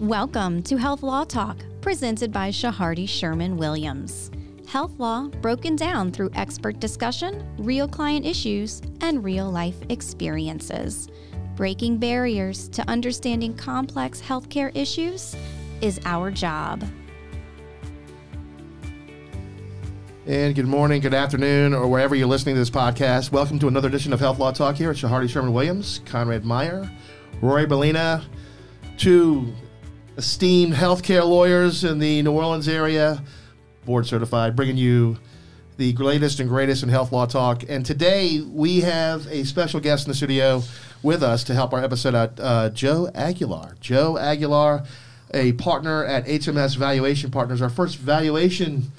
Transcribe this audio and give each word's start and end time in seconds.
Welcome 0.00 0.62
to 0.62 0.78
Health 0.78 1.02
Law 1.02 1.24
Talk, 1.24 1.58
presented 1.82 2.32
by 2.32 2.48
Chehardy 2.48 3.06
Sherman 3.06 3.58
Williams. 3.58 4.30
Health 4.66 4.98
law 4.98 5.28
broken 5.42 5.76
down 5.76 6.10
through 6.10 6.30
expert 6.32 6.80
discussion, 6.80 7.46
real 7.58 7.86
client 7.86 8.24
issues, 8.24 8.80
and 9.02 9.22
real 9.22 9.50
life 9.50 9.76
experiences. 9.90 11.08
Breaking 11.54 11.98
barriers 11.98 12.66
to 12.70 12.88
understanding 12.88 13.54
complex 13.54 14.22
healthcare 14.22 14.74
issues 14.74 15.36
is 15.82 16.00
our 16.06 16.30
job. 16.30 16.82
And 20.26 20.54
good 20.54 20.66
morning, 20.66 21.02
good 21.02 21.12
afternoon, 21.12 21.74
or 21.74 21.86
wherever 21.88 22.14
you're 22.14 22.26
listening 22.26 22.54
to 22.54 22.58
this 22.58 22.70
podcast. 22.70 23.32
Welcome 23.32 23.58
to 23.58 23.68
another 23.68 23.88
edition 23.88 24.14
of 24.14 24.20
Health 24.20 24.38
Law 24.38 24.52
Talk 24.52 24.76
here 24.76 24.92
at 24.92 24.96
Chehardy 24.96 25.28
Sherman 25.28 25.52
Williams, 25.52 26.00
Conrad 26.06 26.46
Meyer, 26.46 26.90
Rory 27.42 27.66
Bellina, 27.66 28.24
two 28.96 29.52
esteemed 30.16 30.74
healthcare 30.74 31.26
lawyers 31.26 31.84
in 31.84 31.98
the 31.98 32.22
New 32.22 32.32
Orleans 32.32 32.68
area, 32.68 33.22
board 33.84 34.06
certified, 34.06 34.56
bringing 34.56 34.76
you 34.76 35.18
the 35.76 35.92
latest 35.94 36.40
and 36.40 36.48
greatest 36.48 36.82
in 36.82 36.88
health 36.88 37.12
law 37.12 37.26
talk. 37.26 37.64
And 37.68 37.86
today 37.86 38.40
we 38.40 38.80
have 38.80 39.26
a 39.28 39.44
special 39.44 39.80
guest 39.80 40.06
in 40.06 40.10
the 40.10 40.14
studio 40.14 40.62
with 41.02 41.22
us 41.22 41.44
to 41.44 41.54
help 41.54 41.72
our 41.72 41.82
episode 41.82 42.14
out, 42.14 42.38
uh, 42.38 42.70
Joe 42.70 43.10
Aguilar. 43.14 43.76
Joe 43.80 44.18
Aguilar, 44.18 44.84
a 45.32 45.52
partner 45.52 46.04
at 46.04 46.26
HMS 46.26 46.76
Valuation 46.76 47.30
Partners, 47.30 47.62
our 47.62 47.70
first 47.70 47.96
valuation 47.96 48.92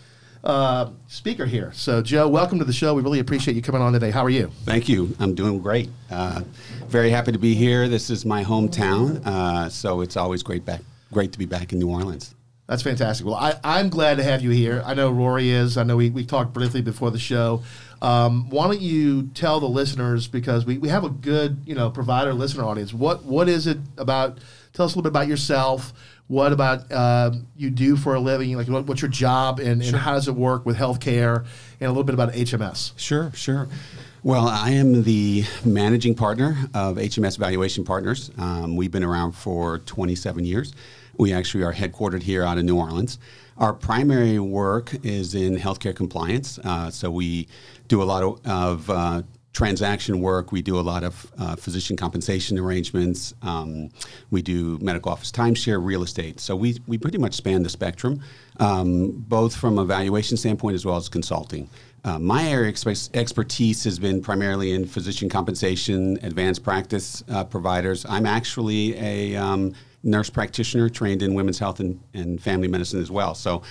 uh, 0.43 0.89
speaker 1.05 1.45
here. 1.45 1.71
So, 1.75 2.01
Joe, 2.01 2.27
welcome 2.27 2.57
to 2.57 2.65
the 2.65 2.73
show. 2.73 2.95
We 2.95 3.03
really 3.03 3.19
appreciate 3.19 3.53
you 3.53 3.61
coming 3.61 3.83
on 3.83 3.93
today. 3.93 4.09
How 4.09 4.25
are 4.25 4.29
you? 4.31 4.49
Thank 4.65 4.89
you. 4.89 5.15
I'm 5.19 5.35
doing 5.35 5.61
great. 5.61 5.89
Uh, 6.09 6.41
very 6.87 7.11
happy 7.11 7.31
to 7.31 7.37
be 7.37 7.53
here. 7.53 7.87
This 7.87 8.09
is 8.09 8.25
my 8.25 8.43
hometown, 8.43 9.23
uh, 9.23 9.69
so 9.69 10.01
it's 10.01 10.17
always 10.17 10.41
great 10.41 10.65
back 10.65 10.81
great 11.11 11.31
to 11.33 11.39
be 11.39 11.45
back 11.45 11.73
in 11.73 11.79
New 11.79 11.89
Orleans. 11.89 12.35
That's 12.67 12.83
fantastic. 12.83 13.25
Well, 13.25 13.35
I, 13.35 13.59
I'm 13.65 13.89
glad 13.89 14.15
to 14.17 14.23
have 14.23 14.41
you 14.41 14.51
here. 14.51 14.81
I 14.85 14.93
know 14.93 15.11
Rory 15.11 15.49
is. 15.49 15.77
I 15.77 15.83
know 15.83 15.97
we, 15.97 16.09
we 16.09 16.25
talked 16.25 16.53
briefly 16.53 16.81
before 16.81 17.11
the 17.11 17.19
show. 17.19 17.63
Um, 18.01 18.49
why 18.49 18.65
don't 18.67 18.79
you 18.79 19.23
tell 19.33 19.59
the 19.59 19.67
listeners 19.67 20.27
because 20.27 20.65
we, 20.65 20.77
we 20.77 20.87
have 20.87 21.03
a 21.03 21.09
good 21.09 21.63
you 21.65 21.75
know 21.75 21.89
provider 21.89 22.33
listener 22.33 22.63
audience. 22.63 22.93
What 22.93 23.25
what 23.25 23.49
is 23.49 23.67
it 23.67 23.77
about? 23.97 24.39
Tell 24.73 24.85
us 24.85 24.93
a 24.93 24.97
little 24.97 25.03
bit 25.03 25.09
about 25.09 25.27
yourself. 25.27 25.91
What 26.27 26.53
about 26.53 26.89
uh, 26.89 27.31
you 27.57 27.69
do 27.71 27.97
for 27.97 28.15
a 28.15 28.21
living? 28.21 28.55
Like 28.55 28.69
what, 28.69 28.85
what's 28.85 29.01
your 29.01 29.11
job 29.11 29.59
and, 29.59 29.81
and 29.81 29.95
how 29.95 30.13
does 30.13 30.29
it 30.29 30.35
work 30.35 30.65
with 30.65 30.77
healthcare? 30.77 31.45
And 31.81 31.87
a 31.87 31.89
little 31.89 32.05
bit 32.05 32.13
about 32.13 32.31
HMS. 32.31 32.93
Sure, 32.95 33.31
sure. 33.35 33.67
Well, 34.23 34.47
I 34.47 34.69
am 34.69 35.03
the 35.03 35.43
managing 35.65 36.15
partner 36.15 36.69
of 36.73 36.95
HMS 36.95 37.37
Valuation 37.37 37.83
Partners. 37.83 38.31
Um, 38.37 38.77
we've 38.77 38.91
been 38.91 39.03
around 39.03 39.33
for 39.33 39.79
27 39.79 40.45
years. 40.45 40.73
We 41.21 41.33
actually 41.33 41.63
are 41.65 41.71
headquartered 41.71 42.23
here 42.23 42.43
out 42.43 42.57
of 42.57 42.63
New 42.63 42.79
Orleans. 42.79 43.19
Our 43.59 43.73
primary 43.73 44.39
work 44.39 44.91
is 45.05 45.35
in 45.35 45.55
healthcare 45.55 45.95
compliance. 45.95 46.57
Uh, 46.57 46.89
so 46.89 47.11
we 47.11 47.47
do 47.87 48.01
a 48.01 48.05
lot 48.05 48.23
of, 48.23 48.43
of 48.43 48.89
uh, 48.89 49.21
transaction 49.53 50.19
work. 50.19 50.51
We 50.51 50.63
do 50.63 50.79
a 50.79 50.81
lot 50.81 51.03
of 51.03 51.31
uh, 51.37 51.55
physician 51.57 51.95
compensation 51.95 52.57
arrangements. 52.57 53.35
Um, 53.43 53.91
we 54.31 54.41
do 54.41 54.79
medical 54.81 55.11
office 55.11 55.31
timeshare, 55.31 55.79
real 55.85 56.01
estate. 56.01 56.39
So 56.39 56.55
we, 56.55 56.79
we 56.87 56.97
pretty 56.97 57.19
much 57.19 57.35
span 57.35 57.61
the 57.61 57.69
spectrum, 57.69 58.23
um, 58.59 59.11
both 59.11 59.55
from 59.55 59.77
a 59.77 59.85
valuation 59.85 60.37
standpoint 60.37 60.73
as 60.73 60.87
well 60.87 60.97
as 60.97 61.07
consulting. 61.07 61.69
Uh, 62.03 62.17
my 62.17 62.49
area 62.49 62.73
of 62.73 63.09
expertise 63.13 63.83
has 63.83 63.99
been 63.99 64.23
primarily 64.23 64.71
in 64.71 64.87
physician 64.87 65.29
compensation, 65.29 66.17
advanced 66.23 66.63
practice 66.63 67.23
uh, 67.29 67.43
providers. 67.43 68.07
I'm 68.09 68.25
actually 68.25 68.97
a 68.97 69.35
um, 69.35 69.75
nurse 70.03 70.29
practitioner 70.29 70.89
trained 70.89 71.21
in 71.21 71.33
women's 71.33 71.59
health 71.59 71.79
and, 71.79 71.99
and 72.13 72.41
family 72.41 72.67
medicine 72.67 72.99
as 72.99 73.11
well. 73.11 73.35
So 73.35 73.61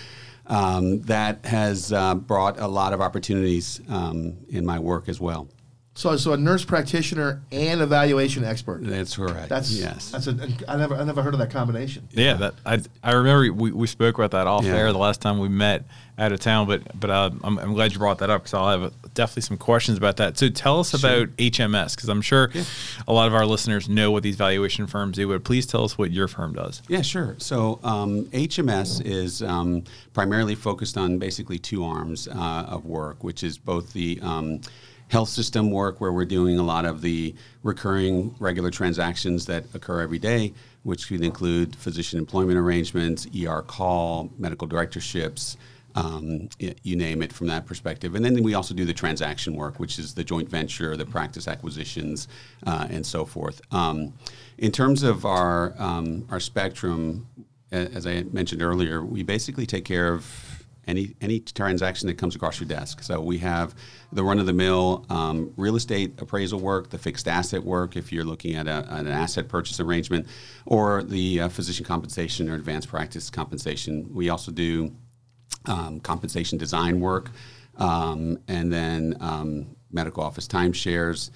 um, 0.47 1.00
that 1.03 1.45
has 1.45 1.92
uh, 1.92 2.14
brought 2.14 2.59
a 2.59 2.67
lot 2.67 2.92
of 2.92 3.00
opportunities 3.00 3.80
um, 3.89 4.36
in 4.48 4.67
my 4.67 4.79
work 4.79 5.08
as 5.08 5.20
well. 5.20 5.48
So, 5.95 6.17
so 6.17 6.33
a 6.33 6.36
nurse 6.36 6.64
practitioner 6.64 7.42
and 7.51 7.80
evaluation 7.80 8.45
expert. 8.45 8.83
That's 8.84 9.17
correct. 9.17 9.48
That's 9.48 9.73
yes. 9.73 10.11
That's 10.11 10.28
a. 10.28 10.48
I 10.68 10.77
never, 10.77 10.95
I 10.95 11.05
never 11.05 11.23
heard 11.23 11.34
of 11.34 11.40
that 11.40 11.51
combination. 11.51 12.08
Yeah, 12.12 12.34
that 12.34 12.55
I, 12.64 12.80
I 13.02 13.12
remember 13.12 13.52
we, 13.52 13.73
we 13.73 13.86
spoke 13.86 14.17
about 14.17 14.30
that 14.30 14.46
off 14.46 14.64
yeah. 14.64 14.77
air 14.77 14.92
the 14.92 14.98
last 14.98 15.20
time 15.20 15.40
we 15.40 15.48
met 15.48 15.84
out 16.17 16.30
of 16.30 16.39
town. 16.39 16.68
But 16.68 16.98
but 16.98 17.11
uh, 17.11 17.30
I'm, 17.42 17.58
I'm 17.58 17.74
glad 17.74 17.92
you 17.92 17.98
brought 17.98 18.18
that 18.18 18.30
up 18.30 18.42
because 18.42 18.55
I'll 18.55 18.80
have 18.80 18.92
definitely 19.14 19.42
some 19.42 19.58
questions 19.58 19.98
about 19.98 20.18
that. 20.18 20.39
So 20.39 20.48
tell 20.48 20.79
us 20.80 20.90
sure. 20.90 20.98
about 20.98 21.36
HMS 21.36 21.96
because 21.96 22.08
I'm 22.08 22.23
sure 22.23 22.50
yeah. 22.55 22.62
a 23.08 23.12
lot 23.12 23.27
of 23.27 23.34
our 23.34 23.45
listeners 23.45 23.89
know 23.89 24.12
what 24.12 24.23
these 24.23 24.36
valuation 24.36 24.86
firms 24.86 25.17
do. 25.17 25.27
But 25.27 25.42
please 25.42 25.67
tell 25.67 25.84
us 25.84 25.98
what 25.98 26.12
your 26.12 26.29
firm 26.29 26.52
does. 26.52 26.83
Yeah, 26.89 27.02
sure. 27.02 27.34
So 27.39 27.80
um, 27.83 28.27
HMS 28.27 29.05
is 29.05 29.42
um, 29.42 29.83
primarily 30.12 30.55
focused 30.55 30.96
on 30.96 31.18
basically 31.18 31.58
two 31.58 31.84
arms 31.84 32.29
uh, 32.29 32.67
of 32.68 32.86
work, 32.86 33.24
which 33.24 33.42
is 33.42 33.58
both 33.58 33.92
the 33.92 34.20
um, 34.23 34.61
health 35.11 35.29
system 35.29 35.71
work 35.71 36.01
where 36.01 36.13
we're 36.13 36.25
doing 36.25 36.59
a 36.59 36.63
lot 36.63 36.85
of 36.85 37.03
the 37.03 37.35
recurring 37.65 38.35
regular 38.39 38.71
transactions 38.71 39.45
that 39.47 39.65
occur 39.75 40.01
every 40.01 40.21
day, 40.21 40.53
which 40.85 41.09
could 41.09 41.23
include 41.23 41.75
physician 41.75 42.19
employment 42.19 42.57
arrangements, 42.57 43.27
ER 43.37 43.63
call, 43.63 44.31
medical 44.39 44.69
directorships, 44.69 45.57
um, 45.97 46.48
you 46.61 46.95
name 46.95 47.23
it 47.23 47.33
from 47.33 47.48
that 47.48 47.67
perspective. 47.67 48.15
And 48.15 48.25
then 48.25 48.41
we 48.45 48.55
also 48.55 48.73
do 48.73 48.85
the 48.85 48.95
transaction 48.95 49.57
work, 49.57 49.81
which 49.81 49.98
is 49.98 50.15
the 50.15 50.23
joint 50.23 50.48
venture, 50.48 50.97
the 50.97 51.05
practice 51.05 51.48
acquisitions, 51.48 52.29
uh, 52.65 52.87
and 52.89 53.05
so 53.05 53.25
forth. 53.25 53.61
Um, 53.73 54.15
in 54.59 54.71
terms 54.71 55.03
of 55.03 55.27
our 55.27 55.75
um, 55.79 56.27
our 56.31 56.39
spectrum, 56.39 57.27
as 57.73 58.07
I 58.07 58.23
mentioned 58.33 58.63
earlier, 58.63 59.05
we 59.05 59.25
basically 59.25 59.67
take 59.67 59.85
care 59.85 60.13
of 60.13 60.49
any 60.90 61.14
any 61.20 61.40
transaction 61.40 62.08
that 62.08 62.18
comes 62.18 62.34
across 62.36 62.61
your 62.61 62.68
desk. 62.68 63.02
So 63.02 63.20
we 63.20 63.39
have 63.39 63.74
the 64.12 64.23
run 64.23 64.39
of 64.39 64.46
the 64.46 64.52
mill 64.52 65.06
um, 65.08 65.52
real 65.56 65.77
estate 65.77 66.20
appraisal 66.20 66.61
work, 66.61 66.90
the 66.90 66.98
fixed 66.98 67.28
asset 67.28 67.62
work, 67.64 67.96
if 67.96 68.12
you're 68.12 68.24
looking 68.24 68.56
at 68.56 68.67
a, 68.67 68.86
an 68.95 69.06
asset 69.06 69.48
purchase 69.48 69.80
arrangement, 69.80 70.27
or 70.67 71.02
the 71.02 71.42
uh, 71.42 71.48
physician 71.48 71.84
compensation 71.84 72.50
or 72.50 72.56
advanced 72.56 72.89
practice 72.89 73.30
compensation. 73.30 74.12
We 74.12 74.29
also 74.29 74.50
do 74.52 74.92
um, 75.67 76.00
compensation 76.00 76.58
design 76.58 77.00
work, 77.00 77.30
um, 77.77 78.39
and 78.48 78.73
then 78.73 79.17
um, 79.20 79.77
medical 79.90 80.23
office 80.23 80.46
timeshares. 80.48 81.30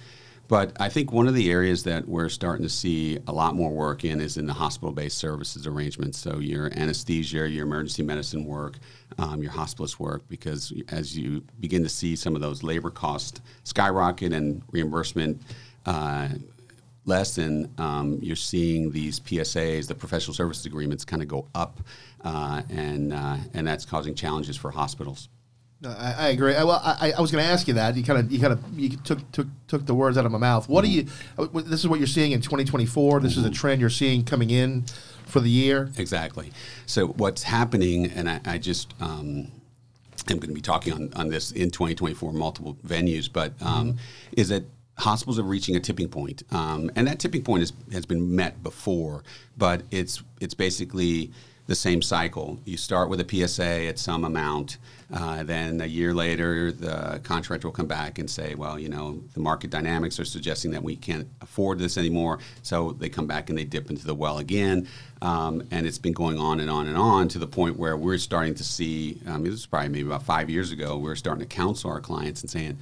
But 0.47 0.73
I 0.79 0.89
think 0.89 1.11
one 1.11 1.27
of 1.27 1.33
the 1.33 1.49
areas 1.49 1.83
that 1.83 2.07
we're 2.07 2.29
starting 2.29 2.63
to 2.63 2.69
see 2.69 3.17
a 3.27 3.31
lot 3.31 3.55
more 3.55 3.71
work 3.71 4.05
in 4.05 4.21
is 4.21 4.37
in 4.37 4.45
the 4.45 4.53
hospital-based 4.53 5.17
services 5.17 5.65
arrangements. 5.65 6.19
So 6.19 6.37
your 6.39 6.67
anesthesia, 6.77 7.49
your 7.49 7.65
emergency 7.65 8.03
medicine 8.03 8.45
work, 8.45 8.77
um, 9.17 9.41
your 9.41 9.51
hospice 9.51 9.99
work, 9.99 10.27
because 10.29 10.71
as 10.89 11.17
you 11.17 11.43
begin 11.59 11.81
to 11.83 11.89
see 11.89 12.15
some 12.15 12.35
of 12.35 12.41
those 12.41 12.61
labor 12.61 12.91
costs 12.91 13.41
skyrocket 13.63 14.33
and 14.33 14.61
reimbursement 14.71 15.41
uh, 15.87 16.29
lessen, 17.05 17.73
um, 17.79 18.19
you're 18.21 18.35
seeing 18.35 18.91
these 18.91 19.19
PSAs, 19.19 19.87
the 19.87 19.95
professional 19.95 20.33
services 20.35 20.65
agreements, 20.65 21.05
kind 21.05 21.23
of 21.23 21.27
go 21.27 21.47
up, 21.55 21.81
uh, 22.23 22.61
and 22.69 23.13
uh, 23.13 23.37
and 23.53 23.67
that's 23.67 23.85
causing 23.85 24.15
challenges 24.15 24.57
for 24.57 24.71
hospitals. 24.71 25.29
I, 25.85 26.15
I 26.17 26.27
agree. 26.29 26.55
I, 26.55 26.63
well, 26.63 26.81
I, 26.83 27.13
I 27.17 27.21
was 27.21 27.31
going 27.31 27.43
to 27.43 27.49
ask 27.49 27.67
you 27.67 27.75
that. 27.75 27.95
You 27.95 28.03
kind 28.03 28.19
of, 28.19 28.31
you 28.31 28.39
kind 28.39 28.53
of, 28.53 28.79
you 28.79 28.89
took 28.97 29.31
took 29.31 29.47
took 29.67 29.85
the 29.85 29.93
words 29.93 30.17
out 30.17 30.25
of 30.25 30.31
my 30.31 30.37
mouth. 30.37 30.67
What 30.67 30.85
mm-hmm. 30.85 31.07
do 31.43 31.57
you? 31.57 31.63
This 31.63 31.81
is 31.81 31.87
what 31.87 31.99
you're 31.99 32.07
seeing 32.07 32.31
in 32.31 32.41
2024. 32.41 33.19
This 33.19 33.33
mm-hmm. 33.33 33.41
is 33.41 33.45
a 33.45 33.49
trend 33.49 33.81
you're 33.81 33.89
seeing 33.89 34.23
coming 34.23 34.49
in 34.49 34.85
for 35.25 35.39
the 35.39 35.49
year. 35.49 35.91
Exactly. 35.97 36.51
So 36.85 37.07
what's 37.07 37.43
happening, 37.43 38.07
and 38.07 38.29
I, 38.29 38.41
I 38.45 38.57
just. 38.57 38.93
Um, 38.99 39.51
I'm 40.27 40.39
going 40.39 40.49
to 40.49 40.55
be 40.55 40.61
talking 40.61 40.91
on, 40.91 41.13
on 41.15 41.29
this 41.29 41.51
in 41.51 41.69
2024, 41.69 42.33
multiple 42.33 42.77
venues, 42.87 43.31
but 43.31 43.53
um, 43.61 43.89
mm-hmm. 43.89 43.97
is 44.31 44.49
that 44.49 44.63
hospitals 44.97 45.37
are 45.37 45.43
reaching 45.43 45.75
a 45.75 45.79
tipping 45.79 46.07
point, 46.07 46.41
um, 46.51 46.89
and 46.95 47.07
that 47.07 47.19
tipping 47.19 47.43
point 47.43 47.63
is, 47.63 47.73
has 47.91 48.05
been 48.05 48.35
met 48.35 48.63
before, 48.63 49.23
but 49.57 49.83
it's 49.91 50.23
it's 50.39 50.53
basically 50.53 51.31
the 51.67 51.75
same 51.75 52.01
cycle. 52.01 52.59
You 52.65 52.77
start 52.77 53.09
with 53.09 53.19
a 53.19 53.47
PSA 53.47 53.87
at 53.87 53.97
some 53.97 54.23
amount, 54.23 54.77
uh, 55.13 55.43
then 55.43 55.81
a 55.81 55.85
year 55.85 56.13
later, 56.13 56.71
the 56.71 57.19
contractor 57.23 57.67
will 57.67 57.73
come 57.73 57.87
back 57.87 58.19
and 58.19 58.29
say, 58.29 58.55
well, 58.55 58.79
you 58.79 58.89
know, 58.89 59.21
the 59.33 59.39
market 59.39 59.69
dynamics 59.69 60.19
are 60.19 60.25
suggesting 60.25 60.71
that 60.71 60.83
we 60.83 60.95
can't 60.95 61.27
afford 61.41 61.79
this 61.79 61.97
anymore. 61.97 62.39
So 62.63 62.91
they 62.91 63.09
come 63.09 63.27
back 63.27 63.49
and 63.49 63.57
they 63.57 63.65
dip 63.65 63.89
into 63.89 64.05
the 64.05 64.15
well 64.15 64.39
again. 64.39 64.87
Um, 65.21 65.63
and 65.71 65.87
it's 65.87 65.97
been 65.97 66.13
going 66.13 66.39
on 66.39 66.59
and 66.59 66.69
on 66.69 66.87
and 66.87 66.97
on 66.97 67.27
to 67.29 67.39
the 67.39 67.47
point 67.47 67.77
where 67.77 67.97
we're 67.97 68.17
starting 68.17 68.55
to 68.55 68.63
see, 68.63 69.19
um, 69.27 69.43
this 69.43 69.51
was 69.51 69.65
probably 69.65 69.89
maybe 69.89 70.07
about 70.07 70.23
five 70.23 70.49
years 70.49 70.71
ago, 70.71 70.97
we 70.97 71.09
are 71.09 71.15
starting 71.15 71.47
to 71.47 71.55
counsel 71.55 71.89
our 71.89 72.01
clients 72.01 72.41
and 72.41 72.49
saying, 72.49 72.77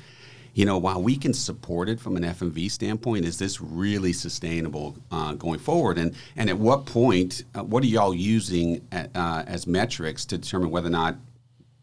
you 0.53 0.65
know, 0.65 0.77
while 0.77 1.01
we 1.01 1.15
can 1.15 1.33
support 1.33 1.89
it 1.89 1.99
from 1.99 2.15
an 2.15 2.23
FMV 2.23 2.69
standpoint, 2.69 3.25
is 3.25 3.39
this 3.39 3.59
really 3.59 4.13
sustainable 4.13 4.95
uh, 5.11 5.33
going 5.33 5.59
forward? 5.59 5.97
And 5.97 6.15
and 6.35 6.49
at 6.49 6.57
what 6.57 6.85
point, 6.85 7.43
uh, 7.55 7.63
what 7.63 7.83
are 7.83 7.87
y'all 7.87 8.13
using 8.13 8.87
at, 8.91 9.09
uh, 9.15 9.43
as 9.47 9.65
metrics 9.65 10.25
to 10.25 10.37
determine 10.37 10.69
whether 10.69 10.87
or 10.87 10.91
not 10.91 11.17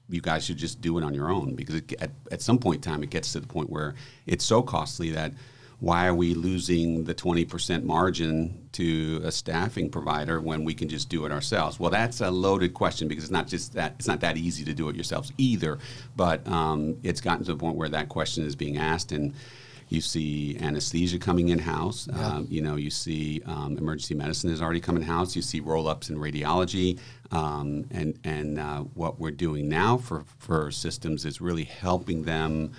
you 0.08 0.20
guys 0.20 0.44
should 0.44 0.56
just 0.56 0.81
do 0.81 0.99
it 0.99 1.05
on 1.05 1.14
your 1.14 1.31
own? 1.31 1.55
Because 1.55 1.76
it, 1.76 1.93
at, 2.00 2.11
at 2.31 2.43
some 2.43 2.58
point 2.58 2.76
in 2.76 2.93
time, 2.93 3.02
it 3.02 3.11
gets 3.11 3.32
to 3.32 3.40
the 3.40 3.46
point 3.46 3.70
where 3.70 3.94
it's 4.26 4.44
so 4.44 4.62
costly 4.62 5.11
that 5.11 5.32
why 5.81 6.06
are 6.06 6.15
we 6.15 6.35
losing 6.35 7.05
the 7.05 7.15
20% 7.15 7.85
margin 7.85 8.69
to 8.73 9.21
a 9.25 9.32
staffing 9.32 9.88
provider 9.88 10.38
when 10.38 10.62
we 10.62 10.75
can 10.75 10.91
just 10.91 11.09
do 11.09 11.25
it 11.25 11.32
ourselves? 11.32 11.81
Well, 11.81 11.91
that's 11.91 12.21
a 12.21 12.31
loaded 12.31 12.75
question 12.75 13.09
because 13.09 13.25
it's 13.25 13.31
not 13.31 13.49
just 13.49 13.73
that 13.73 13.94
it's 13.99 14.06
not 14.06 14.21
that 14.21 14.37
easy 14.37 14.62
to 14.65 14.75
do 14.75 14.91
it 14.91 14.94
yourselves 14.94 15.32
either. 15.38 15.79
But 16.17 16.47
um, 16.47 16.99
it's 17.03 17.23
gotten 17.23 17.44
to 17.47 17.53
the 17.53 17.59
point 17.59 17.77
where 17.77 17.88
that 17.88 18.11
question 18.11 18.44
is 18.44 18.55
being 18.55 18.77
asked, 18.77 19.11
and 19.12 19.32
you 19.88 20.03
see 20.03 20.59
anesthesia 20.61 21.19
coming 21.19 21.49
in 21.49 21.59
house. 21.59 22.06
Yeah. 22.12 22.27
Um, 22.27 22.47
you 22.50 22.61
know, 22.61 22.77
you 22.77 22.91
see 22.91 23.41
um, 23.47 23.79
emergency 23.79 24.15
medicine 24.15 24.50
has 24.50 24.61
already 24.61 24.81
come 24.81 24.97
in 24.97 25.03
house. 25.03 25.35
You 25.35 25.41
see 25.41 25.61
roll 25.61 25.88
ups 25.88 26.11
in 26.11 26.19
radiology, 26.19 26.99
um, 27.32 27.87
and 27.91 28.19
and 28.25 28.59
uh, 28.59 28.81
what 28.81 29.19
we're 29.19 29.31
doing 29.31 29.67
now 29.71 29.97
for 29.97 30.25
for 30.37 30.71
systems 30.71 31.25
is 31.25 31.41
really 31.41 31.65
helping 31.65 32.25
them. 32.25 32.73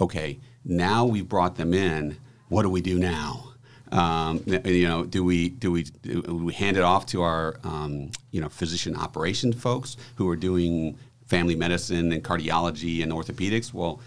Okay, 0.00 0.38
now 0.64 1.04
we've 1.04 1.28
brought 1.28 1.56
them 1.56 1.74
in 1.74 2.18
what 2.48 2.62
do 2.62 2.70
we 2.70 2.80
do 2.80 2.98
now? 2.98 3.44
Um, 3.92 4.42
you 4.46 4.88
know, 4.88 5.04
do 5.04 5.22
we 5.22 5.48
do 5.48 5.70
we 5.70 5.84
do 5.84 6.20
we 6.22 6.52
hand 6.52 6.76
it 6.76 6.82
off 6.82 7.06
to 7.06 7.22
our 7.22 7.56
um, 7.62 8.10
you 8.30 8.40
know 8.40 8.48
physician 8.48 8.96
operation 8.96 9.52
folks 9.52 9.96
who 10.16 10.28
are 10.28 10.36
doing 10.36 10.98
family 11.26 11.54
medicine 11.54 12.12
and 12.12 12.22
cardiology 12.22 13.02
and 13.02 13.12
orthopedics? 13.12 13.72
Well, 13.72 14.00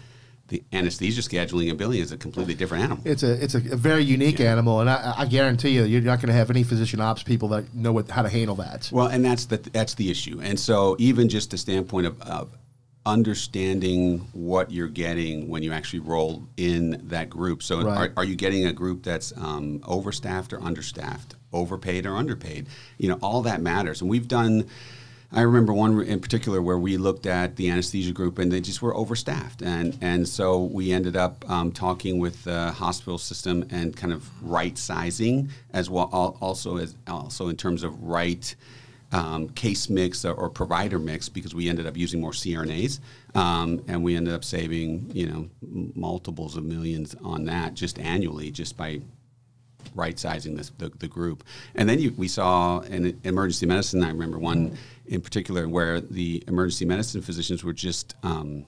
the 0.50 0.62
anesthesia 0.72 1.22
scheduling 1.22 1.70
and 1.70 1.78
billing 1.78 2.00
is 2.00 2.12
a 2.12 2.16
completely 2.16 2.54
different 2.54 2.84
animal. 2.84 3.02
It's 3.06 3.22
a 3.22 3.42
it's 3.42 3.54
a, 3.54 3.60
very 3.60 4.02
unique 4.02 4.40
yeah. 4.40 4.52
animal, 4.52 4.80
and 4.80 4.90
I, 4.90 5.14
I, 5.18 5.26
guarantee 5.26 5.70
you, 5.70 5.84
you're 5.84 6.00
not 6.00 6.16
going 6.16 6.26
to 6.26 6.34
have 6.34 6.50
any 6.50 6.64
physician 6.64 7.00
ops 7.00 7.22
people 7.22 7.48
that 7.48 7.72
know 7.72 7.92
what, 7.92 8.10
how 8.10 8.22
to 8.22 8.28
handle 8.28 8.56
that. 8.56 8.90
Well, 8.92 9.06
and 9.06 9.24
that's 9.24 9.46
the 9.46 9.58
that's 9.58 9.94
the 9.94 10.10
issue. 10.10 10.40
And 10.42 10.58
so, 10.58 10.96
even 10.98 11.28
just 11.28 11.52
the 11.52 11.58
standpoint 11.58 12.08
of, 12.08 12.20
of 12.22 12.50
understanding 13.06 14.18
what 14.32 14.70
you're 14.70 14.88
getting 14.88 15.48
when 15.48 15.62
you 15.62 15.72
actually 15.72 16.00
roll 16.00 16.46
in 16.56 17.00
that 17.08 17.30
group. 17.30 17.62
So, 17.62 17.82
right. 17.82 18.10
are, 18.10 18.12
are, 18.18 18.24
you 18.24 18.36
getting 18.36 18.66
a 18.66 18.72
group 18.72 19.02
that's 19.02 19.32
um, 19.36 19.80
overstaffed 19.80 20.52
or 20.52 20.62
understaffed, 20.62 21.36
overpaid 21.52 22.06
or 22.06 22.16
underpaid? 22.16 22.66
You 22.98 23.08
know, 23.08 23.18
all 23.22 23.42
that 23.42 23.60
matters. 23.60 24.00
And 24.00 24.10
we've 24.10 24.28
done. 24.28 24.66
I 25.32 25.42
remember 25.42 25.72
one 25.72 26.02
in 26.02 26.18
particular 26.18 26.60
where 26.60 26.76
we 26.76 26.96
looked 26.96 27.24
at 27.24 27.54
the 27.54 27.70
anesthesia 27.70 28.10
group 28.10 28.40
and 28.40 28.50
they 28.50 28.60
just 28.60 28.82
were 28.82 28.92
overstaffed, 28.92 29.62
and 29.62 29.96
and 30.00 30.28
so 30.28 30.64
we 30.64 30.90
ended 30.90 31.16
up 31.16 31.48
um, 31.48 31.70
talking 31.70 32.18
with 32.18 32.42
the 32.42 32.72
hospital 32.72 33.16
system 33.16 33.64
and 33.70 33.96
kind 33.96 34.12
of 34.12 34.28
right 34.42 34.76
sizing 34.76 35.50
as 35.72 35.88
well, 35.88 36.36
also 36.40 36.78
as 36.78 36.96
also 37.06 37.46
in 37.46 37.56
terms 37.56 37.84
of 37.84 38.02
right 38.02 38.56
um, 39.12 39.48
case 39.50 39.90
mix 39.90 40.24
or, 40.24 40.34
or, 40.34 40.48
provider 40.48 40.98
mix 40.98 41.28
because 41.28 41.54
we 41.54 41.68
ended 41.68 41.86
up 41.86 41.96
using 41.96 42.20
more 42.20 42.30
CRNAs, 42.30 43.00
um, 43.34 43.82
and 43.88 44.04
we 44.04 44.14
ended 44.14 44.32
up 44.32 44.44
saving 44.44 45.10
you 45.12 45.26
know 45.26 45.48
multiples 45.94 46.56
of 46.56 46.64
millions 46.64 47.16
on 47.22 47.44
that 47.46 47.74
just 47.74 47.98
annually 47.98 48.50
just 48.50 48.76
by 48.76 49.00
right 49.94 50.18
sizing 50.18 50.56
this, 50.56 50.70
the, 50.78 50.90
the 50.98 51.08
group. 51.08 51.44
And 51.74 51.88
then 51.88 51.98
you, 51.98 52.12
we 52.16 52.28
saw 52.28 52.80
in 52.80 53.18
emergency 53.24 53.66
medicine. 53.66 54.02
I 54.04 54.08
remember 54.10 54.38
one 54.38 54.76
in 55.06 55.20
particular 55.20 55.68
where 55.68 56.00
the 56.00 56.44
emergency 56.46 56.84
medicine 56.84 57.22
physicians 57.22 57.64
were 57.64 57.72
just 57.72 58.14
um, 58.22 58.66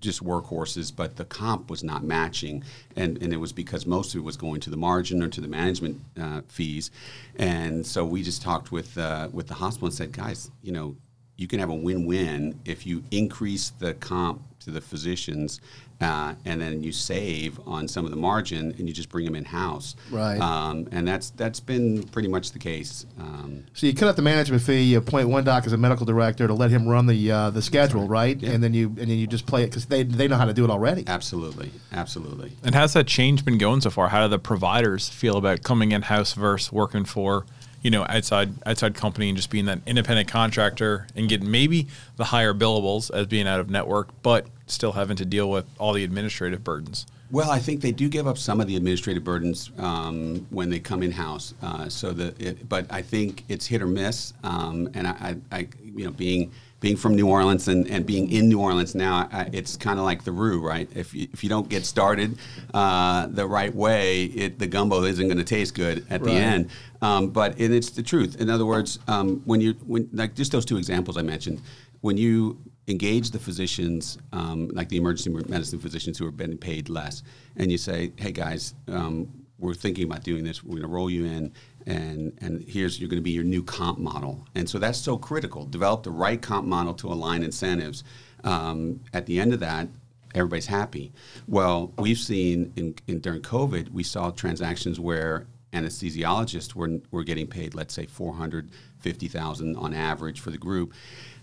just 0.00 0.24
workhorses, 0.24 0.94
but 0.94 1.16
the 1.16 1.24
comp 1.24 1.70
was 1.70 1.84
not 1.84 2.02
matching, 2.02 2.64
and, 2.96 3.22
and 3.22 3.32
it 3.32 3.36
was 3.36 3.52
because 3.52 3.86
most 3.86 4.14
of 4.14 4.20
it 4.20 4.24
was 4.24 4.36
going 4.36 4.60
to 4.60 4.70
the 4.70 4.76
margin 4.76 5.22
or 5.22 5.28
to 5.28 5.40
the 5.40 5.48
management 5.48 6.00
uh, 6.20 6.40
fees, 6.48 6.90
and 7.36 7.86
so 7.86 8.04
we 8.04 8.22
just 8.22 8.42
talked 8.42 8.72
with 8.72 8.96
uh, 8.98 9.28
with 9.32 9.48
the 9.48 9.54
hospital 9.54 9.86
and 9.86 9.94
said, 9.94 10.12
guys, 10.12 10.50
you 10.62 10.72
know, 10.72 10.96
you 11.36 11.46
can 11.46 11.58
have 11.58 11.70
a 11.70 11.74
win-win 11.74 12.58
if 12.64 12.86
you 12.86 13.02
increase 13.10 13.70
the 13.70 13.94
comp 13.94 14.42
to 14.60 14.70
the 14.70 14.80
physicians 14.80 15.60
uh, 16.00 16.34
and 16.46 16.60
then 16.60 16.82
you 16.82 16.92
save 16.92 17.60
on 17.66 17.86
some 17.86 18.06
of 18.06 18.10
the 18.10 18.16
margin 18.16 18.74
and 18.78 18.88
you 18.88 18.94
just 18.94 19.10
bring 19.10 19.24
them 19.24 19.34
in 19.34 19.44
house. 19.44 19.96
Right. 20.10 20.40
Um, 20.40 20.88
and 20.92 21.06
that's 21.06 21.30
that's 21.30 21.60
been 21.60 22.04
pretty 22.04 22.28
much 22.28 22.52
the 22.52 22.58
case. 22.58 23.04
Um, 23.18 23.64
so 23.74 23.86
you 23.86 23.94
cut 23.94 24.08
out 24.08 24.16
the 24.16 24.22
management 24.22 24.62
fee. 24.62 24.82
You 24.82 24.98
appoint 24.98 25.28
one 25.28 25.44
doc 25.44 25.66
as 25.66 25.74
a 25.74 25.76
medical 25.76 26.06
director 26.06 26.46
to 26.46 26.54
let 26.54 26.70
him 26.70 26.88
run 26.88 27.06
the 27.06 27.30
uh, 27.30 27.50
the 27.50 27.60
schedule, 27.60 28.02
right? 28.02 28.10
right? 28.10 28.40
Yeah. 28.40 28.50
And 28.52 28.62
then 28.62 28.72
you 28.72 28.86
and 28.86 29.10
then 29.10 29.18
you 29.18 29.26
just 29.26 29.46
play 29.46 29.62
it 29.62 29.66
because 29.66 29.86
they 29.86 30.02
they 30.02 30.26
know 30.26 30.36
how 30.36 30.46
to 30.46 30.54
do 30.54 30.64
it 30.64 30.70
already. 30.70 31.04
Absolutely, 31.06 31.70
absolutely. 31.92 32.52
And 32.64 32.74
how's 32.74 32.94
that 32.94 33.06
change 33.06 33.44
been 33.44 33.58
going 33.58 33.82
so 33.82 33.90
far? 33.90 34.08
How 34.08 34.22
do 34.22 34.28
the 34.28 34.38
providers 34.38 35.08
feel 35.08 35.36
about 35.36 35.62
coming 35.62 35.92
in 35.92 36.02
house 36.02 36.32
versus 36.32 36.72
working 36.72 37.04
for? 37.04 37.44
You 37.82 37.90
know 37.90 38.04
outside 38.08 38.50
outside 38.66 38.94
company 38.94 39.28
and 39.28 39.36
just 39.36 39.50
being 39.50 39.66
that 39.66 39.80
independent 39.86 40.28
contractor 40.28 41.06
and 41.16 41.28
getting 41.28 41.50
maybe 41.50 41.86
the 42.16 42.24
higher 42.24 42.54
billables 42.54 43.10
as 43.12 43.26
being 43.26 43.46
out 43.46 43.60
of 43.60 43.70
network, 43.70 44.08
but 44.22 44.46
still 44.66 44.92
having 44.92 45.16
to 45.16 45.24
deal 45.24 45.50
with 45.50 45.66
all 45.78 45.92
the 45.92 46.04
administrative 46.04 46.62
burdens? 46.62 47.06
Well, 47.32 47.50
I 47.50 47.60
think 47.60 47.80
they 47.80 47.92
do 47.92 48.08
give 48.08 48.26
up 48.26 48.38
some 48.38 48.60
of 48.60 48.66
the 48.66 48.74
administrative 48.74 49.22
burdens 49.22 49.70
um, 49.78 50.46
when 50.50 50.68
they 50.68 50.80
come 50.80 51.02
in 51.04 51.12
house. 51.12 51.54
Uh, 51.62 51.88
so 51.88 52.10
that, 52.12 52.40
it, 52.40 52.68
but 52.68 52.86
I 52.90 53.02
think 53.02 53.44
it's 53.48 53.66
hit 53.66 53.82
or 53.82 53.86
miss. 53.86 54.32
Um, 54.42 54.90
and 54.94 55.06
I, 55.06 55.36
I, 55.52 55.58
I, 55.58 55.68
you 55.84 56.06
know, 56.06 56.10
being 56.10 56.50
being 56.80 56.96
from 56.96 57.14
New 57.14 57.28
Orleans 57.28 57.68
and, 57.68 57.86
and 57.88 58.04
being 58.06 58.30
in 58.30 58.48
New 58.48 58.58
Orleans 58.58 58.94
now, 58.94 59.28
I, 59.30 59.50
it's 59.52 59.76
kind 59.76 59.98
of 59.98 60.04
like 60.06 60.24
the 60.24 60.32
roux, 60.32 60.60
right? 60.60 60.88
If 60.94 61.14
you, 61.14 61.28
if 61.32 61.44
you 61.44 61.50
don't 61.50 61.68
get 61.68 61.84
started 61.84 62.38
uh, 62.72 63.26
the 63.26 63.46
right 63.46 63.74
way, 63.74 64.24
it, 64.24 64.58
the 64.58 64.66
gumbo 64.66 65.04
isn't 65.04 65.26
going 65.26 65.38
to 65.38 65.44
taste 65.44 65.74
good 65.74 66.06
at 66.10 66.22
right. 66.22 66.24
the 66.24 66.32
end. 66.32 66.70
Um, 67.02 67.28
but 67.28 67.58
and 67.58 67.74
it's 67.74 67.90
the 67.90 68.02
truth. 68.02 68.40
In 68.40 68.50
other 68.50 68.66
words, 68.66 68.98
um, 69.08 69.42
when 69.44 69.60
you 69.60 69.72
when 69.86 70.08
like 70.12 70.34
just 70.34 70.52
those 70.52 70.64
two 70.64 70.76
examples 70.76 71.16
I 71.16 71.22
mentioned, 71.22 71.60
when 72.00 72.16
you 72.16 72.58
engage 72.88 73.30
the 73.30 73.38
physicians, 73.38 74.18
um, 74.32 74.68
like 74.68 74.88
the 74.88 74.96
emergency 74.96 75.30
medicine 75.48 75.78
physicians 75.78 76.18
who 76.18 76.26
are 76.26 76.32
being 76.32 76.58
paid 76.58 76.88
less, 76.88 77.22
and 77.56 77.70
you 77.70 77.78
say, 77.78 78.12
"Hey 78.16 78.32
guys, 78.32 78.74
um, 78.88 79.28
we're 79.60 79.74
thinking 79.74 80.04
about 80.04 80.24
doing 80.24 80.44
this. 80.44 80.64
We're 80.64 80.80
going 80.80 80.82
to 80.82 80.88
roll 80.88 81.10
you 81.10 81.24
in, 81.24 81.52
and 81.86 82.36
and 82.40 82.62
here's 82.66 82.98
you're 82.98 83.08
going 83.08 83.20
to 83.20 83.24
be 83.24 83.30
your 83.30 83.44
new 83.44 83.62
comp 83.62 83.98
model." 83.98 84.46
And 84.54 84.68
so 84.68 84.78
that's 84.78 84.98
so 84.98 85.16
critical. 85.16 85.66
Develop 85.66 86.02
the 86.02 86.10
right 86.10 86.40
comp 86.40 86.66
model 86.66 86.94
to 86.94 87.08
align 87.08 87.42
incentives. 87.42 88.04
Um, 88.42 89.00
at 89.12 89.26
the 89.26 89.38
end 89.38 89.52
of 89.52 89.60
that, 89.60 89.88
everybody's 90.34 90.66
happy. 90.66 91.12
Well, 91.46 91.92
we've 91.98 92.18
seen 92.18 92.72
in, 92.76 92.94
in, 93.06 93.20
during 93.20 93.42
COVID, 93.42 93.90
we 93.90 94.02
saw 94.02 94.30
transactions 94.30 94.98
where 94.98 95.46
anesthesiologists 95.72 96.74
were, 96.74 97.00
were 97.10 97.24
getting 97.24 97.46
paid, 97.46 97.74
let's 97.74 97.94
say, 97.94 98.06
450,000 98.06 99.76
on 99.76 99.94
average 99.94 100.40
for 100.40 100.50
the 100.50 100.58
group. 100.58 100.92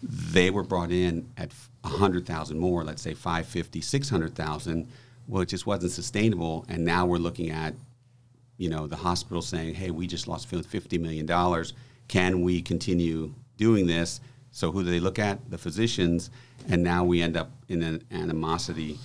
They 0.03 0.49
were 0.49 0.63
brought 0.63 0.91
in 0.91 1.29
at 1.37 1.53
100,000 1.81 2.59
more, 2.59 2.83
let's 2.83 3.01
say 3.01 3.13
550, 3.13 3.81
600,000. 3.81 4.87
Well, 5.27 5.41
it 5.41 5.49
just 5.49 5.65
wasn't 5.65 5.91
sustainable. 5.91 6.65
And 6.67 6.83
now 6.85 7.05
we're 7.05 7.17
looking 7.17 7.51
at, 7.51 7.73
you 8.57 8.69
know, 8.69 8.87
the 8.87 8.95
hospital 8.95 9.41
saying, 9.41 9.75
hey, 9.75 9.91
we 9.91 10.07
just 10.07 10.27
lost 10.27 10.49
$50 10.49 10.99
million. 10.99 11.65
Can 12.07 12.41
we 12.41 12.61
continue 12.61 13.33
doing 13.57 13.87
this? 13.87 14.19
So 14.51 14.71
who 14.71 14.83
do 14.83 14.89
they 14.89 14.99
look 14.99 15.19
at? 15.19 15.49
The 15.51 15.57
physicians. 15.57 16.31
And 16.69 16.83
now 16.83 17.03
we 17.03 17.21
end 17.21 17.37
up 17.37 17.51
in 17.69 17.83
an 17.83 18.03
animosity 18.11 18.97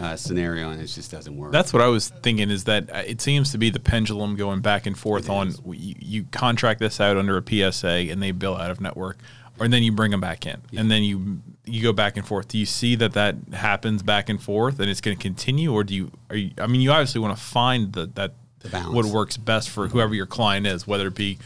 uh, 0.00 0.16
scenario, 0.16 0.70
and 0.70 0.80
it 0.80 0.86
just 0.86 1.10
doesn't 1.10 1.36
work. 1.36 1.52
That's 1.52 1.72
what 1.72 1.82
I 1.82 1.88
was 1.88 2.08
thinking. 2.08 2.50
Is 2.50 2.64
that 2.64 2.90
uh, 2.90 3.02
it 3.06 3.20
seems 3.20 3.50
to 3.52 3.58
be 3.58 3.70
the 3.70 3.80
pendulum 3.80 4.36
going 4.36 4.60
back 4.60 4.86
and 4.86 4.96
forth 4.96 5.28
on 5.28 5.54
you, 5.66 5.94
you, 5.98 6.24
contract 6.30 6.80
this 6.80 7.00
out 7.00 7.16
under 7.16 7.36
a 7.36 7.72
PSA, 7.72 7.88
and 7.88 8.22
they 8.22 8.30
bill 8.30 8.56
out 8.56 8.70
of 8.70 8.80
network, 8.80 9.18
or 9.58 9.66
then 9.66 9.82
you 9.82 9.92
bring 9.92 10.10
them 10.10 10.20
back 10.20 10.46
in, 10.46 10.60
yeah. 10.70 10.80
and 10.80 10.90
then 10.90 11.02
you 11.02 11.40
you 11.64 11.82
go 11.82 11.92
back 11.92 12.16
and 12.16 12.26
forth. 12.26 12.48
Do 12.48 12.58
you 12.58 12.66
see 12.66 12.94
that 12.96 13.14
that 13.14 13.36
happens 13.52 14.02
back 14.02 14.28
and 14.28 14.40
forth, 14.40 14.78
and 14.78 14.88
it's 14.88 15.00
going 15.00 15.16
to 15.16 15.22
continue, 15.22 15.72
or 15.72 15.84
do 15.84 15.94
you? 15.94 16.12
Are 16.30 16.36
you? 16.36 16.52
I 16.58 16.66
mean, 16.66 16.80
you 16.80 16.92
obviously 16.92 17.20
want 17.20 17.36
to 17.36 17.42
find 17.42 17.92
the, 17.92 18.06
that 18.14 18.34
what 18.90 19.06
works 19.06 19.36
best 19.36 19.70
for 19.70 19.88
whoever 19.88 20.14
your 20.14 20.26
client 20.26 20.66
is, 20.66 20.86
whether 20.86 21.08
it 21.08 21.14
be 21.14 21.38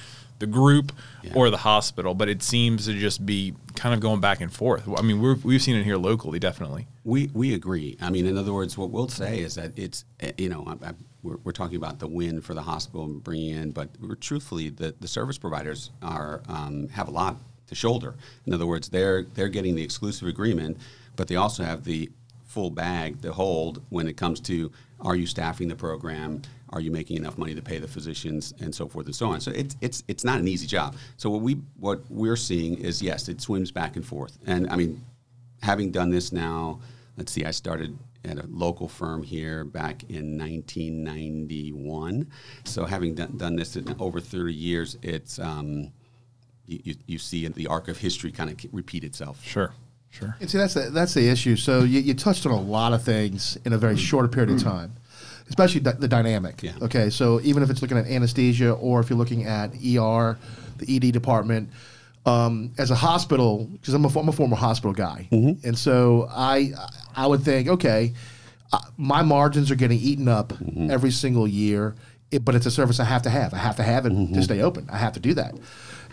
the 0.43 0.47
group 0.47 0.91
yeah. 1.23 1.33
or 1.37 1.51
the 1.51 1.57
hospital, 1.57 2.15
but 2.15 2.29
it 2.29 2.43
seems 2.43 2.87
to 2.87 2.95
just 2.95 3.25
be 3.25 3.55
kind 3.77 3.95
of 3.95 4.01
going 4.01 4.21
back 4.21 4.41
and 4.41 4.53
forth. 4.53 4.89
I 4.97 5.01
mean, 5.03 5.21
we 5.21 5.55
have 5.55 5.63
seen 5.63 5.77
it 5.77 5.85
here 5.85 5.97
locally, 5.97 6.41
definitely. 6.41 6.89
We 7.05 7.31
we 7.33 7.55
agree. 7.55 7.97
I 8.01 8.11
mean, 8.11 8.27
in 8.27 8.37
other 8.37 8.53
words, 8.53 8.77
what 8.77 8.91
we'll 8.91 9.09
say 9.09 9.39
is 9.39 9.55
that 9.55 9.73
it's 9.77 10.05
you 10.37 10.49
know 10.49 10.65
I, 10.67 10.89
I, 10.89 10.93
we're, 11.23 11.37
we're 11.45 11.53
talking 11.53 11.77
about 11.77 12.01
the 12.01 12.09
win 12.09 12.41
for 12.41 12.55
the 12.55 12.63
hospital 12.63 13.05
and 13.05 13.23
bringing 13.23 13.51
in, 13.51 13.71
but 13.71 13.91
truthfully, 14.21 14.69
the, 14.69 14.93
the 14.99 15.07
service 15.07 15.39
providers 15.39 15.91
are 16.03 16.43
um, 16.49 16.89
have 16.89 17.07
a 17.07 17.13
lot 17.13 17.37
to 17.69 17.77
shoulder. 17.77 18.17
In 18.45 18.53
other 18.53 18.67
words, 18.67 18.89
they're 18.89 19.23
they're 19.35 19.49
getting 19.49 19.77
the 19.77 19.85
exclusive 19.85 20.27
agreement, 20.27 20.77
but 21.15 21.29
they 21.29 21.37
also 21.37 21.63
have 21.63 21.85
the 21.85 22.11
full 22.47 22.71
bag 22.71 23.23
to 23.23 23.33
hold 23.33 23.81
when 23.91 24.09
it 24.09 24.17
comes 24.17 24.41
to 24.41 24.73
are 25.01 25.17
you 25.17 25.27
staffing 25.27 25.69
the 25.69 25.77
program 25.77 26.43
are 26.73 26.81
you 26.81 26.91
making 26.91 27.17
enough 27.17 27.37
money 27.39 27.55
to 27.55 27.63
pay 27.63 27.79
the 27.79 27.89
physicians 27.89 28.55
and 28.61 28.75
so 28.75 28.89
forth 28.89 29.07
and 29.07 29.15
so 29.15 29.29
on 29.29 29.41
so 29.41 29.51
it's 29.53 29.77
it's 29.81 30.03
it's 30.09 30.25
not 30.25 30.39
an 30.39 30.49
easy 30.49 30.67
job 30.67 30.95
so 31.17 31.31
what 31.31 31.41
we 31.41 31.55
what 31.79 32.03
we're 32.09 32.37
seeing 32.37 32.79
is 32.79 33.03
yes 33.03 33.29
it 33.29 33.41
swims 33.41 33.71
back 33.71 33.97
and 33.97 34.07
forth 34.07 34.39
and 34.47 34.69
i 34.71 34.77
mean 34.77 35.05
having 35.63 35.91
done 35.91 36.11
this 36.11 36.33
now 36.33 36.81
let's 37.17 37.33
see 37.33 37.45
i 37.45 37.51
started 37.51 37.97
at 38.25 38.39
a 38.39 38.47
local 38.49 38.89
firm 38.89 39.23
here 39.23 39.65
back 39.65 40.05
in 40.05 40.39
1991 40.39 42.27
so 42.65 42.85
having 42.85 43.15
done, 43.15 43.37
done 43.37 43.57
this 43.57 43.77
in 43.77 43.95
over 43.99 44.21
30 44.21 44.55
years 44.55 44.97
it's 45.03 45.39
um, 45.39 45.93
you, 46.67 46.81
you, 46.85 46.95
you 47.07 47.19
see 47.19 47.47
the 47.49 47.67
arc 47.67 47.89
of 47.89 47.99
history 47.99 48.31
kind 48.31 48.51
of 48.51 48.57
repeat 48.73 49.05
itself 49.05 49.43
sure 49.45 49.73
Sure. 50.13 50.37
And 50.41 50.51
see, 50.51 50.59
that's 50.59 50.75
the, 50.75 50.91
that's 50.91 51.15
the 51.15 51.27
issue. 51.27 51.57
So 51.57 51.85
you, 51.85 52.01
you 52.01 52.13
touched 52.13 52.45
on 52.45 52.53
a 52.53 52.61
lot 52.61 52.93
of 52.93 53.03
things 53.03 53.57
in 53.65 53.73
a 53.73 53.79
very 53.79 53.97
short 53.97 54.31
period 54.31 54.51
of 54.51 54.63
time. 54.63 54.93
Especially 55.53 55.81
the, 55.81 55.93
the 55.93 56.09
dynamic. 56.09 56.63
Yeah. 56.63 56.73
Okay, 56.81 57.11
so 57.11 57.41
even 57.43 57.63
if 57.63 57.69
it's 57.71 57.83
looking 57.83 57.99
at 57.99 58.07
anesthesia 58.07 58.73
or 58.73 59.01
if 59.01 59.11
you're 59.11 59.19
looking 59.19 59.45
at 59.45 59.71
ER, 59.75 60.39
the 60.79 60.87
ED 60.97 61.13
department, 61.13 61.69
um, 62.25 62.73
as 62.79 62.91
a 62.91 62.95
hospital, 62.95 63.69
because 63.73 63.93
I'm 63.95 64.05
a, 64.05 64.09
I'm 64.19 64.29
a 64.29 64.33
former 64.33 64.57
hospital 64.57 64.93
guy, 64.95 65.29
Mm-hmm. 65.31 65.67
and 65.67 65.77
so 65.77 66.27
I 66.31 66.73
I 67.15 67.27
would 67.27 67.43
think, 67.43 67.69
okay, 67.69 68.15
uh, 68.73 68.79
my 68.97 69.23
margins 69.23 69.71
are 69.71 69.75
getting 69.77 69.99
eaten 69.99 70.29
up 70.29 70.49
Mm-hmm. 70.55 70.91
every 70.91 71.11
single 71.11 71.47
year, 71.47 71.95
it, 72.31 72.45
but 72.45 72.55
it's 72.55 72.65
a 72.67 72.71
service 72.71 72.99
I 73.01 73.05
have 73.05 73.23
to 73.23 73.31
have. 73.31 73.53
I 73.53 73.59
have 73.59 73.77
to 73.77 73.83
have 73.83 74.07
it 74.07 74.13
Mm-hmm. 74.13 74.35
to 74.35 74.43
stay 74.43 74.63
open. 74.63 74.89
I 74.91 74.97
have 74.99 75.13
to 75.15 75.21
do 75.21 75.35
that. 75.35 75.55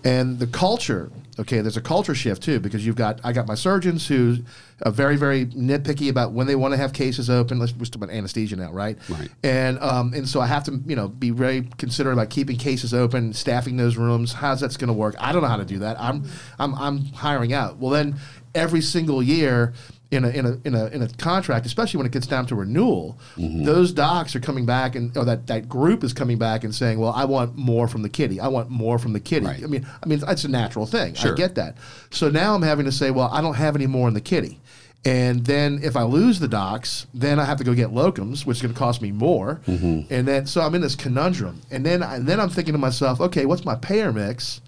And 0.04 0.40
the 0.40 0.48
culture, 0.48 1.12
okay, 1.38 1.62
there's 1.62 1.78
a 1.78 1.82
culture 1.82 2.16
shift 2.16 2.44
too 2.44 2.60
because 2.60 2.86
you've 2.86 2.96
got 2.96 3.20
I 3.24 3.34
got 3.34 3.48
my 3.48 3.56
surgeons 3.56 4.08
who 4.08 4.38
are 4.86 4.92
very 4.92 5.18
very 5.18 5.46
nitpicky 5.48 6.10
about 6.10 6.32
when 6.32 6.48
they 6.48 6.56
want 6.56 6.74
to 6.74 6.78
have 6.78 6.94
cases 6.94 7.30
open. 7.30 7.60
Let's 7.60 7.74
we're 7.74 7.86
talking 7.86 8.04
about 8.04 8.16
anesthesia 8.16 8.56
now, 8.56 8.72
right? 8.72 8.98
Right. 9.10 9.30
And 9.44 9.80
um, 9.80 10.14
and 10.14 10.28
so 10.28 10.40
I 10.42 10.48
have 10.48 10.64
to 10.66 10.80
you 10.86 10.96
know 10.96 11.08
be 11.08 11.32
very 11.32 11.64
considerate 11.78 12.14
about 12.14 12.30
keeping 12.30 12.58
cases 12.58 12.94
open, 12.94 13.34
staffing 13.34 13.78
those 13.78 13.98
rooms. 13.98 14.34
How's 14.34 14.62
that's 14.62 14.78
going 14.78 14.90
to 14.90 14.94
work? 14.94 15.16
I 15.20 15.32
don't 15.32 15.42
know 15.42 15.48
how 15.50 15.58
to 15.58 15.66
do 15.66 15.80
that. 15.80 16.00
I'm 16.00 16.30
I'm 16.58 16.76
I'm 16.76 17.06
hiring 17.06 17.54
out. 17.54 17.78
Well 17.78 17.92
then, 17.92 18.16
every 18.56 18.82
single 18.82 19.22
year 19.22 19.74
in 20.12 20.26
a 20.26 20.30
in 20.30 20.46
a 20.46 20.60
in 20.66 20.74
a 20.76 20.86
in 20.88 21.02
a 21.04 21.08
contract, 21.08 21.66
especially 21.68 21.98
when 22.00 22.06
it 22.08 22.12
gets 22.12 22.26
down 22.28 22.46
to 22.48 22.56
renewal, 22.56 23.20
Mm-hmm. 23.38 23.64
those 23.64 23.92
docs 23.94 24.36
are 24.36 24.40
coming 24.40 24.66
back 24.66 24.96
and 24.96 25.16
or 25.16 25.24
that 25.26 25.48
that 25.48 25.70
group 25.70 26.04
is 26.04 26.14
coming 26.14 26.38
back 26.40 26.64
and 26.64 26.74
saying, 26.74 27.00
well, 27.00 27.12
I 27.12 27.26
want 27.26 27.56
more 27.56 27.88
from 27.88 28.02
the 28.02 28.10
kitty. 28.10 28.40
I 28.40 28.48
want 28.48 28.70
more 28.70 28.98
from 28.98 29.14
the 29.14 29.20
kitty. 29.20 29.46
Right. 29.46 29.64
I 29.64 29.68
mean, 29.68 29.86
I 30.04 30.08
mean 30.08 30.22
it's 30.28 30.44
a 30.44 30.48
natural 30.48 30.86
thing. 30.88 31.16
I 31.34 31.36
get 31.36 31.56
that. 31.56 31.78
So 32.10 32.30
now 32.30 32.56
I'm 32.56 32.64
having 32.64 32.86
to 32.86 32.92
say, 32.92 33.12
well, 33.12 33.30
I 33.32 33.42
don't 33.42 33.54
have 33.56 33.76
any 33.76 33.88
more 33.88 34.08
in 34.08 34.14
the 34.16 34.22
kitty. 34.22 34.60
And 35.06 35.46
then 35.46 35.80
if 35.82 35.96
I 35.96 36.04
lose 36.04 36.40
the 36.40 36.48
docs, 36.50 37.08
then 37.14 37.40
I 37.40 37.46
have 37.46 37.58
to 37.60 37.64
go 37.64 37.74
get 37.74 37.90
locums, 37.92 38.46
which 38.46 38.58
is 38.58 38.62
going 38.64 38.74
to 38.74 38.78
cost 38.80 39.02
me 39.02 39.12
more. 39.14 39.62
Mm-hmm. 39.66 40.14
And 40.14 40.28
then 40.28 40.46
so 40.46 40.60
I'm 40.62 40.76
in 40.76 40.82
this 40.82 40.96
conundrum. 40.96 41.62
And 41.72 41.86
then 41.86 42.04
I, 42.04 42.20
then 42.20 42.40
I'm 42.40 42.50
thinking 42.50 42.74
to 42.74 42.78
myself, 42.80 43.22
okay, 43.22 43.46
what's 43.46 43.64
my 43.64 43.76
payer 43.76 44.12
mix? 44.12 44.60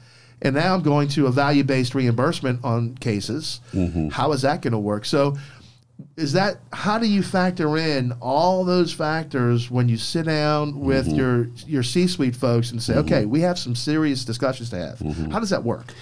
And 0.42 0.56
now 0.56 0.74
I'm 0.74 0.82
going 0.82 1.08
to 1.10 1.28
a 1.28 1.32
value 1.32 1.64
based 1.64 1.94
reimbursement 1.94 2.64
on 2.64 2.96
cases. 2.96 3.62
Mm-hmm. 3.74 4.10
How 4.10 4.32
is 4.32 4.42
that 4.42 4.62
going 4.62 4.72
to 4.74 4.80
work? 4.80 5.06
So 5.06 5.38
is 6.18 6.34
that 6.34 6.58
how 6.74 6.98
do 6.98 7.08
you 7.08 7.22
factor 7.22 7.78
in 7.78 8.12
all 8.22 8.66
those 8.66 8.92
factors 8.92 9.70
when 9.70 9.88
you 9.88 9.98
sit 9.98 10.26
down 10.26 10.80
with 10.80 11.06
Mm-hmm. 11.06 11.16
your 11.16 11.48
your 11.68 11.84
C-suite 11.84 12.36
folks 12.36 12.72
and 12.72 12.82
say, 12.82 12.96
okay, 12.96 13.26
we 13.26 13.42
have 13.42 13.60
some 13.60 13.76
serious 13.76 14.26
discussions 14.26 14.72
to 14.72 14.78
have. 14.78 14.98
Mm-hmm. 15.00 15.30
How 15.30 15.40
does 15.40 15.52
that 15.52 15.64
work? 15.64 15.94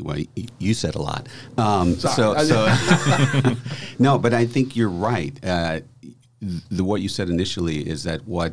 Well, 0.00 0.18
you 0.58 0.74
said 0.74 0.94
a 0.94 1.02
lot. 1.02 1.26
Um, 1.58 1.94
so, 1.96 2.36
so 2.38 2.68
no, 3.98 4.18
but 4.18 4.34
I 4.34 4.46
think 4.46 4.76
you're 4.76 4.88
right. 4.88 5.32
Uh, 5.44 5.80
the 6.70 6.84
what 6.84 7.00
you 7.00 7.08
said 7.08 7.28
initially 7.28 7.88
is 7.88 8.04
that 8.04 8.26
what 8.26 8.52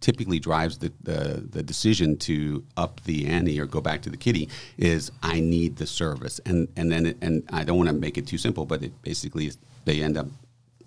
typically 0.00 0.38
drives 0.38 0.78
the, 0.78 0.92
the 1.02 1.44
the 1.50 1.62
decision 1.62 2.16
to 2.16 2.64
up 2.76 3.00
the 3.04 3.26
ante 3.26 3.60
or 3.60 3.66
go 3.66 3.80
back 3.80 4.02
to 4.02 4.10
the 4.10 4.16
kitty 4.16 4.48
is 4.78 5.10
I 5.22 5.40
need 5.40 5.76
the 5.76 5.86
service, 5.86 6.40
and 6.46 6.68
and 6.76 6.90
then 6.90 7.06
it, 7.06 7.16
and 7.20 7.42
I 7.52 7.64
don't 7.64 7.76
want 7.76 7.88
to 7.88 7.94
make 7.94 8.16
it 8.18 8.26
too 8.26 8.38
simple, 8.38 8.64
but 8.64 8.82
it 8.82 8.92
basically 9.02 9.46
is- 9.46 9.58
they 9.84 10.02
end 10.02 10.16
up 10.18 10.26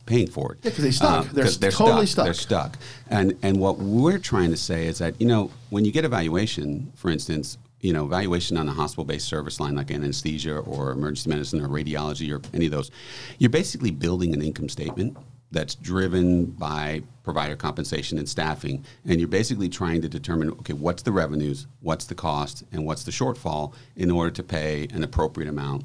paying 0.05 0.27
for 0.27 0.53
it. 0.53 0.60
Yeah, 0.63 0.72
'cause 0.72 0.84
they 0.84 0.91
stuck. 0.91 1.25
Um, 1.27 1.29
they're 1.34 1.46
'cause 1.46 1.58
totally 1.58 2.05
stuck. 2.05 2.25
They're 2.25 2.34
stuck. 2.34 2.75
stuck. 2.75 2.84
And 3.10 3.38
and 3.41 3.58
what 3.58 3.79
we're 3.79 4.20
trying 4.20 4.51
to 4.51 4.58
say 4.58 4.88
is 4.88 4.98
that 5.00 5.20
you 5.20 5.27
know 5.27 5.50
when 5.70 5.86
you 5.86 5.91
get 5.91 6.05
evaluation, 6.05 6.91
for 6.96 7.10
instance, 7.10 7.58
you 7.82 7.93
know 7.93 8.05
evaluation 8.05 8.58
on 8.58 8.67
a 8.67 8.74
hospital-based 8.74 9.27
service 9.27 9.60
line 9.60 9.75
like 9.75 9.91
anesthesia 9.91 10.58
or 10.58 10.91
emergency 10.91 11.29
medicine 11.29 11.62
or 11.62 11.67
radiology 11.70 12.32
or 12.34 12.41
any 12.53 12.65
of 12.65 12.72
those, 12.72 12.91
you're 13.39 13.50
basically 13.50 13.91
building 13.91 14.34
an 14.34 14.41
income 14.41 14.70
statement 14.70 15.15
that's 15.54 15.76
driven 15.76 16.46
by 16.46 17.02
provider 17.24 17.56
compensation 17.56 18.18
and 18.18 18.28
staffing, 18.28 18.84
and 19.06 19.20
you're 19.20 19.30
basically 19.30 19.70
trying 19.70 20.02
to 20.02 20.10
determine 20.10 20.50
okay 20.52 20.74
what's 20.74 21.04
the 21.04 21.12
revenues, 21.12 21.68
what's 21.82 22.06
the 22.06 22.16
cost, 22.16 22.64
and 22.72 22.86
what's 22.86 23.04
the 23.04 23.12
shortfall 23.12 23.74
in 23.96 24.12
order 24.12 24.32
to 24.32 24.44
pay 24.44 24.88
an 24.94 25.04
appropriate 25.04 25.48
amount 25.48 25.84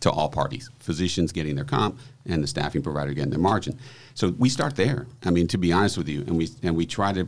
to 0.00 0.10
all 0.10 0.28
parties. 0.28 0.70
Physicians 0.78 1.30
getting 1.30 1.54
their 1.54 1.64
comp 1.64 1.98
and 2.26 2.42
the 2.42 2.46
staffing 2.46 2.82
provider 2.82 3.12
getting 3.12 3.30
their 3.30 3.40
margin. 3.40 3.78
So 4.14 4.30
we 4.38 4.48
start 4.48 4.76
there 4.76 5.06
i 5.24 5.30
mean 5.30 5.46
to 5.46 5.56
be 5.56 5.72
honest 5.72 5.96
with 5.96 6.08
you 6.08 6.20
and 6.22 6.36
we 6.36 6.48
and 6.62 6.76
we 6.76 6.84
try 6.84 7.12
to 7.12 7.26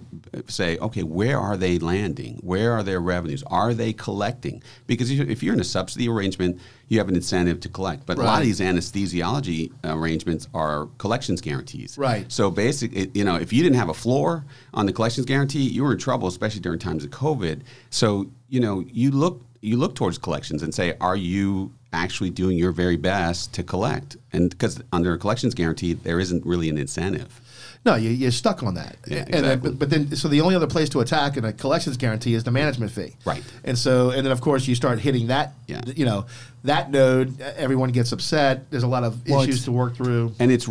say 0.49 0.79
okay 0.79 1.03
where 1.03 1.39
are 1.39 1.57
they 1.57 1.79
landing? 1.79 2.39
Where 2.43 2.73
are 2.73 2.83
their 2.83 3.01
revenues? 3.01 3.43
Are 3.45 3.75
they 3.75 3.93
collecting? 3.93 4.63
Because 4.87 5.11
if 5.11 5.29
if 5.29 5.43
you're 5.43 5.55
in 5.55 5.61
a 5.61 5.65
subsidy 5.65 6.09
arrangement 6.09 6.61
you 6.89 6.99
have 6.99 7.09
an 7.09 7.17
incentive 7.17 7.59
to 7.61 7.71
collect. 7.71 8.05
But 8.05 8.19
a 8.19 8.23
lot 8.23 8.41
of 8.41 8.45
these 8.45 8.61
anesthesiology 8.61 9.73
arrangements 9.85 10.49
are 10.53 10.87
collections 10.99 11.41
guarantees. 11.41 11.97
Right. 11.97 12.31
so 12.31 12.51
basically 12.51 13.11
you 13.15 13.25
know 13.25 13.37
if 13.37 13.53
you 13.53 13.63
didn't 13.63 13.79
have 13.79 13.89
a 13.89 13.95
floor 13.95 14.45
on 14.75 14.87
the 14.87 14.93
collections 14.93 15.27
guarantee 15.27 15.63
you 15.63 15.85
were 15.85 15.93
in 15.93 15.99
trouble 15.99 16.29
especially 16.29 16.61
during 16.61 16.79
times 16.79 17.05
of 17.05 17.11
covid. 17.11 17.63
So 17.91 18.31
you 18.49 18.61
know 18.61 18.85
you 18.87 19.11
look 19.11 19.43
you 19.63 19.77
look 19.77 19.95
towards 19.95 20.19
collections 20.19 20.63
and 20.63 20.75
say, 20.75 20.95
are 21.01 21.17
you 21.17 21.73
actually 21.93 22.31
doing 22.31 22.57
your 22.57 22.73
very 22.73 22.97
best 22.97 23.53
to 23.55 23.63
collect? 23.63 24.17
And 24.33 24.51
because 24.51 24.81
under 24.93 25.13
a 25.15 25.19
collections 25.19 25.55
guarantee, 25.55 25.95
there 25.95 26.21
isn't 26.21 26.45
really 26.47 26.69
an 26.69 26.79
incentive. 26.79 27.41
No, 27.85 27.97
you, 27.97 28.11
you're 28.11 28.31
stuck 28.31 28.63
on 28.63 28.75
that. 28.75 28.97
Yeah, 29.09 29.19
and 29.25 29.27
then, 29.33 29.45
exactly. 29.45 29.71
but, 29.71 29.79
but 29.81 29.91
then, 29.91 30.15
so 30.15 30.29
the 30.29 30.41
only 30.41 30.55
other 30.55 30.69
place 30.69 30.89
to 30.91 31.01
attack 31.01 31.37
in 31.37 31.45
a 31.45 31.53
collections 31.53 31.97
guarantee 31.97 32.35
is 32.35 32.45
the 32.45 32.53
management 32.53 32.93
fee. 32.93 33.17
Right. 33.25 33.43
And 33.65 33.77
so, 33.77 34.11
and 34.11 34.25
then 34.25 34.31
of 34.31 34.41
course 34.41 34.69
you 34.69 34.77
start 34.77 35.01
hitting 35.01 35.27
that, 35.27 35.55
Yeah. 35.67 35.81
you 35.87 36.05
know, 36.05 36.27
that 36.63 36.93
node, 36.93 37.41
everyone 37.41 37.91
gets 37.91 38.13
upset. 38.13 38.71
There's 38.71 38.85
a 38.85 38.89
lot 38.89 39.03
of 39.03 39.29
Well, 39.29 39.43
issues 39.43 39.65
to 39.65 39.73
work 39.73 39.97
through. 39.97 40.33
And 40.39 40.53
it's 40.53 40.69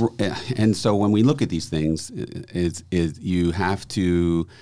and 0.55 0.75
so 0.75 0.95
when 0.95 1.11
we 1.11 1.21
look 1.21 1.41
at 1.41 1.49
these 1.49 1.67
things, 1.67 2.11
is 2.11 2.85
is 2.91 3.19
you 3.19 3.51
have 3.51 3.85
to 3.89 4.47
uh, 4.47 4.53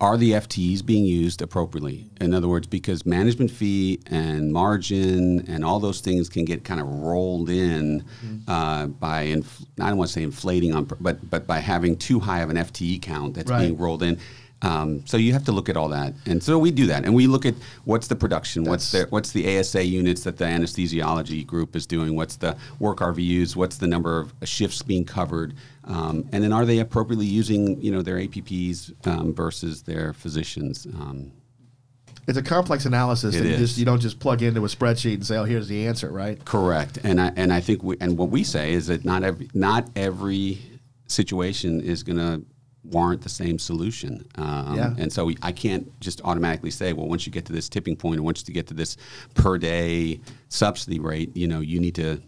are 0.00 0.16
the 0.16 0.32
FTEs 0.32 0.84
being 0.84 1.04
used 1.04 1.42
appropriately? 1.42 2.06
In 2.20 2.32
other 2.32 2.48
words, 2.48 2.66
because 2.66 3.04
management 3.04 3.50
fee 3.50 4.00
and 4.06 4.52
margin 4.52 5.44
and 5.46 5.64
all 5.64 5.78
those 5.78 6.00
things 6.00 6.28
can 6.28 6.44
get 6.44 6.64
kind 6.64 6.80
of 6.80 6.86
rolled 6.88 7.50
in 7.50 8.04
uh, 8.48 8.86
by 8.86 9.22
inf- 9.22 9.62
I 9.80 9.88
don't 9.90 9.98
want 9.98 10.08
to 10.08 10.12
say 10.14 10.22
inflating 10.22 10.74
on, 10.74 10.84
but 11.00 11.28
but 11.28 11.46
by 11.46 11.58
having 11.58 11.96
too 11.96 12.18
high 12.20 12.40
of 12.40 12.50
an 12.50 12.56
FTE 12.56 13.02
count 13.02 13.34
that's 13.34 13.50
Right. 13.50 13.60
being 13.66 13.76
rolled 13.76 14.02
in. 14.02 14.18
Um, 14.62 15.04
so 15.06 15.16
you 15.16 15.32
have 15.32 15.42
to 15.46 15.52
look 15.52 15.68
at 15.68 15.76
all 15.76 15.88
that, 15.88 16.14
and 16.24 16.40
so 16.40 16.56
we 16.56 16.70
do 16.70 16.86
that, 16.86 17.04
and 17.04 17.12
we 17.16 17.26
look 17.26 17.44
at 17.44 17.54
what's 17.84 18.06
the 18.06 18.14
production, 18.14 18.62
what's 18.62 18.92
the 18.92 19.06
what's 19.10 19.32
the 19.32 19.58
ASA 19.58 19.84
units 19.84 20.22
that 20.22 20.36
the 20.36 20.44
anesthesiology 20.44 21.44
group 21.44 21.74
is 21.74 21.84
doing, 21.84 22.14
what's 22.14 22.36
the 22.36 22.56
work 22.78 22.98
RVUs, 22.98 23.56
what's 23.56 23.78
the 23.78 23.88
number 23.88 24.20
of 24.20 24.32
shifts 24.44 24.80
being 24.80 25.04
covered, 25.04 25.54
um, 25.84 26.28
and 26.32 26.42
then 26.44 26.52
are 26.52 26.64
they 26.64 26.78
appropriately 26.78 27.26
using 27.26 27.80
you 27.80 27.90
know 27.92 28.02
their 28.02 28.16
APPs 28.16 28.92
um, 29.06 29.34
versus 29.34 29.82
their 29.82 30.12
physicians? 30.12 30.86
Um, 30.86 31.32
It's 32.28 32.38
a 32.38 32.42
complex 32.42 32.86
analysis, 32.86 33.34
It 33.34 33.38
and 33.40 33.48
you 33.48 33.54
is. 33.54 33.60
just 33.60 33.78
you 33.78 33.84
don't 33.84 34.00
just 34.00 34.18
plug 34.20 34.42
into 34.42 34.64
a 34.64 34.68
spreadsheet 34.68 35.14
and 35.14 35.26
say, 35.26 35.36
"Oh, 35.36 35.44
here's 35.44 35.68
the 35.68 35.86
answer," 35.86 36.10
right? 36.10 36.42
Correct, 36.44 36.98
and 37.02 37.20
I 37.20 37.32
and 37.36 37.52
I 37.52 37.60
think 37.60 37.82
we, 37.82 37.96
and 38.00 38.16
what 38.16 38.30
we 38.30 38.44
say 38.44 38.72
is 38.72 38.86
that 38.86 39.04
not 39.04 39.22
every 39.24 39.48
not 39.54 39.88
every 39.96 40.58
situation 41.06 41.80
is 41.80 42.02
going 42.02 42.18
to 42.18 42.42
warrant 42.84 43.22
the 43.22 43.28
same 43.28 43.58
solution. 43.58 44.26
Um, 44.36 44.74
Yeah. 44.76 44.94
And 44.98 45.12
so 45.12 45.26
we, 45.26 45.36
I 45.42 45.52
can't 45.52 45.88
just 46.00 46.20
automatically 46.24 46.70
say, 46.72 46.92
well, 46.92 47.06
once 47.06 47.26
you 47.26 47.32
get 47.32 47.44
to 47.46 47.52
this 47.52 47.68
tipping 47.68 47.96
point, 47.96 48.18
or 48.18 48.24
once 48.24 48.42
you 48.48 48.52
get 48.54 48.66
to 48.68 48.74
this 48.74 48.96
per 49.34 49.56
day 49.58 50.20
subsidy 50.48 50.98
rate, 50.98 51.36
you 51.36 51.46
know, 51.46 51.60
you 51.60 51.78
need 51.78 51.94
to 51.96 52.20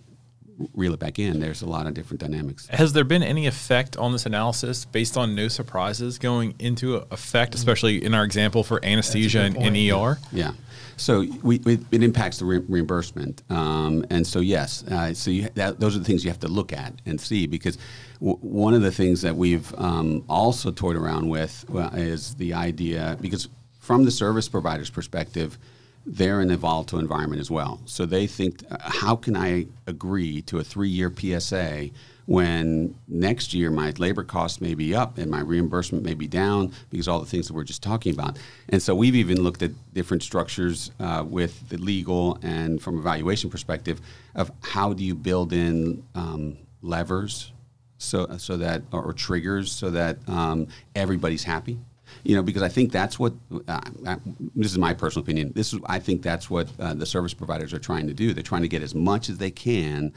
reel 0.73 0.95
it 0.95 1.01
back 1.01 1.19
in. 1.19 1.41
There's 1.41 1.63
a 1.63 1.67
lot 1.67 1.87
of 1.87 1.95
different 1.95 2.21
dynamics. 2.21 2.67
Has 2.69 2.93
there 2.93 3.05
been 3.05 3.23
any 3.23 3.47
effect 3.47 3.97
on 3.97 4.13
this 4.13 4.27
analysis 4.27 4.85
based 4.85 5.17
on 5.17 5.35
no 5.35 5.49
surprises 5.49 6.19
going 6.19 6.55
into 6.59 6.97
effect, 7.11 7.55
especially 7.55 8.05
in 8.05 8.15
our 8.15 8.25
example 8.25 8.63
for 8.63 8.85
anesthesia 8.85 9.41
and, 9.41 9.57
and 9.57 9.75
point. 9.75 9.93
ER? 9.93 10.19
Yeah. 10.33 10.53
So 10.97 11.27
we, 11.43 11.59
we, 11.59 11.81
it 11.91 12.03
impacts 12.03 12.39
the 12.39 12.45
re- 12.45 12.65
reimbursement, 12.69 13.43
um, 13.51 14.07
and 14.11 14.25
so 14.25 14.39
yes, 14.39 14.85
uh, 14.85 15.13
so 15.13 15.31
you, 15.33 15.49
that, 15.55 15.81
those 15.81 15.97
are 15.97 15.99
the 15.99 16.05
things 16.05 16.25
you 16.25 16.31
have 16.31 16.41
to 16.41 16.49
look 16.49 16.73
at 16.73 16.95
and 17.05 17.21
see 17.21 17.49
because 17.49 17.79
w- 18.21 18.39
one 18.39 18.75
of 18.75 18.83
the 18.83 18.93
things 18.93 19.23
that 19.23 19.35
we've 19.35 19.75
um, 19.77 20.25
also 20.29 20.71
toyed 20.71 20.95
around 20.95 21.29
with 21.29 21.65
uh, 21.75 21.91
is 21.95 22.37
the 22.37 22.55
idea 22.55 23.19
because 23.21 23.49
from 23.81 24.05
the 24.05 24.11
service 24.11 24.49
provider's 24.49 24.89
perspective, 24.89 25.59
they're 26.07 26.41
in 26.41 26.51
a 26.51 26.57
volatile 26.57 26.99
environment 26.99 27.41
as 27.41 27.51
well. 27.51 27.81
So 27.87 28.05
they 28.07 28.27
think, 28.27 28.63
uh, 28.71 28.77
how 28.81 29.17
can 29.17 29.37
I 29.37 29.67
agree 29.87 30.43
to 30.43 30.59
a 30.59 30.65
three-year 30.65 31.13
PSA 31.17 31.91
when 32.27 32.95
next 33.07 33.53
year 33.53 33.71
my 33.71 33.93
labor 33.99 34.25
costs 34.25 34.61
may 34.61 34.75
be 34.75 34.95
up 34.95 35.19
and 35.19 35.31
my 35.31 35.41
reimbursement 35.41 36.05
may 36.05 36.15
be 36.15 36.27
down 36.27 36.73
because 36.91 37.07
all 37.07 37.21
the 37.21 37.27
things 37.27 37.49
that 37.49 37.55
we're 37.55 37.65
just 37.65 37.83
talking 37.83 38.15
about. 38.15 38.39
And 38.71 38.83
so 38.83 38.95
we've 38.95 39.15
even 39.15 39.43
looked 39.43 39.63
at 39.63 39.73
different 39.93 40.23
structures 40.23 40.91
uh, 41.01 41.25
with 41.27 41.69
the 41.69 41.77
legal 41.77 42.39
and 42.43 42.81
from 42.81 42.99
a 42.99 43.03
valuation 43.03 43.51
perspective 43.51 44.01
of 44.35 44.51
how 44.63 44.93
do 44.95 45.05
you 45.05 45.15
build 45.15 45.53
in 45.53 46.03
um, 46.15 46.57
levers 46.81 47.53
so 47.99 48.37
so 48.39 48.57
that 48.57 48.83
or, 48.93 49.13
triggers 49.13 49.73
so 49.73 49.91
that 49.91 50.19
um, 50.29 50.67
everybody's 50.95 51.45
happy. 51.45 51.79
You 52.23 52.37
know, 52.37 52.43
because 52.43 52.63
I 52.63 52.69
think 52.69 52.93
that's 52.93 53.19
what 53.19 53.33
uh, 53.69 53.81
uh, 54.07 54.17
this 54.55 54.73
is 54.73 54.79
my 54.79 54.95
personal 54.95 55.25
opinion. 55.25 55.53
This 55.55 55.73
is 55.73 55.81
I 55.87 55.99
think 55.99 56.23
that's 56.23 56.49
what 56.49 56.69
uh, 56.79 56.95
the 56.95 57.07
service 57.07 57.35
providers 57.35 57.73
are 57.75 57.79
trying 57.79 58.07
to 58.07 58.15
do. 58.15 58.33
They're 58.33 58.43
trying 58.43 58.63
to 58.63 58.69
get 58.69 58.83
as 58.83 58.95
much 58.95 59.29
as 59.29 59.39
they 59.39 59.51
can 59.51 60.13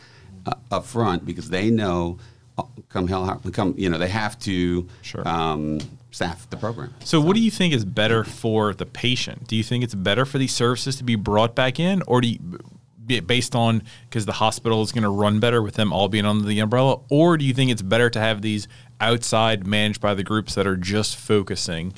uh, 0.46 0.54
up 0.72 0.86
front 0.86 1.26
because 1.26 1.50
they 1.50 1.70
know 1.70 2.18
uh, 2.58 2.64
come 2.90 3.08
hell 3.08 3.42
come 3.52 3.74
you 3.78 3.90
know 3.90 3.98
they 3.98 4.10
have 4.10 4.38
to 4.40 4.88
Sure. 5.02 5.28
um, 5.28 5.80
staff 6.12 6.50
the 6.50 6.58
program. 6.58 6.94
So, 7.04 7.20
what 7.22 7.36
do 7.36 7.42
you 7.42 7.52
think 7.52 7.74
is 7.74 7.86
better 7.86 8.24
for 8.24 8.74
the 8.74 8.86
patient? 8.86 9.48
Do 9.48 9.56
you 9.56 9.64
think 9.64 9.84
it's 9.84 9.96
better 9.96 10.26
for 10.26 10.38
these 10.38 10.54
services 10.54 10.96
to 10.98 11.04
be 11.04 11.16
brought 11.16 11.56
back 11.56 11.80
in, 11.80 12.02
or 12.08 12.22
do 12.22 12.30
you, 12.30 13.22
based 13.22 13.56
on 13.56 13.84
because 14.10 14.26
the 14.26 14.34
hospital 14.34 14.82
is 14.82 14.92
going 14.92 15.04
to 15.04 15.10
run 15.10 15.40
better 15.40 15.62
with 15.62 15.76
them 15.76 15.94
all 15.94 16.10
being 16.10 16.26
under 16.26 16.46
the 16.46 16.60
umbrella, 16.60 17.00
or 17.10 17.38
do 17.38 17.46
you 17.46 17.54
think 17.54 17.72
it's 17.72 17.82
better 17.82 18.10
to 18.10 18.20
have 18.20 18.42
these 18.42 18.68
outside 19.00 19.66
managed 19.66 20.02
by 20.02 20.14
the 20.14 20.24
groups 20.24 20.56
that 20.56 20.68
are 20.68 20.78
just 20.78 21.16
focusing 21.16 21.94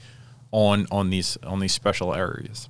on 0.51 0.87
on 0.91 1.09
these 1.09 1.37
on 1.43 1.59
these 1.59 1.73
special 1.73 2.13
areas? 2.13 2.69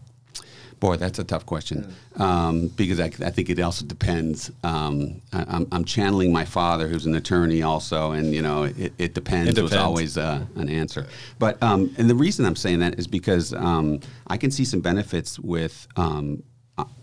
Boy, 0.79 0.95
that's 0.95 1.19
a 1.19 1.25
tough 1.25 1.45
question 1.45 1.93
um, 2.15 2.69
because 2.69 3.01
I, 3.01 3.07
I, 3.07 3.31
think 3.31 3.49
it 3.49 3.59
also 3.59 3.83
depends. 3.83 4.49
Um, 4.63 5.21
I, 5.33 5.57
am 5.57 5.67
I'm 5.73 5.83
channeling 5.83 6.31
my 6.31 6.45
father, 6.45 6.87
who's 6.87 7.05
an 7.05 7.15
attorney, 7.15 7.61
also, 7.63 8.11
and 8.11 8.33
you 8.33 8.41
know, 8.41 8.63
it, 8.63 8.93
it 8.97 9.13
depends. 9.13 9.49
It 9.49 9.55
depends. 9.55 9.73
was 9.73 9.73
always 9.73 10.17
uh, 10.17 10.45
an 10.55 10.69
answer. 10.69 11.05
But 11.37 11.61
um, 11.61 11.93
and 11.97 12.09
the 12.09 12.15
reason 12.15 12.45
I'm 12.45 12.55
saying 12.55 12.79
that 12.79 12.97
is 12.97 13.07
because 13.07 13.53
um, 13.53 13.99
I 14.27 14.37
can 14.37 14.51
see 14.51 14.63
some 14.63 14.79
benefits 14.79 15.37
with 15.37 15.85
um, 15.97 16.43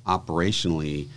operationally 0.07 1.09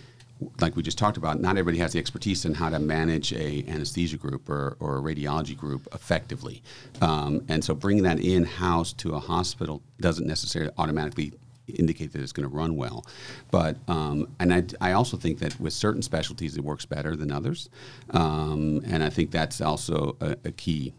like 0.60 0.76
we 0.76 0.82
just 0.82 0.98
talked 0.98 1.16
about, 1.16 1.40
not 1.40 1.50
everybody 1.58 1.78
has 1.78 1.92
the 1.92 1.98
expertise 1.98 2.44
in 2.44 2.54
how 2.54 2.70
to 2.70 2.78
manage 2.78 3.32
a 3.32 3.64
anesthesia 3.68 4.16
group 4.16 4.48
or, 4.48 4.76
or 4.80 4.98
a 4.98 5.00
radiology 5.00 5.56
group 5.56 5.86
effectively. 5.92 6.62
Um, 7.00 7.44
and 7.48 7.64
so 7.64 7.74
bringing 7.74 8.04
that 8.04 8.20
in 8.20 8.44
house 8.44 8.92
to 8.94 9.14
a 9.14 9.18
hospital 9.18 9.82
doesn't 10.00 10.26
necessarily 10.26 10.72
automatically 10.78 11.32
indicate 11.68 12.12
that 12.12 12.22
it's 12.22 12.32
going 12.32 12.48
to 12.48 12.54
run 12.54 12.76
well. 12.76 13.06
But 13.50 13.76
um, 13.88 14.28
and 14.40 14.52
I, 14.52 14.64
I 14.80 14.92
also 14.92 15.16
think 15.16 15.38
that 15.40 15.58
with 15.60 15.72
certain 15.72 16.02
specialties 16.02 16.56
it 16.56 16.64
works 16.64 16.86
better 16.86 17.16
than 17.16 17.30
others, 17.30 17.68
um, 18.10 18.82
and 18.86 19.02
I 19.02 19.10
think 19.10 19.30
that's 19.30 19.60
also 19.60 20.16
a, 20.20 20.36
a 20.44 20.52
key. 20.52 20.94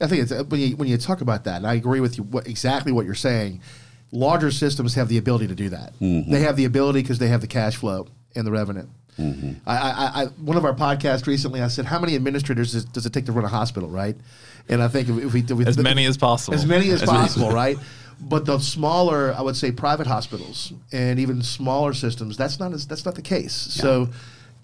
I 0.00 0.06
think 0.06 0.30
it's 0.30 0.42
when 0.48 0.60
you 0.60 0.76
when 0.76 0.88
you 0.88 0.96
talk 0.96 1.20
about 1.20 1.44
that, 1.44 1.56
and 1.56 1.66
I 1.66 1.74
agree 1.74 2.00
with 2.00 2.18
you 2.18 2.24
what, 2.24 2.46
exactly 2.46 2.92
what 2.92 3.04
you're 3.04 3.14
saying. 3.14 3.62
Larger 4.10 4.50
systems 4.50 4.94
have 4.94 5.08
the 5.08 5.18
ability 5.18 5.48
to 5.48 5.54
do 5.54 5.68
that. 5.68 5.92
Mm-hmm. 6.00 6.30
They 6.30 6.40
have 6.40 6.56
the 6.56 6.64
ability 6.64 7.02
because 7.02 7.18
they 7.18 7.28
have 7.28 7.42
the 7.42 7.46
cash 7.46 7.76
flow 7.76 8.06
and 8.34 8.46
the 8.46 8.52
Revenant. 8.52 8.88
Mm-hmm. 9.18 9.52
I, 9.66 9.76
I, 9.76 10.22
I, 10.22 10.26
one 10.26 10.56
of 10.56 10.64
our 10.64 10.74
podcasts 10.74 11.26
recently, 11.26 11.60
I 11.60 11.68
said, 11.68 11.86
how 11.86 11.98
many 11.98 12.14
administrators 12.14 12.72
does, 12.72 12.84
does, 12.84 13.04
it 13.04 13.12
take 13.12 13.26
to 13.26 13.32
run 13.32 13.44
a 13.44 13.48
hospital, 13.48 13.88
right? 13.88 14.16
And 14.68 14.80
I 14.82 14.88
think 14.88 15.08
if 15.08 15.34
we, 15.34 15.40
if 15.40 15.50
we 15.50 15.66
as 15.66 15.76
many 15.76 16.04
as 16.04 16.16
possible, 16.16 16.54
as 16.54 16.66
many 16.66 16.90
as, 16.90 17.02
as 17.02 17.08
possible, 17.08 17.50
right? 17.50 17.76
But 18.20 18.44
the 18.44 18.58
smaller, 18.58 19.34
I 19.34 19.42
would 19.42 19.56
say, 19.56 19.72
private 19.72 20.06
hospitals 20.06 20.72
and 20.92 21.18
even 21.18 21.42
smaller 21.42 21.94
systems, 21.94 22.36
that's 22.36 22.60
not 22.60 22.72
as, 22.72 22.86
that's 22.86 23.04
not 23.04 23.14
the 23.14 23.22
case. 23.22 23.74
Yeah. 23.76 23.82
So, 23.82 24.08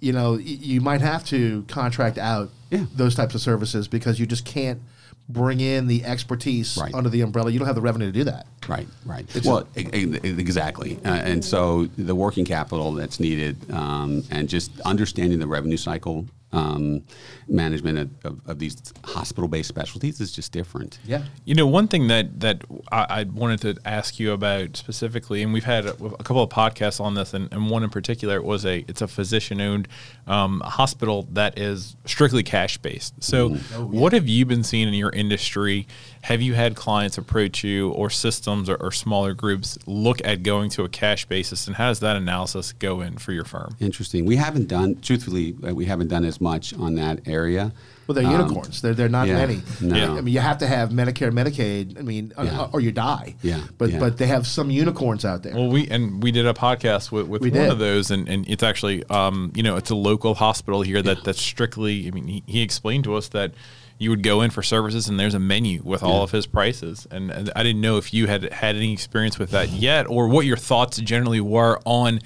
you 0.00 0.12
know, 0.12 0.32
y- 0.32 0.42
you 0.42 0.80
might 0.80 1.00
have 1.00 1.24
to 1.26 1.64
contract 1.68 2.18
out 2.18 2.50
yeah. 2.70 2.84
those 2.94 3.14
types 3.14 3.34
of 3.34 3.40
services 3.40 3.88
because 3.88 4.20
you 4.20 4.26
just 4.26 4.44
can't 4.44 4.80
bring 5.28 5.60
in 5.60 5.86
the 5.86 6.04
expertise 6.04 6.76
right. 6.76 6.94
under 6.94 7.08
the 7.08 7.22
umbrella. 7.22 7.50
You 7.50 7.58
don't 7.58 7.66
have 7.66 7.74
the 7.74 7.80
revenue 7.80 8.06
to 8.06 8.12
do 8.12 8.24
that. 8.24 8.46
Right, 8.68 8.88
right. 9.06 9.24
It's 9.34 9.46
well, 9.46 9.66
a, 9.76 9.80
exactly. 9.80 10.98
Uh, 11.04 11.08
and 11.14 11.44
so 11.44 11.86
the 11.96 12.14
working 12.14 12.44
capital 12.44 12.92
that's 12.92 13.20
needed 13.20 13.70
um, 13.72 14.22
and 14.30 14.48
just 14.48 14.78
understanding 14.82 15.38
the 15.38 15.46
revenue 15.46 15.76
cycle 15.76 16.26
um, 16.54 17.02
management 17.48 17.98
of, 17.98 18.10
of, 18.24 18.40
of 18.46 18.58
these 18.58 18.76
hospital-based 19.04 19.68
specialties 19.68 20.20
is 20.20 20.32
just 20.32 20.52
different. 20.52 20.98
Yeah. 21.04 21.24
You 21.44 21.54
know, 21.54 21.66
one 21.66 21.88
thing 21.88 22.06
that 22.08 22.40
that 22.40 22.62
I, 22.92 23.06
I 23.08 23.22
wanted 23.24 23.60
to 23.62 23.76
ask 23.84 24.18
you 24.18 24.32
about 24.32 24.76
specifically, 24.76 25.42
and 25.42 25.52
we've 25.52 25.64
had 25.64 25.86
a, 25.86 25.92
a 25.92 26.22
couple 26.22 26.42
of 26.42 26.50
podcasts 26.50 27.00
on 27.00 27.14
this, 27.14 27.34
and, 27.34 27.52
and, 27.52 27.70
one 27.70 27.82
in 27.82 27.90
particular 27.90 28.40
was 28.40 28.64
a 28.64 28.84
it's 28.88 29.02
a 29.02 29.08
physician-owned 29.08 29.88
um, 30.26 30.60
hospital 30.60 31.26
that 31.32 31.58
is 31.58 31.96
strictly 32.04 32.42
cash-based. 32.42 33.22
So, 33.22 33.50
mm-hmm. 33.50 33.74
oh, 33.74 33.90
yeah. 33.92 34.00
what 34.00 34.12
have 34.12 34.28
you 34.28 34.46
been 34.46 34.62
seeing 34.62 34.86
in 34.86 34.94
your 34.94 35.10
industry? 35.10 35.86
Have 36.24 36.40
you 36.40 36.54
had 36.54 36.74
clients 36.74 37.18
approach 37.18 37.62
you, 37.62 37.90
or 37.90 38.08
systems, 38.08 38.70
or, 38.70 38.76
or 38.76 38.90
smaller 38.92 39.34
groups 39.34 39.78
look 39.84 40.24
at 40.24 40.42
going 40.42 40.70
to 40.70 40.82
a 40.82 40.88
cash 40.88 41.26
basis, 41.26 41.66
and 41.66 41.76
how 41.76 41.88
does 41.88 42.00
that 42.00 42.16
analysis 42.16 42.72
go 42.72 43.02
in 43.02 43.18
for 43.18 43.32
your 43.32 43.44
firm? 43.44 43.76
Interesting. 43.78 44.24
We 44.24 44.36
haven't 44.36 44.68
done, 44.68 44.98
truthfully, 45.02 45.54
uh, 45.62 45.74
we 45.74 45.84
haven't 45.84 46.08
done 46.08 46.24
as 46.24 46.40
much 46.40 46.72
on 46.72 46.94
that 46.94 47.28
area. 47.28 47.74
Well, 48.06 48.14
they're 48.14 48.24
um, 48.24 48.32
unicorns. 48.32 48.80
They're 48.80 48.94
they're 48.94 49.10
not 49.10 49.28
yeah, 49.28 49.34
many. 49.34 49.60
No. 49.82 50.16
I 50.16 50.20
mean, 50.22 50.32
you 50.32 50.40
have 50.40 50.56
to 50.58 50.66
have 50.66 50.90
Medicare, 50.90 51.30
Medicaid. 51.30 51.98
I 51.98 52.02
mean, 52.02 52.32
yeah. 52.38 52.68
or 52.72 52.80
you 52.80 52.90
die. 52.90 53.34
Yeah. 53.42 53.60
But 53.76 53.90
yeah. 53.90 53.98
but 53.98 54.16
they 54.16 54.26
have 54.26 54.46
some 54.46 54.70
unicorns 54.70 55.26
out 55.26 55.42
there. 55.42 55.54
Well, 55.54 55.68
we 55.68 55.88
and 55.88 56.22
we 56.22 56.32
did 56.32 56.46
a 56.46 56.54
podcast 56.54 57.12
with, 57.12 57.26
with 57.28 57.42
one 57.42 57.50
did. 57.50 57.70
of 57.70 57.78
those, 57.78 58.10
and, 58.10 58.26
and 58.30 58.48
it's 58.48 58.62
actually 58.62 59.04
um 59.10 59.52
you 59.54 59.62
know 59.62 59.76
it's 59.76 59.90
a 59.90 59.94
local 59.94 60.34
hospital 60.34 60.80
here 60.80 61.02
that 61.02 61.22
that's 61.22 61.40
strictly. 61.40 62.08
I 62.08 62.12
mean, 62.12 62.26
he, 62.26 62.42
he 62.46 62.62
explained 62.62 63.04
to 63.04 63.14
us 63.14 63.28
that 63.28 63.52
you 63.98 64.10
would 64.10 64.22
go 64.22 64.40
in 64.40 64.50
for 64.50 64.62
services 64.62 65.08
and 65.08 65.18
there's 65.18 65.34
a 65.34 65.38
menu 65.38 65.80
with 65.84 66.02
all 66.02 66.22
of 66.22 66.30
his 66.32 66.46
prices 66.46 67.06
and, 67.10 67.30
and, 67.30 67.52
i 67.54 67.62
didn't 67.62 67.80
know 67.80 67.96
if 67.96 68.12
you 68.12 68.26
had 68.26 68.52
had 68.52 68.74
any 68.74 68.92
experience 68.92 69.38
with 69.38 69.50
that 69.50 69.68
yet 69.68 70.06
or 70.08 70.28
what 70.28 70.44
your 70.44 70.56
thoughts 70.56 70.98
generally 70.98 71.40
were 71.40 71.78
on 71.84 72.20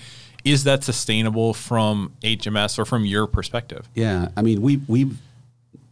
is 0.45 0.65
that 0.65 0.85
sustainable 0.85 1.53
from 1.53 2.15
HMS 2.23 2.79
or 2.79 2.85
from 2.85 3.05
your 3.05 3.27
perspective? 3.27 3.89
Yeah, 3.95 4.29
I 4.37 4.43
mean, 4.43 4.63
we 4.63 4.79
we 4.89 5.11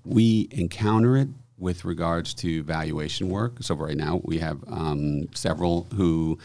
we 0.04 0.48
encounter 0.50 1.16
it 1.16 1.28
with 1.58 1.84
regards 1.84 2.34
to 2.34 2.62
valuation 2.62 3.28
work. 3.28 3.56
So 3.60 3.74
right 3.74 3.96
now 3.96 4.20
we 4.24 4.38
have 4.38 4.58
um, 4.68 5.28
several 5.34 5.86
who 5.94 6.38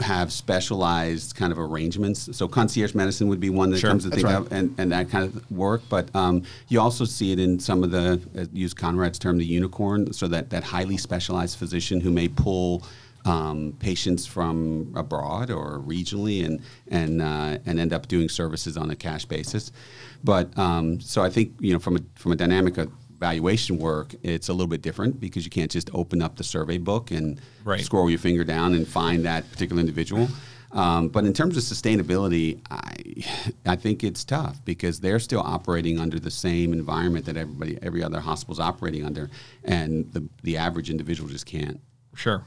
have 0.00 0.32
specialized 0.32 1.36
kind 1.36 1.52
of 1.52 1.58
arrangements. 1.58 2.28
So 2.36 2.48
concierge 2.48 2.94
medicine 2.94 3.28
would 3.28 3.40
be 3.40 3.50
one 3.50 3.70
that 3.70 3.78
sure, 3.78 3.90
comes 3.90 4.04
to 4.04 4.10
think 4.10 4.26
right. 4.26 4.34
of, 4.34 4.52
and, 4.52 4.74
and 4.76 4.90
that 4.90 5.08
kind 5.08 5.24
of 5.24 5.50
work. 5.50 5.82
But 5.88 6.14
um, 6.16 6.42
you 6.68 6.80
also 6.80 7.04
see 7.04 7.32
it 7.32 7.38
in 7.38 7.60
some 7.60 7.84
of 7.84 7.90
the, 7.90 8.20
uh, 8.36 8.46
use 8.52 8.74
Conrad's 8.74 9.18
term, 9.18 9.38
the 9.38 9.44
unicorn. 9.44 10.12
So 10.12 10.26
that 10.28 10.50
that 10.50 10.64
highly 10.64 10.96
specialized 10.96 11.58
physician 11.58 12.00
who 12.00 12.10
may 12.10 12.28
pull 12.28 12.82
um, 13.24 13.74
patients 13.78 14.26
from 14.26 14.92
abroad 14.96 15.50
or 15.50 15.78
regionally 15.78 16.44
and 16.44 16.60
and 16.88 17.22
uh, 17.22 17.58
and 17.64 17.80
end 17.80 17.92
up 17.92 18.08
doing 18.08 18.28
services 18.28 18.76
on 18.76 18.90
a 18.90 18.96
cash 18.96 19.24
basis. 19.24 19.72
But 20.22 20.56
um, 20.58 21.00
so 21.00 21.22
I 21.22 21.30
think 21.30 21.54
you 21.60 21.72
know 21.72 21.78
from 21.78 21.96
a 21.96 22.00
from 22.16 22.32
a 22.32 22.36
dynamic 22.36 22.78
of 22.78 22.90
valuation 23.24 23.78
work, 23.78 24.14
it's 24.22 24.48
a 24.48 24.52
little 24.52 24.66
bit 24.66 24.82
different 24.82 25.18
because 25.18 25.44
you 25.44 25.50
can't 25.50 25.70
just 25.70 25.90
open 25.94 26.20
up 26.20 26.36
the 26.36 26.44
survey 26.44 26.78
book 26.78 27.10
and 27.10 27.40
right. 27.64 27.80
scroll 27.80 28.10
your 28.10 28.18
finger 28.18 28.44
down 28.44 28.74
and 28.74 28.86
find 28.86 29.24
that 29.24 29.50
particular 29.50 29.80
individual. 29.80 30.28
Um, 30.72 31.08
but 31.08 31.24
in 31.24 31.32
terms 31.32 31.56
of 31.56 31.62
sustainability, 31.62 32.60
I 32.70 32.92
I 33.74 33.76
think 33.76 34.02
it's 34.02 34.24
tough 34.24 34.56
because 34.64 35.00
they're 35.00 35.20
still 35.20 35.40
operating 35.40 36.00
under 36.00 36.18
the 36.18 36.32
same 36.32 36.72
environment 36.72 37.24
that 37.26 37.36
everybody 37.36 37.78
every 37.80 38.02
other 38.02 38.20
hospital 38.20 38.54
is 38.54 38.60
operating 38.60 39.04
under, 39.04 39.30
and 39.64 40.12
the 40.12 40.28
the 40.42 40.56
average 40.56 40.90
individual 40.90 41.28
just 41.30 41.46
can't. 41.46 41.80
Sure 42.14 42.44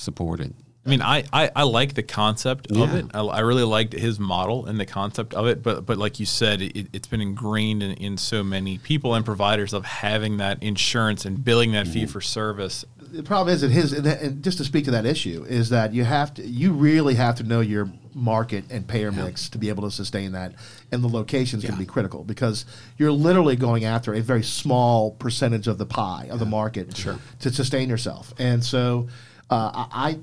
support 0.00 0.40
it. 0.40 0.52
I 0.84 0.88
mean, 0.88 1.02
I, 1.02 1.24
I, 1.30 1.50
I 1.54 1.62
like 1.64 1.92
the 1.92 2.02
concept 2.02 2.68
yeah. 2.70 2.84
of 2.84 2.94
it. 2.94 3.06
I, 3.12 3.20
I, 3.20 3.40
really 3.40 3.64
liked 3.64 3.92
his 3.92 4.18
model 4.18 4.64
and 4.64 4.80
the 4.80 4.86
concept 4.86 5.34
of 5.34 5.46
it. 5.46 5.62
But 5.62 5.84
but 5.84 5.98
like 5.98 6.18
you 6.18 6.24
said, 6.24 6.62
it, 6.62 6.88
has 6.94 7.06
been 7.06 7.20
ingrained 7.20 7.82
in, 7.82 7.92
in 7.92 8.16
so 8.16 8.42
many 8.42 8.78
people 8.78 9.14
and 9.14 9.24
providers 9.24 9.74
of 9.74 9.84
having 9.84 10.38
that 10.38 10.62
insurance 10.62 11.26
and 11.26 11.44
billing 11.44 11.72
that 11.72 11.84
mm-hmm. 11.84 11.92
fee 11.92 12.06
for 12.06 12.22
service. 12.22 12.86
The 12.98 13.22
problem 13.22 13.54
is 13.54 13.60
that 13.60 13.70
his 13.70 13.92
and 13.92 14.42
just 14.42 14.56
to 14.58 14.64
speak 14.64 14.86
to 14.86 14.92
that 14.92 15.04
issue 15.04 15.44
is 15.46 15.68
that 15.68 15.92
you 15.92 16.04
have 16.04 16.32
to 16.34 16.46
you 16.46 16.72
really 16.72 17.14
have 17.16 17.34
to 17.36 17.42
know 17.42 17.60
your 17.60 17.90
market 18.14 18.64
and 18.70 18.88
payer 18.88 19.10
yeah. 19.10 19.24
mix 19.24 19.50
to 19.50 19.58
be 19.58 19.68
able 19.68 19.82
to 19.82 19.90
sustain 19.90 20.32
that, 20.32 20.54
and 20.90 21.04
the 21.04 21.08
locations 21.08 21.62
yeah. 21.62 21.70
can 21.70 21.78
be 21.78 21.84
critical 21.84 22.24
because 22.24 22.64
you're 22.96 23.12
literally 23.12 23.56
going 23.56 23.84
after 23.84 24.14
a 24.14 24.20
very 24.20 24.42
small 24.42 25.10
percentage 25.10 25.68
of 25.68 25.76
the 25.76 25.86
pie 25.86 26.28
of 26.30 26.38
the 26.38 26.46
market 26.46 26.96
sure. 26.96 27.18
to 27.40 27.52
sustain 27.52 27.90
yourself, 27.90 28.32
and 28.38 28.64
so 28.64 29.08
uh, 29.50 29.86
I, 29.92 30.18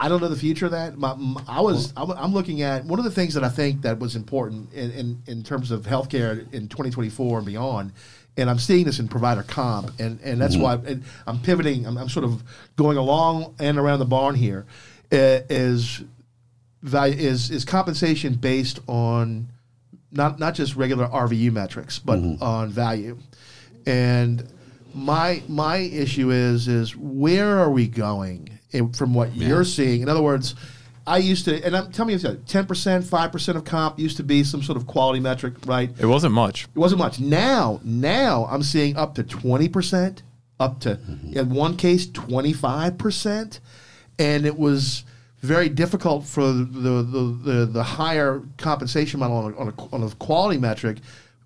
I 0.00 0.08
don't 0.08 0.20
know 0.20 0.28
the 0.28 0.36
future 0.36 0.66
of 0.66 0.72
that. 0.72 0.96
My, 0.96 1.14
my, 1.14 1.42
I 1.48 1.60
was 1.60 1.92
I'm, 1.96 2.10
I'm, 2.12 2.32
looking 2.32 2.62
at 2.62 2.84
one 2.84 3.00
of 3.00 3.04
the 3.04 3.10
things 3.10 3.34
that 3.34 3.42
I 3.42 3.48
think 3.48 3.82
that 3.82 3.98
was 3.98 4.14
important 4.14 4.72
in, 4.72 4.92
in, 4.92 5.22
in 5.26 5.42
terms 5.42 5.72
of 5.72 5.82
healthcare 5.82 6.40
in 6.52 6.68
2024 6.68 7.38
and 7.38 7.46
beyond. 7.46 7.92
And 8.36 8.48
I'm 8.48 8.60
seeing 8.60 8.84
this 8.84 9.00
in 9.00 9.08
provider 9.08 9.42
comp, 9.42 9.98
and, 9.98 10.20
and 10.22 10.40
that's 10.40 10.54
mm-hmm. 10.54 10.84
why 10.84 11.00
I'm 11.26 11.40
pivoting. 11.40 11.86
I'm, 11.86 11.98
I'm, 11.98 12.08
sort 12.08 12.24
of 12.24 12.44
going 12.76 12.96
along 12.96 13.56
and 13.58 13.78
around 13.78 13.98
the 13.98 14.04
barn 14.04 14.36
here. 14.36 14.64
Uh, 15.10 15.42
is 15.50 16.04
is 16.84 17.50
is 17.50 17.64
compensation 17.64 18.34
based 18.34 18.78
on 18.86 19.48
not 20.12 20.38
not 20.38 20.54
just 20.54 20.76
regular 20.76 21.08
RVU 21.08 21.50
metrics, 21.50 21.98
but 21.98 22.20
mm-hmm. 22.20 22.40
on 22.40 22.70
value. 22.70 23.18
And 23.86 24.46
my 24.94 25.42
my 25.48 25.78
issue 25.78 26.30
is 26.30 26.68
is 26.68 26.96
where 26.96 27.58
are 27.58 27.70
we 27.70 27.88
going 27.88 28.57
from 28.96 29.14
what 29.14 29.34
yeah. 29.34 29.48
you're 29.48 29.64
seeing? 29.64 30.02
In 30.02 30.08
other 30.08 30.22
words, 30.22 30.54
I 31.06 31.18
used 31.18 31.46
to, 31.46 31.64
and 31.64 31.74
I'm, 31.74 31.90
tell 31.90 32.04
me, 32.04 32.18
ten 32.46 32.66
percent, 32.66 33.04
five 33.04 33.32
percent 33.32 33.56
of 33.56 33.64
comp 33.64 33.98
used 33.98 34.18
to 34.18 34.22
be 34.22 34.44
some 34.44 34.62
sort 34.62 34.76
of 34.76 34.86
quality 34.86 35.20
metric, 35.20 35.54
right? 35.64 35.90
It 35.98 36.06
wasn't 36.06 36.34
much. 36.34 36.64
It 36.64 36.78
wasn't 36.78 36.98
much. 36.98 37.18
Now, 37.18 37.80
now 37.82 38.46
I'm 38.50 38.62
seeing 38.62 38.96
up 38.96 39.14
to 39.14 39.22
twenty 39.22 39.68
percent, 39.68 40.22
up 40.60 40.80
to 40.80 40.96
mm-hmm. 40.96 41.38
in 41.38 41.54
one 41.54 41.76
case 41.76 42.06
twenty 42.06 42.52
five 42.52 42.98
percent, 42.98 43.60
and 44.18 44.44
it 44.44 44.58
was 44.58 45.04
very 45.40 45.70
difficult 45.70 46.26
for 46.26 46.52
the 46.52 46.62
the, 46.62 47.38
the, 47.42 47.66
the 47.66 47.82
higher 47.82 48.42
compensation 48.58 49.20
model 49.20 49.36
on 49.38 49.52
a, 49.52 49.56
on 49.56 49.68
a, 49.68 49.94
on 49.94 50.02
a 50.02 50.10
quality 50.16 50.58
metric 50.58 50.98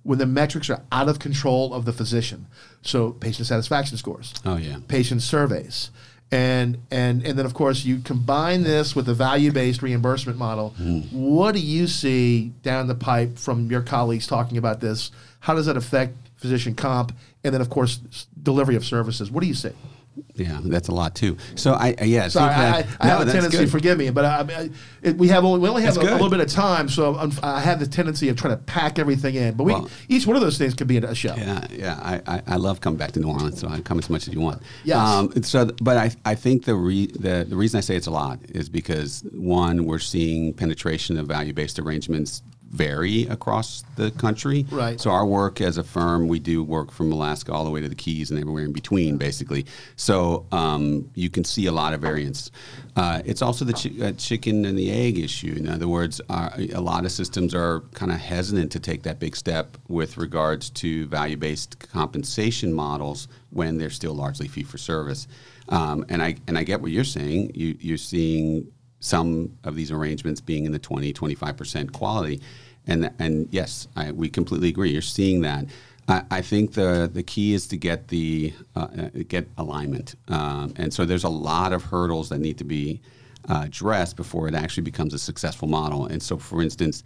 when 0.02 0.18
the 0.18 0.26
metrics 0.26 0.70
are 0.70 0.82
out 0.90 1.08
of 1.08 1.20
control 1.20 1.72
of 1.72 1.85
the 1.85 1.92
physician. 1.92 2.46
So 2.80 3.12
patient 3.12 3.46
satisfaction 3.46 3.96
scores. 3.96 4.35
Oh 4.44 4.56
yeah. 4.56 4.78
Patient 4.88 5.22
surveys. 5.22 5.90
And, 6.33 6.79
and 6.90 7.23
and 7.27 7.38
then 7.38 7.45
of 7.45 7.53
course 7.53 7.85
you 7.85 7.99
combine 7.99 8.62
this 8.62 8.97
with 8.97 9.05
the 9.05 9.12
value-based 9.12 9.83
reimbursement 9.83 10.38
model. 10.38 10.75
Mm-hmm. 10.81 11.14
What 11.14 11.53
do 11.53 11.61
you 11.61 11.87
see 11.87 12.53
down 12.62 12.87
the 12.87 12.95
pipe 12.95 13.38
from 13.38 13.71
your 13.71 13.83
colleagues 13.83 14.27
talking 14.27 14.57
about 14.57 14.81
this? 14.81 15.11
How 15.40 15.55
does 15.55 15.66
that 15.66 15.77
affect 15.77 16.16
physician 16.37 16.75
comp? 16.75 17.14
And 17.45 17.53
then 17.53 17.61
of 17.61 17.68
course 17.68 18.01
delivery 18.42 18.77
of 18.77 18.85
services. 18.85 19.31
What 19.31 19.42
do 19.42 19.47
you 19.47 19.55
see? 19.55 19.73
Yeah, 20.35 20.61
that's 20.62 20.88
a 20.88 20.92
lot 20.92 21.14
too. 21.14 21.37
So 21.55 21.72
I, 21.75 21.94
I 22.01 22.05
yeah. 22.05 22.29
Sorry, 22.29 22.53
I, 22.53 22.83
that- 22.83 22.87
I 23.01 23.07
have 23.07 23.20
a 23.27 23.31
tendency. 23.33 23.59
good. 23.59 23.70
Forgive 23.70 23.98
me, 23.98 24.11
but 24.11 24.25
I, 24.25 24.40
I, 24.40 24.70
it, 25.03 25.16
we 25.16 25.29
have 25.29 25.44
only 25.44 25.61
we 25.61 25.68
only 25.68 25.83
have 25.83 25.96
a, 25.96 26.01
a 26.01 26.03
little 26.03 26.31
bit 26.31 26.40
of 26.40 26.48
time, 26.48 26.88
so 26.88 27.16
I'm, 27.16 27.33
I 27.42 27.61
have 27.61 27.81
the 27.81 27.87
tendency 27.87 28.29
of 28.29 28.37
trying 28.37 28.57
to 28.57 28.62
pack 28.62 28.98
everything 28.98 29.35
in. 29.35 29.55
But 29.55 29.64
we 29.64 29.72
Well- 29.72 29.90
each 30.09 30.27
one 30.27 30.37
of 30.37 30.42
those 30.42 30.59
things 30.59 30.75
could 30.75 30.87
be 30.87 30.96
a 30.98 31.14
show. 31.14 31.35
Yeah, 31.37 31.66
yeah. 31.70 31.98
I, 32.03 32.37
I, 32.37 32.42
I 32.46 32.57
love 32.57 32.81
coming 32.81 32.98
back 32.98 33.12
to 33.12 33.20
New 33.20 33.29
Orleans, 33.29 33.61
so 33.61 33.68
I 33.68 33.81
come 33.81 33.98
as 33.98 34.09
much 34.11 34.29
as 34.29 34.35
you 34.35 34.40
want. 34.40 34.62
Yeah. 34.85 35.03
Um, 35.03 35.42
so, 35.42 35.66
but 35.83 35.96
I, 35.96 36.11
I 36.25 36.35
think 36.35 36.64
the, 36.64 36.75
re, 36.75 37.07
the 37.07 37.44
the 37.48 37.57
reason 37.57 37.79
I 37.79 37.81
say 37.81 37.96
it's 37.96 38.07
a 38.07 38.11
lot 38.11 38.38
is 38.51 38.68
because 38.68 39.25
one, 39.33 39.85
we're 39.85 39.98
seeing 39.98 40.53
penetration 40.55 41.18
of 41.18 41.27
value 41.27 41.53
based 41.53 41.79
arrangements 41.79 42.42
vary 42.72 43.26
across 43.26 43.85
the 43.96 44.11
country. 44.12 44.66
Right. 44.70 45.00
So 45.00 45.11
our 45.11 45.26
work 45.26 45.61
as 45.61 45.76
a 45.76 45.85
firm, 45.85 46.26
we 46.26 46.38
do 46.38 46.64
work 46.64 46.90
from 46.90 47.12
Alaska 47.12 47.52
all 47.52 47.64
the 47.64 47.70
way 47.70 47.82
to 47.82 47.88
the 47.88 47.94
Keys 47.94 48.30
and 48.30 48.40
everywhere 48.40 48.64
in 48.64 48.72
between, 48.72 49.18
basically. 49.18 49.66
So 49.96 50.46
um, 50.52 51.11
you 51.14 51.30
can 51.30 51.44
see 51.44 51.66
a 51.66 51.72
lot 51.72 51.92
of 51.92 52.00
variance. 52.00 52.50
Uh, 52.96 53.22
it's 53.24 53.42
also 53.42 53.64
the 53.64 53.74
chi- 53.74 54.04
uh, 54.04 54.12
chicken 54.12 54.64
and 54.64 54.78
the 54.78 54.90
egg 54.90 55.18
issue. 55.18 55.54
In 55.56 55.68
other 55.68 55.87
words, 55.87 56.20
uh, 56.30 56.50
a 56.72 56.80
lot 56.80 57.04
of 57.04 57.12
systems 57.12 57.54
are 57.54 57.80
kind 57.92 58.11
of 58.11 58.18
hesitant 58.18 58.72
to 58.72 58.80
take 58.80 59.02
that 59.02 59.18
big 59.18 59.37
step 59.37 59.76
with 59.88 60.16
regards 60.16 60.70
to 60.70 61.06
value-based 61.08 61.78
compensation 61.90 62.72
models 62.72 63.28
when 63.50 63.76
they're 63.76 63.90
still 63.90 64.14
largely 64.14 64.48
fee-for-service. 64.48 65.28
Um, 65.68 66.04
and 66.08 66.22
I 66.22 66.37
and 66.48 66.58
I 66.58 66.64
get 66.64 66.80
what 66.80 66.90
you're 66.90 67.04
saying. 67.04 67.52
You, 67.54 67.76
you're 67.80 67.96
seeing 67.96 68.66
some 69.03 69.59
of 69.65 69.75
these 69.75 69.91
arrangements 69.91 70.41
being 70.41 70.65
in 70.65 70.71
the 70.71 70.79
20, 70.79 71.12
25% 71.12 71.93
quality. 71.93 72.41
And, 72.87 73.11
and 73.19 73.49
yes, 73.51 73.88
I, 73.97 74.12
we 74.12 74.31
completely 74.31 74.69
agree. 74.69 74.91
You're 74.91 75.03
seeing 75.03 75.43
that. 75.43 75.67
I, 76.09 76.43
think 76.43 76.75
the, 76.75 77.11
the 77.11 77.23
key 77.23 77.55
is 77.55 77.67
to 77.69 77.77
get 77.79 78.09
the 78.09 78.53
uh, 78.77 78.81
uh, 78.81 79.09
get 79.29 79.49
alignment, 79.57 80.15
um, 80.29 80.75
and 80.77 80.93
so 80.93 81.07
there's 81.07 81.25
a 81.25 81.31
lot 81.31 81.73
of 81.73 81.85
hurdles 81.85 82.29
that 82.29 82.38
need 82.38 82.59
to 82.59 82.65
be 82.65 83.01
uh, 83.49 83.62
addressed 83.65 84.17
before 84.17 84.47
it 84.47 84.55
actually 84.55 84.83
becomes 84.83 85.15
a 85.15 85.19
successful 85.19 85.69
model. 85.69 86.05
And 86.05 86.23
so, 86.23 86.37
for 86.37 86.61
instance, 86.61 87.03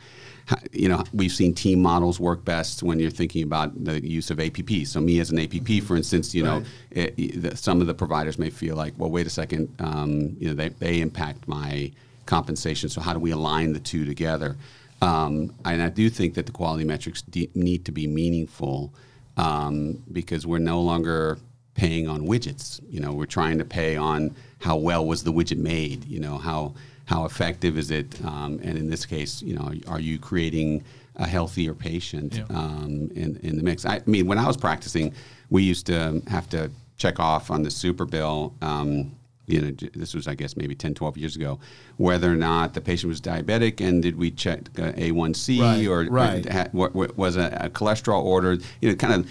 you 0.73 0.89
know 0.89 1.03
we've 1.13 1.33
seen 1.33 1.55
team 1.55 1.81
models 1.83 2.21
work 2.21 2.45
best 2.45 2.83
when 2.83 2.99
you're 3.01 3.11
thinking 3.11 3.43
about 3.43 3.85
the 3.85 4.05
use 4.07 4.31
of 4.31 4.39
APP. 4.41 4.87
So 4.87 5.01
me 5.01 5.19
as 5.21 5.31
an 5.31 5.39
APP, 5.39 5.83
for 5.85 5.97
instance, 5.97 6.35
you 6.35 6.43
know, 6.45 6.63
it, 6.91 7.15
it- 7.17 7.43
the, 7.43 7.57
some 7.57 7.81
of 7.81 7.87
the 7.87 7.95
providers 7.95 8.39
may 8.39 8.51
feel 8.51 8.77
like, 8.77 8.95
well, 8.97 9.11
wait 9.11 9.27
a 9.27 9.31
second, 9.31 9.75
um, 9.81 10.37
you 10.39 10.49
know, 10.49 10.55
they, 10.55 10.69
they 10.69 11.01
impact 11.01 11.49
my 11.49 11.91
compensation. 12.27 12.89
So 12.89 13.01
how 13.01 13.13
do 13.13 13.19
we 13.19 13.31
align 13.33 13.73
the 13.73 13.81
two 13.81 14.05
together? 14.05 14.57
Um, 15.03 15.53
and 15.65 15.83
I 15.83 15.89
do 15.91 16.09
think 16.09 16.35
that 16.35 16.47
the 16.47 16.53
quality 16.53 16.85
metrics 16.85 17.23
de- 17.23 17.51
need 17.55 17.85
to 17.85 17.93
be 17.93 18.07
meaningful 18.07 18.93
um, 19.37 20.03
because 20.13 20.47
we're 20.47 20.59
no 20.59 20.81
longer 20.81 21.39
paying 21.75 22.09
on 22.09 22.27
widgets. 22.27 22.81
You 22.91 23.01
know, 23.01 23.13
we're 23.13 23.27
trying 23.27 23.59
to 23.59 23.65
pay 23.65 23.97
on 23.97 24.35
how 24.61 24.77
well 24.77 25.05
was 25.05 25.23
the 25.25 25.33
widget 25.33 25.59
made. 25.59 26.05
You 26.07 26.21
know, 26.21 26.39
how 26.39 26.75
how 27.07 27.25
effective 27.25 27.79
is 27.79 27.91
it? 27.91 28.21
Um, 28.25 28.61
and 28.63 28.77
in 28.77 28.91
this 28.91 29.07
case, 29.07 29.41
you 29.43 29.55
know, 29.55 29.73
are 29.89 30.01
you 30.01 30.19
creating 30.19 30.85
a 31.17 31.27
healthier 31.27 31.73
patient 31.75 32.35
Yeah. 32.37 32.45
um, 32.51 33.11
in 33.15 33.39
in 33.43 33.57
the 33.57 33.63
mix? 33.63 33.87
I 33.87 34.03
mean, 34.07 34.27
when 34.27 34.39
I 34.39 34.47
was 34.47 34.57
practicing, 34.57 35.15
we 35.49 35.63
used 35.63 35.87
to 35.87 36.23
have 36.29 36.49
to 36.51 36.71
check 36.99 37.19
off 37.21 37.51
on 37.51 37.63
the 37.63 37.71
super 37.71 38.05
bill. 38.05 38.55
Um, 38.61 39.13
you 39.49 39.61
know, 39.61 39.71
this 39.95 40.13
was, 40.13 40.27
I 40.27 40.35
guess, 40.35 40.57
maybe 40.57 40.75
10, 40.75 40.95
12 40.95 41.17
years 41.17 41.37
ago, 41.37 41.61
whether 41.99 42.33
or 42.33 42.35
not 42.35 42.75
the 42.75 42.81
patient 42.81 43.09
was 43.09 43.21
diabetic 43.21 43.81
and 43.81 44.03
did 44.03 44.19
we 44.19 44.33
check 44.33 44.63
uh, 44.77 44.91
A1C 44.91 45.61
Right, 45.61 45.87
or, 45.87 46.05
right. 46.11 46.45
or 46.45 46.53
ha- 46.53 46.67
wa- 46.73 46.91
wa- 46.93 47.07
was 47.15 47.37
a, 47.37 47.57
a 47.61 47.71
cholesterol 47.71 48.25
ordered, 48.25 48.65
you 48.81 48.89
know, 48.89 48.97
kind 48.97 49.15
of 49.15 49.31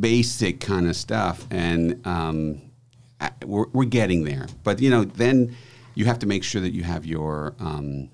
basic 0.00 0.60
kind 0.60 0.88
of 0.88 0.96
stuff. 0.96 1.46
And 1.50 2.00
um, 2.06 2.62
I- 3.20 3.32
we're, 3.44 3.66
we're 3.74 3.84
getting 3.84 4.24
there. 4.24 4.46
But, 4.64 4.80
you 4.80 4.88
know, 4.88 5.04
then 5.04 5.54
you 5.96 6.04
have 6.04 6.20
to 6.20 6.26
make 6.26 6.44
sure 6.44 6.60
that 6.60 6.72
you 6.72 6.84
have 6.84 7.04
your, 7.04 7.54
um, 7.58 8.08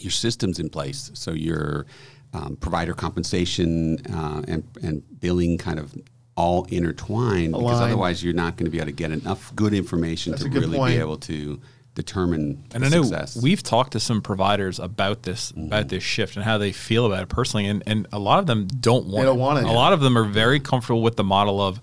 your 0.00 0.10
systems 0.10 0.58
in 0.58 0.68
place. 0.70 1.10
So 1.14 1.30
your 1.32 1.86
um, 2.32 2.56
provider 2.56 2.94
compensation 2.94 3.98
uh, 4.12 4.42
and, 4.48 4.64
and 4.82 5.02
billing 5.20 5.58
kind 5.58 5.78
of 5.78 5.94
all 6.36 6.64
intertwined 6.70 7.52
because 7.52 7.80
otherwise 7.80 8.24
you're 8.24 8.32
not 8.32 8.56
going 8.56 8.64
to 8.64 8.70
be 8.70 8.78
able 8.78 8.86
to 8.86 8.92
get 8.92 9.10
enough 9.12 9.54
good 9.54 9.74
information 9.74 10.32
That's 10.32 10.42
to 10.44 10.48
good 10.48 10.62
really 10.62 10.78
point. 10.78 10.94
be 10.94 11.00
able 11.00 11.18
to 11.18 11.60
determine 11.94 12.64
And 12.72 12.82
the 12.82 12.86
I 12.86 12.90
know 12.90 13.02
success. 13.02 13.42
we've 13.42 13.62
talked 13.62 13.92
to 13.92 14.00
some 14.00 14.22
providers 14.22 14.78
about 14.78 15.24
this 15.24 15.52
Mm-hmm. 15.52 15.66
about 15.66 15.88
this 15.88 16.02
shift 16.04 16.36
and 16.36 16.44
how 16.44 16.56
they 16.56 16.72
feel 16.72 17.04
about 17.04 17.24
it 17.24 17.28
personally, 17.28 17.66
and, 17.66 17.82
and 17.86 18.06
a 18.12 18.18
lot 18.18 18.38
of 18.38 18.46
them 18.46 18.66
don't 18.68 19.06
want. 19.06 19.26
don't 19.26 19.38
want 19.38 19.58
it. 19.58 19.64
A 19.68 19.72
lot 19.72 19.92
of 19.92 20.00
them 20.00 20.16
are 20.16 20.24
very 20.24 20.60
comfortable 20.60 21.02
with 21.02 21.16
the 21.16 21.24
model 21.24 21.60
of, 21.60 21.80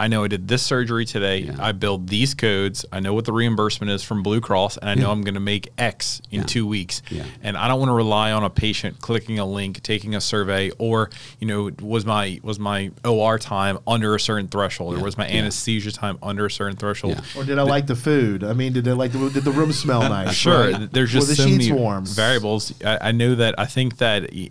I 0.00 0.08
know 0.08 0.24
I 0.24 0.28
did 0.28 0.48
this 0.48 0.62
surgery 0.62 1.04
today. 1.04 1.38
Yeah. 1.42 1.56
I 1.60 1.72
build 1.72 2.08
these 2.08 2.34
codes. 2.34 2.84
I 2.90 3.00
know 3.00 3.12
what 3.14 3.26
the 3.26 3.32
reimbursement 3.32 3.90
is 3.90 4.02
from 4.02 4.22
Blue 4.22 4.40
Cross, 4.40 4.78
and 4.78 4.88
I 4.88 4.94
know 4.94 5.10
I'm 5.10 5.22
going 5.22 5.34
to 5.34 5.40
make 5.40 5.68
X 5.78 6.20
in 6.30 6.40
Yeah. 6.40 6.46
two 6.46 6.66
weeks. 6.66 7.02
Yeah. 7.10 7.24
And 7.42 7.56
I 7.56 7.68
don't 7.68 7.78
want 7.78 7.90
to 7.90 7.94
rely 7.94 8.32
on 8.32 8.42
a 8.42 8.50
patient 8.50 9.00
clicking 9.00 9.38
a 9.38 9.44
link, 9.44 9.82
taking 9.82 10.14
a 10.14 10.20
survey, 10.20 10.70
or 10.78 11.10
you 11.38 11.46
know, 11.46 11.70
was 11.82 12.06
my 12.06 12.40
was 12.42 12.58
my 12.58 12.90
OR 13.04 13.38
time 13.38 13.78
under 13.86 14.14
a 14.14 14.20
certain 14.20 14.48
threshold, 14.48 14.96
or 14.98 15.02
was 15.04 15.18
my 15.18 15.28
anesthesia 15.28 15.92
time 15.92 16.18
under 16.22 16.46
a 16.46 16.50
certain 16.50 16.76
threshold? 16.76 17.16
Yeah. 17.34 17.40
Or 17.40 17.44
did 17.44 17.58
I 17.58 17.62
like 17.62 17.86
the 17.86 17.96
food? 17.96 18.42
I 18.42 18.54
mean, 18.54 18.72
did 18.72 18.84
they 18.84 18.92
like 18.92 19.12
the 19.12 19.28
did 19.30 19.44
the 19.44 19.52
room 19.52 19.72
smell 19.72 20.00
nice? 20.08 20.34
Sure, 20.34 20.70
right? 20.70 20.76
th- 20.76 20.90
there's 20.92 21.12
Were 21.12 21.20
just 21.20 21.28
the 21.28 21.34
so 21.36 21.48
many 21.48 21.70
warm? 21.72 22.06
variables. 22.06 22.72
I, 22.82 23.08
I 23.08 23.12
know 23.12 23.34
that. 23.34 23.54
I 23.58 23.66
think 23.66 23.98
that 23.98 24.30
y- 24.32 24.48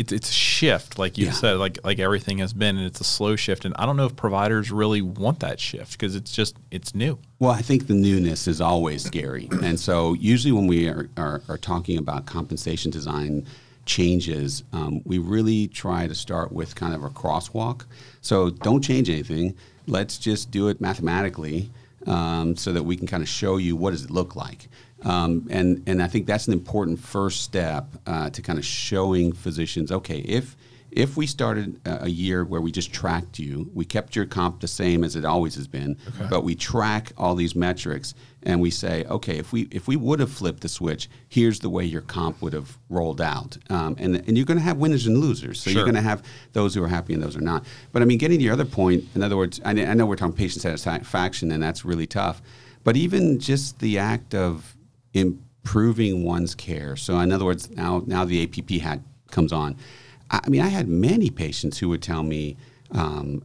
it's 0.00 0.12
it's 0.12 0.30
a 0.30 0.32
shift, 0.32 0.98
like 0.98 1.18
you 1.18 1.26
Yeah. 1.26 1.32
said, 1.32 1.58
like 1.58 1.78
like 1.84 1.98
everything 1.98 2.38
has 2.38 2.52
been, 2.54 2.76
and 2.78 2.86
it's 2.86 3.00
a 3.00 3.04
slow 3.04 3.36
shift. 3.36 3.64
And 3.66 3.74
I 3.78 3.84
don't 3.86 3.96
know 3.98 4.06
if 4.06 4.16
providers 4.16 4.70
really 4.70 5.02
want 5.02 5.40
that 5.40 5.60
shift 5.60 5.92
because 5.92 6.16
it's 6.16 6.32
just 6.32 6.56
it's 6.70 6.94
new. 6.94 7.18
Well, 7.38 7.50
I 7.50 7.60
think 7.60 7.86
the 7.86 7.94
newness 7.94 8.48
is 8.48 8.60
always 8.60 9.04
scary. 9.04 9.48
And 9.62 9.78
so, 9.78 10.14
usually, 10.14 10.52
when 10.52 10.66
we 10.66 10.88
are, 10.88 11.08
are, 11.16 11.42
are 11.48 11.58
talking 11.58 11.98
about 11.98 12.24
compensation 12.26 12.90
design 12.90 13.46
changes, 13.86 14.62
um, 14.72 15.02
we 15.04 15.18
really 15.18 15.68
try 15.68 16.06
to 16.06 16.14
start 16.14 16.52
with 16.52 16.74
kind 16.74 16.94
of 16.94 17.02
a 17.04 17.10
crosswalk. 17.10 17.84
So, 18.22 18.50
don't 18.50 18.82
change 18.82 19.10
anything. 19.10 19.54
Let's 19.86 20.16
just 20.18 20.50
do 20.50 20.68
it 20.68 20.80
mathematically 20.80 21.70
um, 22.06 22.56
so 22.56 22.72
that 22.72 22.84
we 22.84 22.96
can 22.96 23.06
kind 23.06 23.22
of 23.22 23.28
show 23.28 23.56
you 23.58 23.76
what 23.76 23.90
does 23.90 24.04
it 24.04 24.10
look 24.10 24.34
like. 24.36 24.68
Um, 25.02 25.46
and, 25.50 25.82
and 25.86 26.02
I 26.02 26.08
think 26.08 26.26
that's 26.26 26.46
an 26.46 26.52
important 26.52 26.98
first 26.98 27.42
step 27.42 27.86
uh, 28.06 28.30
to 28.30 28.42
kind 28.42 28.58
of 28.58 28.64
showing 28.64 29.32
physicians 29.32 29.90
okay, 29.92 30.18
if 30.18 30.56
if 30.90 31.16
we 31.16 31.26
started 31.26 31.80
a 31.84 32.08
year 32.08 32.44
where 32.44 32.60
we 32.60 32.72
just 32.72 32.92
tracked 32.92 33.38
you, 33.38 33.70
we 33.74 33.84
kept 33.84 34.16
your 34.16 34.26
comp 34.26 34.60
the 34.60 34.66
same 34.68 35.04
as 35.04 35.14
it 35.14 35.24
always 35.24 35.54
has 35.54 35.68
been, 35.68 35.96
but 36.28 36.42
we 36.42 36.56
track 36.56 37.12
all 37.16 37.36
these 37.36 37.54
metrics 37.54 38.12
and 38.42 38.60
we 38.60 38.70
say, 38.70 39.04
okay, 39.04 39.38
if 39.38 39.52
we 39.52 39.68
if 39.70 39.86
we 39.86 39.94
would 39.94 40.18
have 40.18 40.32
flipped 40.32 40.62
the 40.62 40.68
switch, 40.68 41.08
here's 41.28 41.60
the 41.60 41.68
way 41.70 41.84
your 41.84 42.00
comp 42.00 42.42
would 42.42 42.52
have 42.52 42.76
rolled 42.88 43.20
out, 43.20 43.56
um, 43.68 43.94
and 43.98 44.16
and 44.16 44.36
you're 44.36 44.46
going 44.46 44.58
to 44.58 44.64
have 44.64 44.78
winners 44.78 45.06
and 45.06 45.18
losers. 45.18 45.60
So 45.60 45.70
Sure. 45.70 45.78
you're 45.78 45.84
going 45.84 45.94
to 45.94 46.00
have 46.00 46.24
those 46.54 46.74
who 46.74 46.82
are 46.82 46.88
happy 46.88 47.14
and 47.14 47.22
those 47.22 47.34
who 47.34 47.40
are 47.40 47.44
not. 47.44 47.64
But 47.92 48.02
I 48.02 48.04
mean, 48.04 48.18
getting 48.18 48.38
to 48.38 48.44
your 48.44 48.54
other 48.54 48.64
point, 48.64 49.04
in 49.14 49.22
other 49.22 49.36
words, 49.36 49.60
I, 49.64 49.70
I 49.70 49.94
know 49.94 50.06
we're 50.06 50.16
talking 50.16 50.34
patient 50.34 50.62
satisfaction, 50.62 51.52
and 51.52 51.62
that's 51.62 51.84
really 51.84 52.06
tough. 52.06 52.42
But 52.82 52.96
even 52.96 53.38
just 53.38 53.78
the 53.78 53.98
act 53.98 54.34
of 54.34 54.74
improving 55.12 56.24
one's 56.24 56.54
care. 56.54 56.96
So 56.96 57.18
in 57.20 57.32
other 57.32 57.44
words, 57.44 57.70
now 57.70 58.02
now 58.06 58.24
the 58.24 58.42
APP 58.42 58.82
hat 58.82 59.00
comes 59.30 59.52
on. 59.52 59.76
I 60.30 60.40
I 60.44 60.48
mean, 60.48 60.60
I 60.60 60.68
had 60.68 60.88
many 60.88 61.30
patients 61.30 61.78
who 61.78 61.88
would 61.88 62.02
tell 62.02 62.22
me, 62.22 62.56
um, 62.92 63.42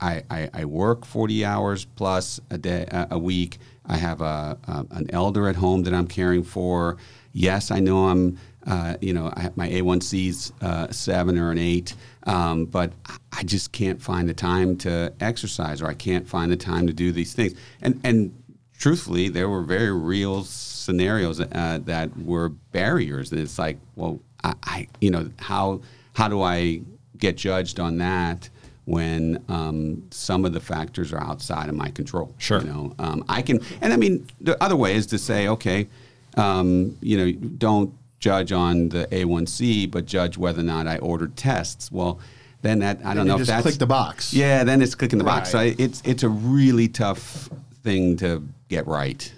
I, 0.00 0.22
I, 0.30 0.50
I 0.52 0.64
work 0.64 1.04
40 1.04 1.44
hours 1.44 1.84
plus 1.84 2.40
a 2.50 2.58
day 2.58 2.86
a, 2.90 3.18
week. 3.18 3.58
I 3.86 3.96
have 3.96 4.20
a, 4.20 4.58
a 4.66 4.86
an 4.90 5.08
elder 5.12 5.48
at 5.48 5.56
home 5.56 5.84
that 5.84 5.94
I'm 5.94 6.06
caring 6.06 6.42
for. 6.42 6.96
Yes, 7.32 7.70
I 7.70 7.80
know 7.80 8.08
I'm. 8.08 8.38
Uh, 8.66 8.96
you 9.00 9.14
know, 9.14 9.32
I 9.34 9.40
have 9.40 9.56
my 9.56 9.66
A1C's 9.70 10.52
uh, 10.60 10.90
seven 10.90 11.38
or 11.38 11.50
an 11.50 11.56
eight, 11.56 11.94
um, 12.24 12.66
but 12.66 12.92
I 13.32 13.42
just 13.42 13.72
can't 13.72 14.02
find 14.02 14.28
the 14.28 14.34
time 14.34 14.76
to 14.78 15.10
exercise, 15.20 15.80
or 15.80 15.86
I 15.86 15.94
can't 15.94 16.28
find 16.28 16.52
the 16.52 16.56
time 16.56 16.86
to 16.86 16.92
do 16.92 17.10
these 17.10 17.32
things. 17.32 17.54
And 17.80 17.98
and 18.04 18.34
truthfully, 18.78 19.28
there 19.28 19.48
were 19.48 19.62
very 19.62 19.92
real 19.92 20.44
scenarios 20.44 21.40
uh, 21.40 21.80
that 21.84 22.16
were 22.16 22.48
barriers. 22.48 23.32
And 23.32 23.40
it's 23.40 23.58
like, 23.58 23.78
well, 23.96 24.20
I, 24.42 24.54
I, 24.62 24.88
you 25.00 25.10
know, 25.10 25.30
how 25.38 25.82
how 26.14 26.28
do 26.28 26.42
I 26.42 26.80
get 27.18 27.36
judged 27.36 27.78
on 27.78 27.98
that 27.98 28.48
when 28.86 29.44
um, 29.48 30.02
some 30.10 30.44
of 30.44 30.52
the 30.52 30.60
factors 30.60 31.12
are 31.12 31.20
outside 31.20 31.68
of 31.68 31.74
my 31.74 31.90
control? 31.90 32.34
Sure. 32.38 32.60
You 32.60 32.66
know, 32.66 32.94
um, 32.98 33.24
I 33.28 33.42
can, 33.42 33.60
and 33.82 33.92
I 33.92 33.96
mean, 33.96 34.26
the 34.40 34.60
other 34.62 34.76
way 34.76 34.94
is 34.94 35.06
to 35.08 35.18
say, 35.18 35.48
okay, 35.48 35.88
um, 36.36 36.96
you 37.00 37.18
know, 37.18 37.32
don't 37.32 37.92
judge 38.18 38.50
on 38.50 38.88
the 38.88 39.06
A1C, 39.06 39.90
but 39.90 40.06
judge 40.06 40.38
whether 40.38 40.60
or 40.60 40.64
not 40.64 40.86
I 40.86 40.98
ordered 40.98 41.36
tests. 41.36 41.92
Well. 41.92 42.18
then 42.62 42.80
that 42.80 42.98
I 43.04 43.14
don't 43.14 43.28
know 43.28 43.34
if 43.34 43.40
just 43.40 43.50
that's 43.50 43.62
click 43.62 43.78
the 43.78 43.86
box. 43.86 44.34
Yeah, 44.34 44.64
then 44.64 44.82
it's 44.82 44.96
clicking 44.96 45.18
the 45.18 45.24
box. 45.24 45.50
So 45.50 45.60
it's 45.60 46.02
it's 46.04 46.24
a 46.24 46.28
really 46.28 46.88
tough 46.88 47.48
thing 47.84 48.16
to 48.16 48.42
get 48.68 48.86
right. 48.86 49.32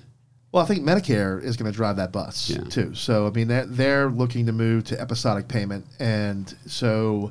Well, 0.53 0.63
I 0.65 0.67
think 0.67 0.83
Medicare 0.85 1.41
is 1.43 1.57
going 1.57 1.71
to 1.71 1.77
drive 1.77 1.97
that 1.97 2.11
bus 2.13 2.51
Yeah. 2.51 2.59
too. 2.65 2.95
So 2.95 3.27
I 3.27 3.31
mean, 3.31 3.49
they're, 3.49 3.67
they're 3.67 4.09
looking 4.11 4.47
to 4.47 4.53
move 4.53 4.85
to 4.85 5.01
episodic 5.01 5.47
payment, 5.49 5.87
and 6.01 6.53
so 6.67 7.31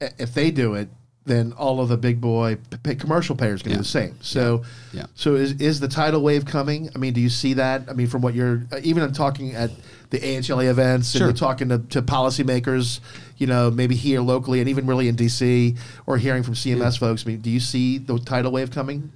if 0.00 0.32
they 0.34 0.50
do 0.50 0.74
it, 0.74 0.88
then 1.26 1.52
all 1.52 1.78
of 1.82 1.90
the 1.90 1.96
big 1.98 2.22
boy 2.22 2.56
p- 2.82 2.94
commercial 2.94 3.36
payers 3.36 3.60
can 3.60 3.72
Yeah. 3.72 3.76
do 3.76 3.82
the 3.82 3.88
same. 3.88 4.16
So, 4.22 4.62
Yeah. 4.94 5.04
so 5.14 5.34
is 5.34 5.52
is 5.60 5.78
the 5.78 5.88
tidal 5.88 6.22
wave 6.22 6.46
coming? 6.46 6.88
I 6.94 6.98
mean, 6.98 7.12
do 7.12 7.20
you 7.20 7.28
see 7.28 7.52
that? 7.54 7.82
I 7.86 7.92
mean, 7.92 8.06
from 8.06 8.22
what 8.22 8.34
you're 8.34 8.62
uh, 8.72 8.80
even 8.82 9.02
I'm 9.02 9.12
talking 9.12 9.54
at 9.54 9.70
the 10.08 10.18
AHLA 10.20 10.70
events, 10.70 11.14
and 11.14 11.20
you're 11.20 11.34
talking 11.34 11.68
to, 11.68 11.80
to 11.90 12.00
policymakers, 12.00 13.00
you 13.36 13.46
know, 13.46 13.70
maybe 13.70 13.94
here 13.94 14.22
locally, 14.22 14.60
and 14.60 14.70
even 14.70 14.86
really 14.86 15.06
in 15.08 15.16
DC, 15.16 15.76
or 16.06 16.16
hearing 16.16 16.42
from 16.42 16.54
CMS 16.54 16.98
folks. 16.98 17.24
I 17.26 17.28
mean, 17.28 17.40
do 17.40 17.50
you 17.50 17.60
see 17.60 17.98
the 17.98 18.18
tidal 18.18 18.50
wave 18.52 18.70
coming? 18.70 19.12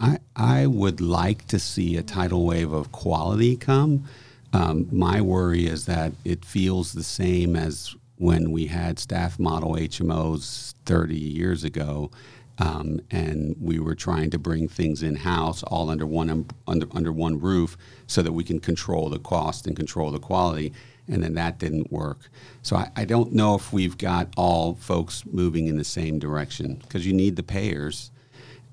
I, 0.00 0.18
I 0.34 0.66
would 0.66 1.00
like 1.00 1.46
to 1.48 1.58
see 1.58 1.96
a 1.96 2.02
tidal 2.02 2.46
wave 2.46 2.72
of 2.72 2.90
quality 2.90 3.56
come. 3.56 4.04
Um, 4.52 4.88
my 4.90 5.20
worry 5.20 5.66
is 5.66 5.84
that 5.86 6.12
it 6.24 6.44
feels 6.44 6.92
the 6.92 7.02
same 7.02 7.54
as 7.54 7.94
when 8.16 8.50
we 8.50 8.66
had 8.66 8.98
staff 8.98 9.38
model 9.38 9.74
HMOs 9.74 10.74
30 10.86 11.16
years 11.16 11.64
ago, 11.64 12.10
um, 12.58 13.00
and 13.10 13.56
we 13.60 13.78
were 13.78 13.94
trying 13.94 14.30
to 14.30 14.38
bring 14.38 14.68
things 14.68 15.02
in 15.02 15.16
house 15.16 15.62
all 15.62 15.88
under 15.88 16.06
one 16.06 16.46
under 16.66 16.86
under 16.92 17.12
one 17.12 17.40
roof, 17.40 17.76
so 18.06 18.22
that 18.22 18.32
we 18.32 18.44
can 18.44 18.60
control 18.60 19.08
the 19.08 19.18
cost 19.18 19.66
and 19.66 19.76
control 19.76 20.10
the 20.10 20.18
quality. 20.18 20.72
And 21.08 21.22
then 21.22 21.34
that 21.34 21.58
didn't 21.58 21.90
work. 21.90 22.30
So 22.62 22.76
I, 22.76 22.90
I 22.94 23.04
don't 23.04 23.32
know 23.32 23.56
if 23.56 23.72
we've 23.72 23.98
got 23.98 24.28
all 24.36 24.74
folks 24.74 25.24
moving 25.26 25.66
in 25.66 25.76
the 25.76 25.84
same 25.84 26.18
direction 26.20 26.74
because 26.74 27.06
you 27.06 27.12
need 27.12 27.36
the 27.36 27.42
payers 27.42 28.12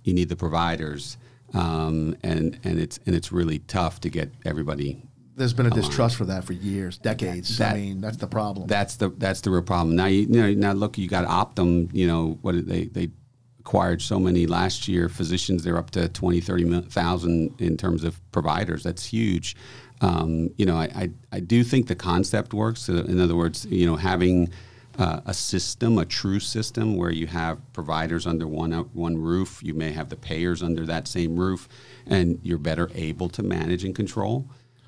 you 0.08 0.14
need 0.14 0.30
the 0.30 0.36
providers, 0.36 1.18
um, 1.54 2.16
and 2.24 2.58
and 2.64 2.80
it's 2.80 3.00
and 3.06 3.14
it's 3.16 3.32
really 3.32 3.60
tough 3.60 4.00
to 4.02 4.10
get 4.10 4.32
everybody. 4.46 5.04
There's 5.36 5.54
been 5.54 5.68
a 5.68 5.70
distrust 5.70 6.16
for 6.16 6.26
that 6.26 6.46
for 6.46 6.54
years, 6.54 6.98
decades. 6.98 7.60
That- 7.60 7.76
I 7.76 7.78
mean, 7.78 8.02
that's 8.02 8.18
the 8.18 8.26
problem. 8.28 8.68
That's 8.68 8.96
the 8.96 9.10
that's 9.10 9.42
the 9.42 9.52
real 9.52 9.62
problem. 9.62 9.96
Now 9.96 10.06
you, 10.08 10.22
you 10.22 10.28
know 10.28 10.54
now 10.54 10.72
look, 10.72 10.98
you 10.98 11.08
got 11.08 11.28
Optum. 11.28 11.94
You 11.94 12.08
know 12.08 12.40
what 12.42 12.68
they 12.68 12.86
they 12.86 13.12
acquired 13.60 14.02
so 14.02 14.18
many 14.20 14.48
last 14.48 14.88
year 14.88 15.10
physicians. 15.10 15.64
They're 15.64 15.78
up 15.78 15.92
to 15.92 16.08
20, 16.08 16.40
30,000 16.40 17.56
in 17.60 17.76
terms 17.76 18.06
of 18.06 18.20
providers. 18.32 18.82
That's 18.82 19.06
huge. 19.06 19.58
Um, 20.00 20.52
you 20.58 20.66
know, 20.66 20.78
I, 20.78 20.90
I 20.96 21.10
I 21.34 21.40
do 21.42 21.64
think 21.64 21.88
the 21.88 21.96
concept 21.96 22.54
works. 22.54 22.88
In 22.88 23.20
other 23.20 23.36
words, 23.36 23.66
you 23.66 23.86
know, 23.86 23.98
having 23.98 24.50
uh, 24.98 25.22
a 25.26 25.34
system, 25.34 25.98
a 25.98 26.06
true 26.06 26.40
system, 26.40 26.96
where 26.96 27.12
you 27.12 27.28
have 27.28 27.60
providers 27.74 28.26
under 28.26 28.48
one 28.48 28.74
uh, 28.74 28.82
one 28.94 29.18
roof. 29.18 29.60
You 29.62 29.74
may 29.74 29.92
have 29.92 30.10
the 30.10 30.16
payers 30.16 30.64
under 30.64 30.86
that 30.86 31.08
same 31.08 31.38
roof, 31.38 31.68
and 32.08 32.40
you're 32.44 32.58
better 32.58 32.90
able 32.96 33.30
to 33.30 33.44
manage 33.44 33.84
and 33.84 33.96
control 33.96 34.48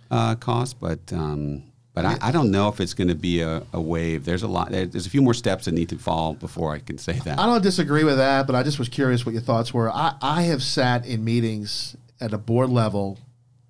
uh, 0.10 0.36
costs. 0.36 0.74
But 0.74 1.14
um, 1.14 1.64
but 1.94 2.06
I, 2.06 2.18
I 2.22 2.32
don't 2.32 2.50
know 2.50 2.70
if 2.70 2.80
it's 2.80 2.94
going 2.94 3.10
to 3.10 3.16
be 3.16 3.42
a, 3.42 3.64
a 3.74 3.82
wave. 3.82 4.26
There's 4.26 4.44
a 4.44 4.48
lot. 4.48 4.72
There's 4.72 5.06
a 5.06 5.10
few 5.10 5.22
more 5.22 5.34
steps 5.34 5.66
that 5.66 5.74
need 5.74 5.90
to 5.90 5.98
fall 5.98 6.34
before 6.34 6.74
I 6.74 6.80
can 6.80 6.98
say 6.98 7.14
that. 7.14 7.38
I 7.38 7.46
don't 7.46 7.62
disagree 7.62 8.04
with 8.04 8.18
that, 8.18 8.48
but 8.48 8.56
I 8.56 8.64
just 8.64 8.80
was 8.80 8.90
curious 8.90 9.26
what 9.26 9.34
your 9.34 9.42
thoughts 9.42 9.74
were. 9.74 9.92
I, 9.92 10.16
I 10.22 10.44
have 10.44 10.64
sat 10.64 11.06
in 11.06 11.24
meetings 11.24 11.96
at 12.22 12.34
a 12.34 12.38
board 12.38 12.70
level, 12.70 13.20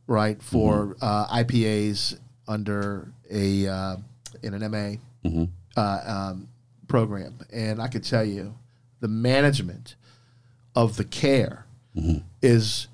right, 0.08 0.42
for 0.42 0.96
uh, 1.02 1.28
IPAs 1.28 2.18
under 2.48 3.12
a 3.30 3.68
uh, 3.68 3.96
in 4.42 4.54
an 4.54 4.72
MA 4.72 5.30
uh, 5.80 6.32
um, 6.32 6.48
program, 6.88 7.40
and 7.52 7.82
I 7.82 7.88
could 7.88 8.04
tell 8.04 8.24
you, 8.26 8.56
the 9.00 9.08
management 9.08 9.96
of 10.76 10.98
the 10.98 11.04
care 11.06 11.66
is 12.42 12.88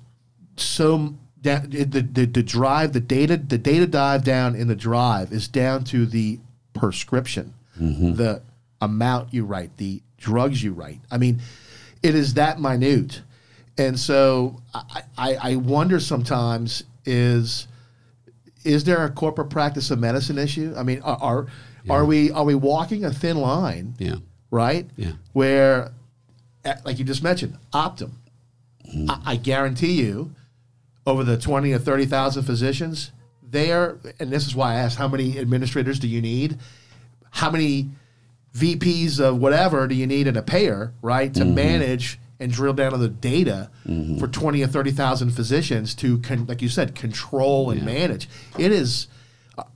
so 0.56 1.14
da- 1.40 1.60
the, 1.60 1.84
the 1.84 2.24
the 2.26 2.42
drive 2.42 2.92
the 2.92 3.00
data 3.00 3.36
the 3.36 3.58
data 3.58 3.86
dive 3.86 4.24
down 4.24 4.54
in 4.56 4.66
the 4.68 4.74
drive 4.74 5.32
is 5.32 5.46
down 5.48 5.84
to 5.84 6.06
the 6.06 6.38
prescription 6.72 7.52
the 8.16 8.42
amount 8.80 9.32
you 9.32 9.44
write 9.44 9.76
the 9.76 10.02
drugs 10.16 10.62
you 10.64 10.72
write. 10.72 11.00
I 11.10 11.18
mean 11.18 11.40
it 12.02 12.14
is 12.14 12.34
that 12.34 12.60
minute. 12.60 13.20
And 13.78 13.98
so 13.98 14.60
i 14.74 15.02
i, 15.18 15.36
I 15.52 15.56
wonder 15.56 16.00
sometimes 16.00 16.84
is 17.04 17.68
is 18.64 18.82
there 18.84 19.04
a 19.04 19.10
corporate 19.10 19.50
practice 19.50 19.90
of 19.90 19.98
medicine 20.00 20.38
issue? 20.38 20.74
I 20.76 20.82
mean 20.82 21.00
are 21.02 21.18
are, 21.20 21.46
are 21.88 22.04
we 22.04 22.30
are 22.30 22.44
we 22.44 22.54
walking 22.54 23.04
a 23.04 23.12
thin 23.12 23.36
line 23.36 23.94
yeah. 23.98 24.16
right? 24.50 24.88
Yeah. 24.96 25.12
Where, 25.32 25.92
eh, 26.64 26.74
like 26.84 26.98
you 26.98 27.04
just 27.04 27.22
mentioned, 27.22 27.56
Optum. 27.72 28.12
Mm-hmm. 28.88 29.10
I, 29.10 29.20
I 29.32 29.36
guarantee 29.36 29.92
you, 29.92 30.32
over 31.06 31.24
the 31.24 31.36
twenty 31.36 31.72
or 31.72 31.78
thirty 31.78 32.06
thousand 32.06 32.44
physicians, 32.44 33.12
they 33.48 33.72
are, 33.72 33.98
and 34.18 34.30
this 34.30 34.46
is 34.46 34.54
why 34.54 34.72
I 34.72 34.76
asked, 34.76 34.98
how 34.98 35.08
many 35.08 35.38
administrators 35.38 35.98
do 35.98 36.08
you 36.08 36.20
need? 36.20 36.58
How 37.30 37.50
many 37.50 37.90
VPs 38.54 39.20
of 39.20 39.38
whatever 39.38 39.86
do 39.86 39.94
you 39.94 40.06
need 40.06 40.26
in 40.26 40.36
a 40.36 40.42
payer, 40.42 40.92
right, 41.02 41.30
Mm-hmm. 41.32 41.40
to 41.40 41.54
manage 41.54 42.18
and 42.38 42.52
drill 42.52 42.72
down 42.74 42.92
on 42.92 43.00
the 43.00 43.08
data 43.08 43.70
for 44.18 44.26
twenty 44.28 44.62
or 44.62 44.66
thirty 44.66 44.90
thousand 44.90 45.30
physicians 45.30 45.94
to, 45.96 46.18
con, 46.18 46.46
like 46.46 46.62
you 46.62 46.68
said, 46.68 46.94
control 46.94 47.70
and 47.70 47.84
manage? 47.84 48.28
It 48.58 48.72
is. 48.72 49.08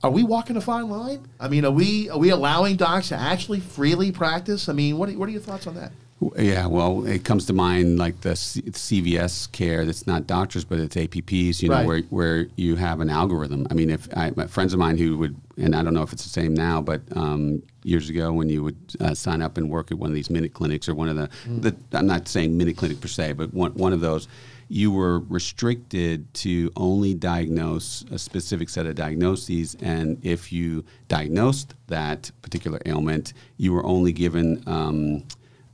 Are 0.03 0.11
we 0.11 0.23
walking 0.23 0.57
a 0.57 0.61
fine 0.61 0.89
line? 0.89 1.27
I 1.39 1.47
mean, 1.47 1.65
are 1.65 1.71
we 1.71 2.09
are 2.09 2.17
we 2.19 2.29
allowing 2.29 2.75
docs 2.75 3.09
to 3.09 3.15
actually 3.15 3.59
freely 3.59 4.11
practice? 4.11 4.69
I 4.69 4.73
mean, 4.73 4.97
what 4.97 5.09
are, 5.09 5.13
what 5.13 5.27
are 5.27 5.31
your 5.31 5.41
thoughts 5.41 5.65
on 5.65 5.75
that? 5.75 5.91
Yeah, 6.37 6.67
well, 6.67 7.07
it 7.07 7.23
comes 7.25 7.45
to 7.47 7.53
mind 7.53 7.97
like 7.97 8.21
the 8.21 8.35
C- 8.35 8.61
CVS 8.61 9.51
care 9.51 9.85
that's 9.85 10.05
not 10.05 10.27
doctors, 10.27 10.63
but 10.63 10.77
it's 10.77 10.95
APPs, 10.95 11.63
you 11.63 11.69
know, 11.69 11.77
Right. 11.77 11.87
where, 11.87 12.01
where 12.11 12.47
you 12.57 12.75
have 12.75 12.99
an 12.99 13.09
algorithm. 13.09 13.65
I 13.71 13.73
mean, 13.73 13.89
if 13.89 14.07
I, 14.15 14.31
my 14.35 14.45
friends 14.45 14.71
of 14.73 14.77
mine 14.79 14.99
who 14.99 15.17
would, 15.17 15.35
and 15.57 15.75
I 15.75 15.81
don't 15.81 15.95
know 15.95 16.03
if 16.03 16.13
it's 16.13 16.21
the 16.23 16.29
same 16.29 16.53
now, 16.53 16.79
but 16.79 17.01
um, 17.15 17.63
years 17.83 18.07
ago 18.07 18.31
when 18.33 18.49
you 18.49 18.61
would 18.61 18.77
uh, 18.99 19.15
sign 19.15 19.41
up 19.41 19.57
and 19.57 19.67
work 19.67 19.89
at 19.89 19.97
one 19.97 20.11
of 20.11 20.13
these 20.15 20.29
minute 20.29 20.53
clinics 20.53 20.87
or 20.87 20.93
one 20.93 21.09
of 21.09 21.15
the, 21.15 21.27
the 21.47 21.75
I'm 21.97 22.05
not 22.05 22.27
saying 22.27 22.55
minute 22.55 22.77
clinic 22.77 23.01
per 23.01 23.07
se, 23.07 23.33
but 23.33 23.51
one, 23.51 23.71
one 23.73 23.91
of 23.91 23.99
those, 24.01 24.27
you 24.71 24.89
were 24.89 25.19
restricted 25.27 26.33
to 26.33 26.71
only 26.77 27.13
diagnose 27.13 28.05
a 28.09 28.17
specific 28.17 28.69
set 28.69 28.85
of 28.85 28.95
diagnoses. 28.95 29.75
And 29.81 30.17
if 30.23 30.53
you 30.53 30.85
diagnosed 31.09 31.73
that 31.87 32.31
particular 32.41 32.79
ailment, 32.85 33.33
you 33.57 33.73
were 33.73 33.85
only 33.85 34.13
given 34.13 34.63
um, 34.67 35.25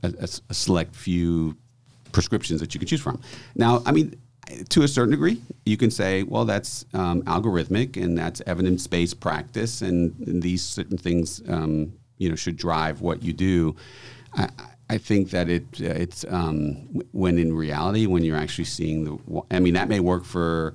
a, 0.02 0.12
a 0.50 0.54
select 0.54 0.96
few 0.96 1.56
prescriptions 2.10 2.58
that 2.60 2.74
you 2.74 2.80
could 2.80 2.88
choose 2.88 3.00
from. 3.00 3.20
Now, 3.54 3.82
I 3.86 3.92
mean, 3.92 4.20
to 4.70 4.82
a 4.82 4.88
certain 4.88 5.12
degree, 5.12 5.40
you 5.64 5.76
can 5.76 5.92
say, 5.92 6.24
well, 6.24 6.44
that's 6.44 6.84
um, 6.92 7.22
algorithmic 7.22 8.02
and 8.02 8.18
that's 8.18 8.42
evidence-based 8.46 9.20
practice, 9.20 9.80
and, 9.80 10.12
and 10.26 10.42
these 10.42 10.64
certain 10.64 10.98
things, 10.98 11.40
um, 11.48 11.92
you 12.16 12.28
know, 12.28 12.34
should 12.34 12.56
drive 12.56 13.00
what 13.00 13.22
you 13.22 13.32
do. 13.32 13.76
I, 14.34 14.48
I 14.90 14.98
think 14.98 15.30
that 15.30 15.48
it 15.48 15.80
it's 15.80 16.24
um, 16.28 17.02
when 17.12 17.38
in 17.38 17.54
reality, 17.54 18.06
when 18.06 18.24
you're 18.24 18.36
actually 18.38 18.64
seeing 18.64 19.04
the, 19.04 19.42
I 19.50 19.60
mean, 19.60 19.74
that 19.74 19.88
may 19.88 20.00
work 20.00 20.24
for. 20.24 20.74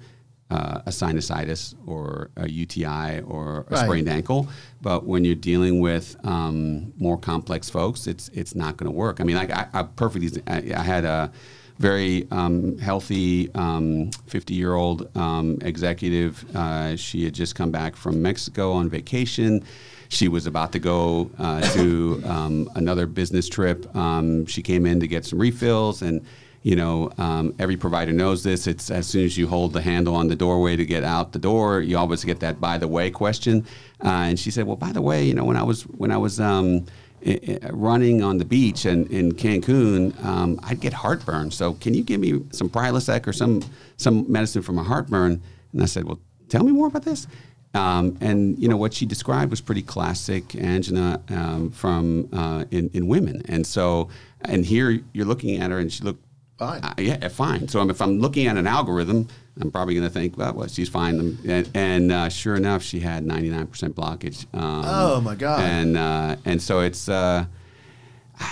Uh, 0.51 0.81
a 0.85 0.91
sinusitis 0.91 1.73
or 1.87 2.29
a 2.37 2.47
UTI 2.47 3.21
or 3.21 3.65
a 3.69 3.73
Right. 3.73 3.85
sprained 3.85 4.07
ankle, 4.07 4.47
but 4.83 5.03
when 5.03 5.25
you're 5.25 5.33
dealing 5.33 5.79
with 5.79 6.15
um, 6.25 6.93
more 6.99 7.17
complex 7.17 7.71
folks, 7.71 8.05
it's 8.05 8.29
it's 8.35 8.53
not 8.53 8.77
going 8.77 8.85
to 8.85 8.95
work. 8.95 9.19
I 9.19 9.23
mean, 9.23 9.35
like 9.35 9.49
I, 9.49 9.65
I 9.73 9.81
perfectly, 9.81 10.43
I, 10.45 10.57
I 10.77 10.83
had 10.83 11.05
a 11.05 11.31
very 11.79 12.27
um, 12.29 12.77
healthy 12.77 13.47
50 13.47 14.53
year 14.53 14.75
old 14.75 15.09
um, 15.17 15.57
executive. 15.61 16.45
Uh, 16.55 16.97
she 16.97 17.23
had 17.23 17.33
just 17.33 17.55
come 17.55 17.71
back 17.71 17.95
from 17.95 18.21
Mexico 18.21 18.73
on 18.73 18.89
vacation. 18.89 19.63
She 20.13 20.27
was 20.27 20.45
about 20.45 20.71
to 20.73 20.79
go 20.79 21.31
uh, 21.39 21.61
to 21.73 22.21
um, 22.25 22.69
another 22.75 23.07
business 23.07 23.49
trip. 23.49 23.93
Um, 23.95 24.45
she 24.45 24.61
came 24.61 24.85
in 24.85 24.99
to 24.99 25.07
get 25.07 25.25
some 25.25 25.39
refills 25.39 26.01
and 26.01 26.23
you 26.61 26.77
know, 26.77 27.11
um, 27.17 27.53
every 27.59 27.75
provider 27.75 28.13
knows 28.13 28.41
this. 28.41 28.67
It's 28.67 28.89
as 28.89 29.05
soon 29.05 29.25
as 29.25 29.37
you 29.37 29.47
hold 29.47 29.73
the 29.73 29.81
handle 29.81 30.15
on 30.15 30.29
the 30.29 30.35
doorway 30.35 30.77
to 30.77 30.85
get 30.85 31.03
out 31.03 31.33
the 31.33 31.39
door, 31.39 31.81
you 31.81 31.97
always 31.97 32.23
get 32.23 32.39
that 32.39 32.61
"by 32.61 32.77
the 32.77 32.87
way" 32.87 33.11
question. 33.11 33.65
Uh, 34.01 34.29
and 34.29 34.39
she 34.39 34.49
said, 34.49 34.65
"Well, 34.65 34.77
by 34.77 34.93
the 34.93 35.01
way, 35.01 35.25
you 35.25 35.33
know, 35.33 35.43
when 35.43 35.57
I 35.57 35.63
was 35.63 35.81
when 35.83 36.09
I 36.09 36.15
was 36.15 36.39
um, 36.39 36.85
running 37.69 38.23
on 38.23 38.37
the 38.37 38.45
beach 38.45 38.85
in, 38.85 39.07
in 39.07 39.33
Cancun, 39.33 40.23
um, 40.23 40.57
I'd 40.63 40.79
get 40.79 40.93
heartburn. 40.93 41.51
So 41.51 41.73
can 41.73 41.93
you 41.93 42.01
give 42.01 42.21
me 42.21 42.41
some 42.51 42.69
Prilosec 42.69 43.27
or 43.27 43.33
some 43.33 43.61
some 43.97 44.31
medicine 44.31 44.61
for 44.61 44.71
my 44.71 44.83
heartburn?" 44.83 45.41
And 45.73 45.83
I 45.83 45.85
said, 45.85 46.05
"Well, 46.05 46.19
tell 46.47 46.63
me 46.63 46.71
more 46.71 46.87
about 46.87 47.03
this." 47.03 47.27
Um, 47.73 48.17
and 48.21 48.57
you 48.59 48.67
know 48.67 48.77
what 48.77 48.93
she 48.93 49.05
described 49.05 49.49
was 49.49 49.59
pretty 49.61 49.81
classic 49.81 50.55
angina 50.55 51.21
um, 51.29 51.71
from 51.71 52.29
uh, 52.31 52.65
in, 52.71 52.89
in 52.93 53.07
women. 53.07 53.41
And 53.45 53.65
so, 53.65 54.09
and 54.41 54.63
here 54.65 54.99
you're 55.13 55.25
looking 55.25 55.59
at 55.61 55.71
her, 55.71 55.79
and 55.79 55.91
she 55.91 56.03
looked 56.03 56.23
Fine. 56.59 56.83
uh, 56.83 56.93
yeah, 56.99 57.27
fine. 57.29 57.67
So 57.67 57.81
if 57.89 57.99
I'm 57.99 58.19
looking 58.19 58.45
at 58.45 58.57
an 58.57 58.67
algorithm, 58.67 59.27
I'm 59.59 59.71
probably 59.71 59.95
going 59.95 60.05
to 60.07 60.13
think, 60.13 60.37
well, 60.37 60.53
well, 60.53 60.67
she's 60.67 60.87
fine. 60.87 61.19
And, 61.47 61.69
and 61.73 62.11
uh, 62.11 62.29
sure 62.29 62.55
enough, 62.55 62.83
she 62.83 62.99
had 62.99 63.25
99% 63.25 63.67
blockage. 63.93 64.45
Um, 64.53 64.83
Oh, 64.85 65.19
my 65.21 65.33
God. 65.33 65.59
And 65.61 65.97
uh, 65.97 66.35
and 66.45 66.61
so 66.61 66.79
it's. 66.81 67.09
Uh, 67.09 67.45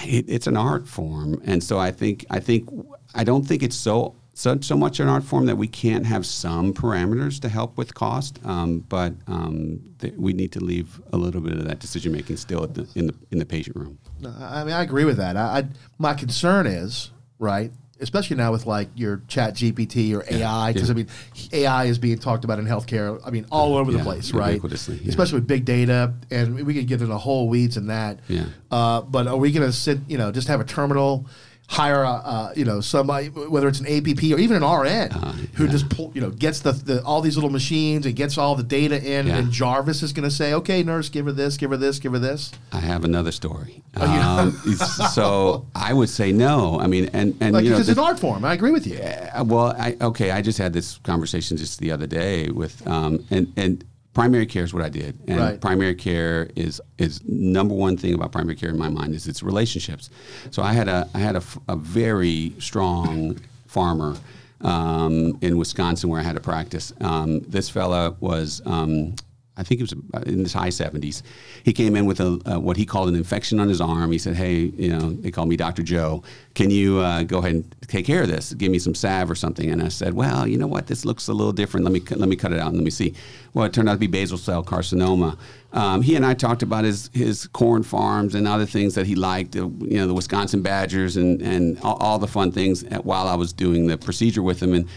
it, 0.03 0.25
it's 0.27 0.47
an 0.47 0.55
art 0.57 0.88
form, 0.88 1.41
and 1.45 1.63
so 1.63 1.79
I 1.79 1.91
think 1.91 2.25
I 2.29 2.39
think 2.39 2.69
I 3.15 3.23
don't 3.23 3.43
think 3.43 3.63
it's 3.63 3.75
so 3.75 4.15
so, 4.41 4.60
so 4.60 4.75
much 4.75 4.99
an 4.99 5.08
art 5.08 5.23
form 5.23 5.45
that 5.45 5.56
we 5.56 5.67
can't 5.67 6.04
have 6.04 6.25
some 6.25 6.73
parameters 6.73 7.39
to 7.41 7.47
help 7.47 7.77
with 7.77 7.93
cost, 7.93 8.39
um, 8.43 8.80
but 8.89 9.13
um, 9.27 9.80
th- 9.99 10.15
we 10.17 10.34
need 10.34 10.51
to 10.54 10.60
leave 10.60 10.99
a 11.13 11.17
little 11.17 11.41
bit 11.41 11.54
of 11.54 11.65
that 11.65 11.77
decision 11.77 12.12
making 12.12 12.38
still 12.38 12.65
the, 12.65 12.88
in 12.95 13.06
the 13.06 13.13
in 13.30 13.38
the 13.38 13.45
patient 13.45 13.75
room. 13.75 13.99
I 14.25 14.63
mean, 14.63 14.73
I 14.73 14.82
agree 14.82 15.06
with 15.06 15.17
that. 15.17 15.38
I, 15.38 15.60
I 15.60 15.63
my 15.99 16.15
concern 16.15 16.65
is 16.65 17.12
right 17.38 17.71
especially 17.99 18.36
now 18.36 18.51
with 18.51 18.65
like 18.65 18.89
your 18.95 19.21
chat 19.27 19.54
GPT 19.54 20.15
or 20.15 20.25
AI, 20.27 20.73
because 20.73 20.89
yeah. 20.89 20.93
I 20.93 20.95
mean, 20.95 21.08
AI 21.54 21.86
is 21.86 21.99
being 21.99 22.17
talked 22.17 22.43
about 22.43 22.58
in 22.58 22.65
healthcare. 22.65 23.21
I 23.23 23.30
mean, 23.30 23.45
all 23.51 23.75
over 23.75 23.91
yeah, 23.91 23.99
the 23.99 24.04
place, 24.04 24.34
right? 24.34 24.60
Especially 24.63 25.36
with 25.36 25.45
big 25.45 25.65
data, 25.65 26.15
and 26.32 26.65
we 26.65 26.73
could 26.73 26.88
get 26.88 26.95
into 26.95 27.06
the 27.06 27.17
whole 27.19 27.47
weeds 27.47 27.77
in 27.77 27.88
that. 27.88 28.19
Yeah. 28.27 28.45
Uh, 28.71 29.01
but 29.01 29.27
are 29.27 29.38
we 29.38 29.51
going 29.51 29.67
to 29.67 29.71
sit, 29.71 29.99
you 30.08 30.17
know, 30.17 30.32
just 30.32 30.47
have 30.47 30.60
a 30.60 30.63
terminal? 30.65 31.27
Hire 31.71 32.03
a, 32.03 32.10
uh, 32.10 32.53
you 32.53 32.65
know 32.65 32.81
somebody 32.81 33.27
whether 33.27 33.69
it's 33.69 33.79
an 33.79 33.88
APP 33.88 34.21
or 34.23 34.39
even 34.39 34.62
an 34.62 34.63
RN 34.63 35.10
uh, 35.13 35.31
who 35.53 35.65
yeah. 35.65 35.71
just 35.71 35.89
pull, 35.89 36.12
you 36.13 36.19
know 36.19 36.29
gets 36.29 36.60
the, 36.60 36.73
the, 36.73 37.01
all 37.05 37.21
these 37.21 37.38
little 37.38 37.49
machines 37.49 38.05
and 38.05 38.13
gets 38.13 38.38
all 38.38 38.55
the 38.55 38.63
data 38.63 38.97
in 38.97 39.25
yeah. 39.25 39.38
and 39.38 39.51
Jarvis 39.53 40.03
is 40.03 40.12
going 40.12 40.25
to 40.25 40.36
say 40.36 40.53
okay 40.53 40.84
nurse 40.84 41.07
give 41.07 41.25
her 41.27 41.31
this 41.31 41.55
give 41.55 41.71
her 41.71 41.77
this 41.77 41.97
give 41.97 42.12
her 42.12 42.19
this. 42.19 42.51
I 42.73 42.81
have 42.81 43.05
another 43.05 43.31
story. 43.31 43.81
Oh, 43.95 44.05
um, 44.05 44.51
so 44.51 45.65
I 45.73 45.93
would 45.93 46.10
say 46.10 46.34
no. 46.34 46.77
I 46.77 46.88
mean 46.88 47.10
and 47.13 47.38
and 47.39 47.53
like, 47.53 47.63
you 47.63 47.69
know 47.69 47.77
it's 47.77 47.88
an 47.88 47.99
art 47.99 48.19
form. 48.19 48.43
I 48.43 48.53
agree 48.53 48.71
with 48.71 48.86
you. 48.86 48.99
Well 49.45 49.73
I 49.77 49.95
okay 50.01 50.31
I 50.31 50.41
just 50.41 50.57
had 50.57 50.73
this 50.73 50.97
conversation 50.97 51.55
just 51.55 51.79
the 51.79 51.91
other 51.91 52.05
day 52.05 52.49
with 52.49 52.86
um, 52.86 53.25
and 53.31 53.53
and 53.55 53.86
primary 54.13 54.45
care 54.45 54.63
is 54.63 54.74
what 54.74 54.84
I 54.84 54.89
did, 54.89 55.19
and 55.28 55.39
right. 55.39 55.62
primary 55.62 55.95
care 55.95 56.50
is 56.56 56.82
is 56.97 57.21
number 57.26 57.74
one 57.74 57.97
thing 57.97 58.13
about 58.13 58.32
primary 58.32 58.56
care 58.56 58.69
in 58.69 58.78
my 58.78 58.89
mind 58.89 59.13
is 59.13 59.28
its 59.28 59.43
relationships. 59.43 60.10
So 60.52 60.63
I 60.63 60.74
had 60.74 60.88
a 60.88 61.10
I 61.13 61.19
had 61.19 61.36
a, 61.36 61.43
a 61.67 61.76
very 61.76 62.54
strong 62.60 63.39
farmer 63.67 64.17
um, 64.62 65.38
in 65.41 65.58
Wisconsin 65.58 66.10
where 66.10 66.19
I 66.19 66.24
had 66.24 66.38
a 66.38 66.41
practice. 66.41 66.93
Um, 67.02 67.39
this 67.41 67.69
fella 67.69 68.15
was 68.19 68.62
um, 68.65 69.15
I 69.58 69.64
think 69.64 69.80
he 69.80 69.84
was 69.84 69.94
in 70.26 70.40
his 70.40 70.54
high 70.54 70.70
70s. 70.70 71.24
He 71.64 71.74
came 71.74 71.98
in 71.98 72.06
with 72.06 72.22
a, 72.22 72.40
uh, 72.46 72.60
what 72.60 72.78
he 72.78 72.86
called 72.86 73.10
an 73.10 73.16
infection 73.16 73.60
on 73.60 73.68
his 73.68 73.82
arm. 73.82 74.12
He 74.12 74.18
said, 74.18 74.36
"Hey, 74.36 74.72
you 74.78 74.90
know, 74.90 75.12
they 75.12 75.30
call 75.30 75.46
me 75.46 75.58
Dr. 75.58 75.84
Joe. 75.84 76.24
Can 76.56 76.70
you 76.70 77.00
uh, 77.00 77.24
go 77.24 77.40
ahead 77.40 77.56
and 77.56 77.76
take 77.88 78.06
care 78.06 78.22
of 78.22 78.30
this? 78.30 78.54
Give 78.54 78.72
me 78.72 78.80
some 78.80 78.96
salve 78.96 79.30
or 79.30 79.36
something." 79.36 79.70
And 79.70 79.84
I 79.84 79.90
said, 79.90 80.14
"Well, 80.14 80.48
you 80.48 80.58
know 80.58 80.68
what? 80.68 80.88
This 80.88 81.04
looks 81.04 81.28
a 81.28 81.34
little 81.34 81.52
different. 81.52 81.84
Let 81.84 81.92
me 81.92 82.02
let 82.16 82.30
me 82.30 82.38
cut 82.38 82.54
it 82.54 82.60
out 82.60 82.70
and 82.70 82.78
let 82.78 82.86
me 82.86 82.92
see." 82.92 83.14
Well, 83.54 83.66
it 83.66 83.74
turned 83.74 83.90
out 83.90 83.94
to 83.94 84.00
be 84.00 84.08
basal 84.08 84.38
cell 84.38 84.64
carcinoma. 84.64 85.38
Um, 85.74 86.02
he 86.02 86.16
and 86.16 86.26
I 86.26 86.34
talked 86.34 86.64
about 86.64 86.86
his 86.86 87.10
his 87.14 87.48
corn 87.48 87.84
farms 87.84 88.36
and 88.36 88.48
other 88.48 88.66
things 88.66 88.96
that 88.96 89.06
he 89.06 89.16
liked. 89.16 89.58
Uh, 89.58 89.70
you 89.82 89.98
know, 89.98 90.08
the 90.08 90.14
Wisconsin 90.14 90.62
Badgers 90.62 91.18
and 91.18 91.42
and 91.42 91.78
all, 91.82 91.98
all 91.98 92.20
the 92.20 92.28
fun 92.28 92.54
things 92.54 92.86
while 93.04 93.28
I 93.28 93.36
was 93.36 93.52
doing 93.52 93.88
the 93.88 93.98
procedure 93.98 94.42
with 94.42 94.64
him 94.64 94.74
and 94.74 94.88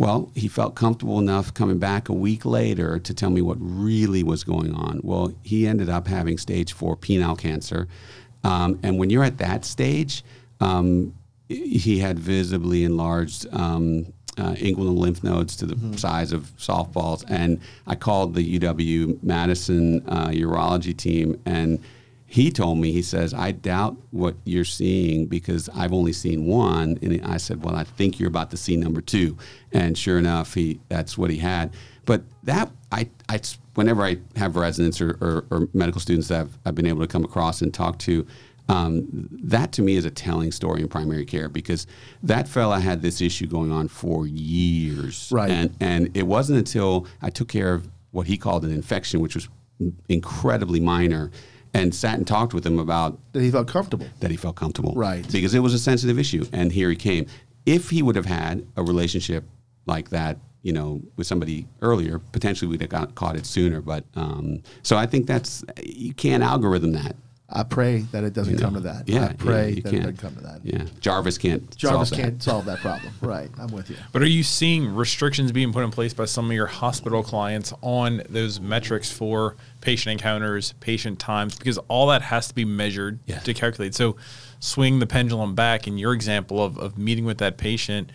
well, 0.00 0.32
he 0.34 0.48
felt 0.48 0.74
comfortable 0.74 1.18
enough 1.18 1.52
coming 1.52 1.78
back 1.78 2.08
a 2.08 2.12
week 2.14 2.46
later 2.46 2.98
to 2.98 3.12
tell 3.12 3.28
me 3.28 3.42
what 3.42 3.58
really 3.60 4.22
was 4.22 4.44
going 4.44 4.72
on. 4.72 4.98
Well, 5.04 5.34
he 5.42 5.66
ended 5.66 5.90
up 5.90 6.06
having 6.06 6.38
stage 6.38 6.72
four 6.72 6.96
penile 6.96 7.38
cancer. 7.38 7.86
Um, 8.42 8.80
and 8.82 8.98
when 8.98 9.10
you're 9.10 9.24
at 9.24 9.36
that 9.36 9.66
stage, 9.66 10.24
um, 10.58 11.12
he 11.50 11.98
had 11.98 12.18
visibly 12.18 12.84
enlarged 12.84 13.46
um, 13.52 14.06
uh, 14.38 14.54
inguinal 14.54 14.96
lymph 14.96 15.22
nodes 15.22 15.54
to 15.56 15.66
the 15.66 15.74
mm-hmm. 15.74 15.92
size 15.96 16.32
of 16.32 16.44
softballs. 16.56 17.22
And 17.28 17.60
I 17.86 17.94
called 17.94 18.34
the 18.34 18.58
UW 18.58 19.22
Madison 19.22 20.02
uh, 20.08 20.28
urology 20.28 20.96
team 20.96 21.38
and 21.44 21.78
he 22.32 22.52
told 22.52 22.78
me, 22.78 22.92
he 22.92 23.02
says, 23.02 23.34
I 23.34 23.50
doubt 23.50 23.96
what 24.12 24.36
you're 24.44 24.64
seeing 24.64 25.26
because 25.26 25.68
I've 25.74 25.92
only 25.92 26.12
seen 26.12 26.46
one. 26.46 26.96
And 27.02 27.20
I 27.26 27.38
said, 27.38 27.64
Well, 27.64 27.74
I 27.74 27.82
think 27.82 28.20
you're 28.20 28.28
about 28.28 28.52
to 28.52 28.56
see 28.56 28.76
number 28.76 29.00
two. 29.00 29.36
And 29.72 29.98
sure 29.98 30.16
enough, 30.16 30.54
he 30.54 30.78
that's 30.88 31.18
what 31.18 31.30
he 31.30 31.38
had. 31.38 31.74
But 32.04 32.22
that, 32.44 32.70
I, 32.92 33.10
I 33.28 33.40
whenever 33.74 34.04
I 34.04 34.18
have 34.36 34.54
residents 34.54 35.00
or, 35.00 35.18
or, 35.20 35.44
or 35.50 35.68
medical 35.74 36.00
students 36.00 36.28
that 36.28 36.42
I've, 36.42 36.58
I've, 36.64 36.74
been 36.76 36.86
able 36.86 37.00
to 37.00 37.08
come 37.08 37.24
across 37.24 37.62
and 37.62 37.74
talk 37.74 37.98
to, 38.00 38.24
um, 38.68 39.08
that 39.32 39.72
to 39.72 39.82
me 39.82 39.96
is 39.96 40.04
a 40.04 40.10
telling 40.10 40.52
story 40.52 40.82
in 40.82 40.88
primary 40.88 41.24
care 41.24 41.48
because 41.48 41.88
that 42.22 42.46
fella 42.46 42.78
had 42.78 43.02
this 43.02 43.20
issue 43.20 43.48
going 43.48 43.72
on 43.72 43.88
for 43.88 44.28
years. 44.28 45.32
Right. 45.32 45.50
And, 45.50 45.74
and 45.80 46.16
it 46.16 46.28
wasn't 46.28 46.60
until 46.60 47.08
I 47.22 47.30
took 47.30 47.48
care 47.48 47.74
of 47.74 47.88
what 48.12 48.28
he 48.28 48.38
called 48.38 48.64
an 48.64 48.70
infection, 48.70 49.18
which 49.18 49.34
was 49.34 49.48
incredibly 50.08 50.78
minor 50.78 51.32
and 51.74 51.94
sat 51.94 52.16
and 52.16 52.26
talked 52.26 52.54
with 52.54 52.66
him 52.66 52.78
about 52.78 53.18
that 53.32 53.42
he 53.42 53.50
felt 53.50 53.68
comfortable. 53.68 54.06
That 54.20 54.30
he 54.30 54.36
felt 54.36 54.56
comfortable, 54.56 54.94
right? 54.94 55.26
Because 55.30 55.54
it 55.54 55.60
was 55.60 55.74
a 55.74 55.78
sensitive 55.78 56.18
issue, 56.18 56.46
and 56.52 56.72
here 56.72 56.90
he 56.90 56.96
came. 56.96 57.26
If 57.66 57.90
he 57.90 58.02
would 58.02 58.16
have 58.16 58.26
had 58.26 58.66
a 58.76 58.82
relationship 58.82 59.44
like 59.86 60.10
that, 60.10 60.38
you 60.62 60.72
know, 60.72 61.00
with 61.16 61.26
somebody 61.26 61.66
earlier, 61.82 62.18
potentially 62.18 62.68
we'd 62.70 62.80
have 62.80 62.90
got, 62.90 63.14
caught 63.14 63.36
it 63.36 63.46
sooner. 63.46 63.80
But 63.80 64.04
um, 64.14 64.62
so 64.82 64.96
I 64.96 65.06
think 65.06 65.26
that's 65.26 65.64
you 65.82 66.14
can't 66.14 66.42
algorithm 66.42 66.92
that. 66.92 67.16
I 67.52 67.64
pray 67.64 68.00
that 68.12 68.22
it 68.22 68.32
doesn't 68.32 68.54
you 68.54 68.58
know, 68.58 68.64
come 68.64 68.74
to 68.74 68.80
that. 68.80 69.08
Yeah, 69.08 69.26
I 69.26 69.32
pray 69.32 69.70
yeah, 69.70 69.74
that 69.74 69.82
can't. 69.82 69.94
it 69.94 70.00
doesn't 70.00 70.16
come 70.18 70.34
to 70.36 70.40
that. 70.42 70.60
Yeah, 70.62 70.84
Jarvis 71.00 71.36
can't. 71.36 71.76
Jarvis 71.76 72.10
solve 72.10 72.20
can't 72.20 72.42
solve 72.42 72.64
that 72.66 72.78
problem. 72.78 73.12
Right, 73.20 73.50
I'm 73.58 73.68
with 73.68 73.90
you. 73.90 73.96
But 74.12 74.22
are 74.22 74.28
you 74.28 74.42
seeing 74.42 74.94
restrictions 74.94 75.52
being 75.52 75.72
put 75.72 75.84
in 75.84 75.90
place 75.90 76.14
by 76.14 76.24
some 76.24 76.46
of 76.46 76.52
your 76.52 76.66
hospital 76.66 77.22
clients 77.22 77.72
on 77.82 78.22
those 78.28 78.60
metrics 78.60 79.10
for 79.10 79.56
patient 79.80 80.12
encounters, 80.12 80.72
patient 80.80 81.18
times? 81.18 81.56
Because 81.56 81.78
all 81.88 82.08
that 82.08 82.22
has 82.22 82.48
to 82.48 82.54
be 82.54 82.64
measured 82.64 83.18
yeah. 83.26 83.38
to 83.40 83.54
calculate. 83.54 83.94
So, 83.94 84.16
swing 84.60 84.98
the 84.98 85.06
pendulum 85.06 85.54
back 85.54 85.86
in 85.86 85.98
your 85.98 86.12
example 86.12 86.62
of, 86.62 86.78
of 86.78 86.98
meeting 86.98 87.24
with 87.24 87.38
that 87.38 87.56
patient 87.56 88.10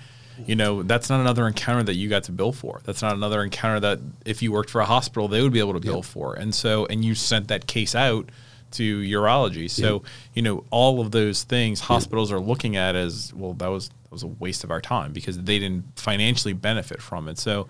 you 0.45 0.55
know 0.55 0.83
that's 0.83 1.09
not 1.09 1.21
another 1.21 1.47
encounter 1.47 1.83
that 1.83 1.95
you 1.95 2.09
got 2.09 2.23
to 2.23 2.31
bill 2.31 2.51
for 2.51 2.81
that's 2.83 3.01
not 3.01 3.13
another 3.13 3.43
encounter 3.43 3.79
that 3.79 3.99
if 4.25 4.41
you 4.41 4.51
worked 4.51 4.69
for 4.69 4.81
a 4.81 4.85
hospital 4.85 5.27
they 5.27 5.41
would 5.41 5.53
be 5.53 5.59
able 5.59 5.73
to 5.73 5.79
bill 5.79 5.95
yep. 5.97 6.05
for 6.05 6.33
and 6.33 6.53
so 6.53 6.85
and 6.87 7.05
you 7.05 7.15
sent 7.15 7.47
that 7.47 7.67
case 7.67 7.95
out 7.95 8.29
to 8.75 9.01
urology. 9.01 9.69
So, 9.69 10.01
yeah. 10.03 10.09
you 10.35 10.41
know, 10.41 10.63
all 10.69 11.01
of 11.01 11.11
those 11.11 11.43
things 11.43 11.79
hospitals 11.79 12.29
yeah. 12.29 12.37
are 12.37 12.39
looking 12.39 12.75
at 12.75 12.95
as 12.95 13.33
well, 13.33 13.53
that 13.53 13.67
was 13.67 13.89
that 13.89 14.11
was 14.11 14.23
a 14.23 14.27
waste 14.27 14.63
of 14.63 14.71
our 14.71 14.81
time 14.81 15.11
because 15.11 15.37
they 15.37 15.59
didn't 15.59 15.85
financially 15.99 16.53
benefit 16.53 17.01
from 17.01 17.27
it. 17.27 17.37
So 17.37 17.67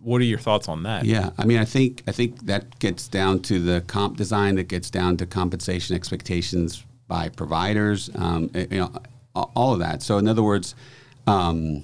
what 0.00 0.20
are 0.20 0.24
your 0.24 0.38
thoughts 0.38 0.68
on 0.68 0.84
that? 0.84 1.04
Yeah, 1.04 1.30
I 1.38 1.44
mean, 1.44 1.58
I 1.58 1.64
think 1.64 2.02
I 2.06 2.12
think 2.12 2.46
that 2.46 2.78
gets 2.78 3.08
down 3.08 3.40
to 3.42 3.58
the 3.58 3.80
comp 3.82 4.16
design. 4.16 4.54
That 4.56 4.68
gets 4.68 4.90
down 4.90 5.16
to 5.18 5.26
compensation 5.26 5.96
expectations 5.96 6.84
by 7.08 7.28
providers. 7.30 8.10
Um, 8.14 8.50
eh, 8.54 8.66
you 8.70 8.78
know, 8.78 8.92
all 9.34 9.72
of 9.72 9.80
that. 9.80 10.02
So, 10.02 10.18
in 10.18 10.28
other 10.28 10.42
words, 10.42 10.74
um, 11.26 11.82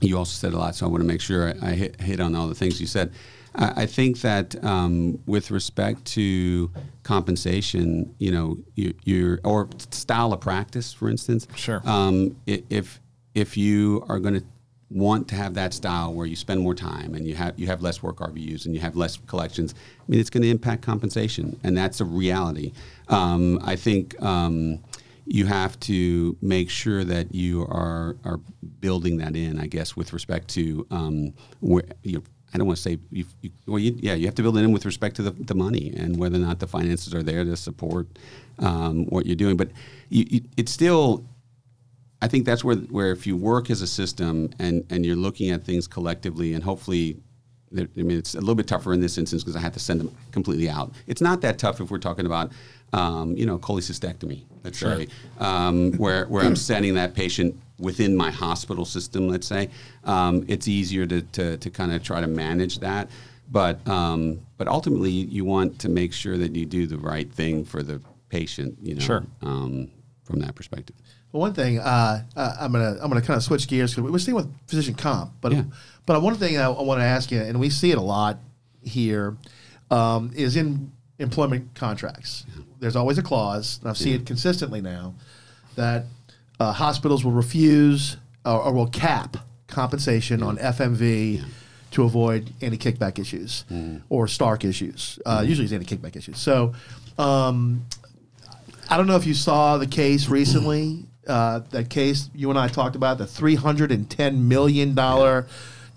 you 0.00 0.16
also 0.16 0.32
said 0.32 0.54
a 0.54 0.58
lot. 0.58 0.74
So, 0.74 0.86
I 0.86 0.88
want 0.88 1.02
to 1.02 1.06
make 1.06 1.20
sure 1.20 1.54
I, 1.62 1.70
I 1.70 1.72
hit, 1.72 2.00
hit 2.00 2.20
on 2.20 2.34
all 2.34 2.46
the 2.46 2.54
things 2.54 2.80
you 2.80 2.86
said. 2.86 3.12
I, 3.54 3.86
think 3.86 4.20
that 4.20 4.62
um, 4.64 5.18
with 5.26 5.50
respect 5.50 6.04
to 6.06 6.70
compensation, 7.02 8.14
you 8.18 8.30
know, 8.30 8.58
you, 8.74 8.94
you're 9.04 9.40
or 9.44 9.68
style 9.90 10.32
of 10.32 10.40
practice, 10.40 10.92
for 10.92 11.08
instance. 11.08 11.46
Sure. 11.56 11.82
Um, 11.84 12.36
if 12.46 13.00
if 13.34 13.56
you 13.56 14.04
are 14.08 14.18
going 14.18 14.34
to 14.34 14.44
want 14.90 15.28
to 15.28 15.36
have 15.36 15.54
that 15.54 15.72
style 15.72 16.12
where 16.12 16.26
you 16.26 16.34
spend 16.34 16.60
more 16.60 16.74
time 16.74 17.14
and 17.14 17.26
you 17.26 17.34
have 17.34 17.58
you 17.58 17.66
have 17.66 17.82
less 17.82 18.02
work 18.02 18.16
RVUs 18.16 18.66
and 18.66 18.74
you 18.74 18.80
have 18.80 18.96
less 18.96 19.16
collections, 19.26 19.74
I 19.74 20.04
mean, 20.08 20.20
it's 20.20 20.30
going 20.30 20.42
to 20.42 20.50
impact 20.50 20.82
compensation, 20.82 21.58
and 21.64 21.76
that's 21.76 22.00
a 22.00 22.04
reality. 22.04 22.72
Um, 23.08 23.60
I 23.64 23.76
think. 23.76 24.20
Um, 24.22 24.80
you 25.26 25.46
have 25.46 25.78
to 25.78 26.36
make 26.42 26.68
sure 26.68 27.04
that 27.04 27.32
you 27.32 27.62
are 27.62 28.16
are 28.24 28.40
building 28.80 29.18
that 29.18 29.36
in, 29.36 29.60
I 29.60 29.66
guess, 29.68 29.94
with 29.94 30.12
respect 30.12 30.48
to 30.54 30.84
um, 30.90 31.34
where 31.60 31.84
you 32.02 32.14
know, 32.14 32.22
I 32.52 32.58
don't 32.58 32.66
want 32.66 32.78
to 32.78 32.82
say 32.82 32.98
you, 33.10 33.24
you, 33.40 33.50
well, 33.66 33.78
you, 33.78 33.96
yeah, 34.00 34.14
you 34.14 34.26
have 34.26 34.34
to 34.36 34.42
build 34.42 34.58
it 34.58 34.64
in 34.64 34.72
with 34.72 34.84
respect 34.84 35.16
to 35.16 35.22
the, 35.22 35.30
the 35.30 35.54
money 35.54 35.92
and 35.96 36.16
whether 36.16 36.36
or 36.36 36.40
not 36.40 36.58
the 36.58 36.66
finances 36.66 37.14
are 37.14 37.22
there 37.22 37.44
to 37.44 37.56
support 37.56 38.08
um, 38.58 39.06
what 39.06 39.26
you're 39.26 39.36
doing. 39.36 39.56
But 39.56 39.70
you, 40.08 40.42
it's 40.56 40.72
still, 40.72 41.24
I 42.20 42.28
think 42.28 42.44
that's 42.44 42.64
where 42.64 42.76
where 42.76 43.12
if 43.12 43.26
you 43.26 43.36
work 43.36 43.70
as 43.70 43.82
a 43.82 43.86
system 43.86 44.50
and 44.58 44.84
and 44.90 45.06
you're 45.06 45.16
looking 45.16 45.50
at 45.50 45.64
things 45.64 45.86
collectively 45.86 46.54
and 46.54 46.64
hopefully. 46.64 47.16
I 47.72 47.86
mean, 47.94 48.18
it's 48.18 48.34
a 48.34 48.40
little 48.40 48.56
bit 48.56 48.66
tougher 48.66 48.92
in 48.92 48.98
this 48.98 49.16
instance 49.16 49.44
because 49.44 49.54
I 49.54 49.60
had 49.60 49.72
to 49.74 49.78
send 49.78 50.00
them 50.00 50.12
completely 50.32 50.68
out. 50.68 50.92
It's 51.06 51.20
not 51.20 51.40
that 51.42 51.56
tough 51.56 51.80
if 51.80 51.88
we're 51.88 51.98
talking 51.98 52.26
about, 52.26 52.50
um, 52.92 53.36
you 53.36 53.46
know, 53.46 53.58
cholecystectomy, 53.58 54.42
let's 54.64 54.76
sure. 54.76 54.96
say, 54.96 55.06
um, 55.38 55.92
where, 55.92 56.26
where 56.26 56.42
I'm 56.44 56.56
sending 56.56 56.94
that 56.94 57.14
patient 57.14 57.54
within 57.80 58.16
my 58.16 58.30
hospital 58.30 58.84
system, 58.84 59.28
let's 59.28 59.46
say, 59.46 59.70
um, 60.04 60.44
it's 60.48 60.68
easier 60.68 61.06
to, 61.06 61.22
to, 61.22 61.56
to 61.56 61.70
kind 61.70 61.92
of 61.92 62.02
try 62.02 62.20
to 62.20 62.26
manage 62.26 62.78
that. 62.80 63.08
But, 63.50 63.86
um, 63.88 64.40
but 64.58 64.68
ultimately, 64.68 65.10
you 65.10 65.44
want 65.44 65.80
to 65.80 65.88
make 65.88 66.12
sure 66.12 66.38
that 66.38 66.54
you 66.54 66.66
do 66.66 66.86
the 66.86 66.98
right 66.98 67.30
thing 67.32 67.64
for 67.64 67.82
the 67.82 68.00
patient, 68.28 68.78
you 68.80 68.94
know, 68.94 69.00
sure. 69.00 69.24
um, 69.42 69.90
from 70.22 70.38
that 70.40 70.54
perspective. 70.54 70.94
Well, 71.32 71.42
one 71.42 71.54
thing 71.54 71.78
uh, 71.78 72.24
uh 72.36 72.56
I'm 72.60 72.72
gonna 72.72 72.96
I'm 73.00 73.08
gonna 73.08 73.22
kind 73.22 73.36
of 73.36 73.42
switch 73.44 73.68
gears 73.68 73.94
because 73.94 74.10
we're 74.10 74.18
staying 74.18 74.34
with 74.34 74.52
physician 74.66 74.94
comp, 74.94 75.32
but 75.40 75.52
yeah. 75.52 75.62
but 76.04 76.20
one 76.22 76.34
thing 76.34 76.58
I, 76.58 76.64
I 76.64 76.82
want 76.82 77.00
to 77.00 77.04
ask 77.04 77.30
you, 77.30 77.40
and 77.40 77.60
we 77.60 77.70
see 77.70 77.92
it 77.92 77.98
a 77.98 78.02
lot 78.02 78.38
here, 78.82 79.36
um, 79.90 80.32
is 80.34 80.56
in 80.56 80.90
employment 81.20 81.74
contracts, 81.74 82.46
there's 82.80 82.96
always 82.96 83.18
a 83.18 83.22
clause, 83.22 83.78
and 83.80 83.90
I've 83.90 83.98
seen 83.98 84.14
it 84.14 84.26
consistently 84.26 84.80
now, 84.80 85.14
that 85.76 86.06
uh, 86.60 86.72
hospitals 86.72 87.24
will 87.24 87.32
refuse 87.32 88.16
or, 88.44 88.60
or 88.62 88.72
will 88.72 88.86
cap 88.86 89.38
compensation 89.66 90.42
on 90.42 90.58
FMV 90.58 91.42
to 91.92 92.04
avoid 92.04 92.52
any 92.60 92.76
kickback 92.76 93.18
issues 93.18 93.64
or 94.08 94.28
Stark 94.28 94.64
issues. 94.64 95.18
Uh, 95.26 95.42
Usually 95.44 95.64
it's 95.64 95.72
anti 95.72 95.96
kickback 95.96 96.14
issues. 96.16 96.38
So 96.38 96.74
um, 97.18 97.84
I 98.88 98.96
don't 98.96 99.06
know 99.06 99.16
if 99.16 99.26
you 99.26 99.34
saw 99.34 99.78
the 99.78 99.86
case 99.86 100.28
recently. 100.28 101.06
Uh, 101.26 101.60
that 101.70 101.90
case 101.90 102.30
you 102.34 102.50
and 102.50 102.58
I 102.58 102.66
talked 102.68 102.96
about 102.96 103.18
the 103.18 103.26
three 103.26 103.54
hundred 103.54 103.92
and 103.92 104.08
ten 104.08 104.48
million 104.48 104.94
dollar 104.94 105.46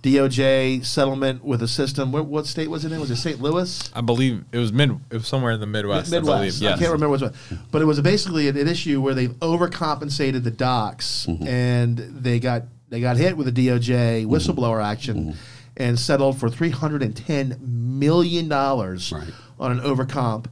DOJ 0.04 0.86
settlement 0.86 1.46
with 1.46 1.64
a 1.64 1.68
system. 1.68 2.12
What, 2.12 2.26
what 2.26 2.46
state 2.46 2.70
was 2.70 2.84
it 2.84 2.92
in? 2.92 3.00
Was 3.00 3.10
it 3.10 3.16
St. 3.16 3.42
Louis? 3.42 3.90
I 3.96 4.02
believe 4.02 4.44
it 4.52 4.58
was 4.58 4.74
mid. 4.74 4.92
It 5.10 5.14
was 5.14 5.28
somewhere 5.28 5.54
in 5.54 5.62
the 5.62 5.66
Midwest. 5.66 6.14
I 6.14 6.20
believe. 6.20 6.62
Midwest. 6.62 6.64
I, 6.64 6.78
can't 6.78 6.92
remember 6.92 7.10
what 7.10 7.22
it 7.22 7.34
but 7.72 7.82
it 7.82 7.86
was 7.86 8.02
basically 8.02 8.50
an, 8.50 8.58
an 8.58 8.68
issue 8.68 9.02
where 9.02 9.14
they've 9.14 9.32
overcompensated 9.40 10.44
the 10.44 10.52
docs, 10.52 11.26
mm-hmm. 11.28 11.48
and 11.48 11.98
they 11.98 12.40
got 12.40 12.64
they 12.90 13.00
got 13.00 13.16
hit 13.16 13.38
with 13.38 13.48
a 13.48 13.52
DOJ 13.52 14.26
mm-hmm. 14.26 14.32
whistleblower 14.32 14.84
action, 14.84 15.18
mm-hmm. 15.18 15.38
and 15.78 15.98
settled 15.98 16.38
for 16.38 16.50
three 16.50 16.70
hundred 16.70 17.02
and 17.02 17.16
ten 17.16 17.58
million 17.62 18.50
dollars 18.50 19.14
Right. 19.14 19.32
on 19.58 19.72
an 19.72 19.80
overcomp. 19.80 20.48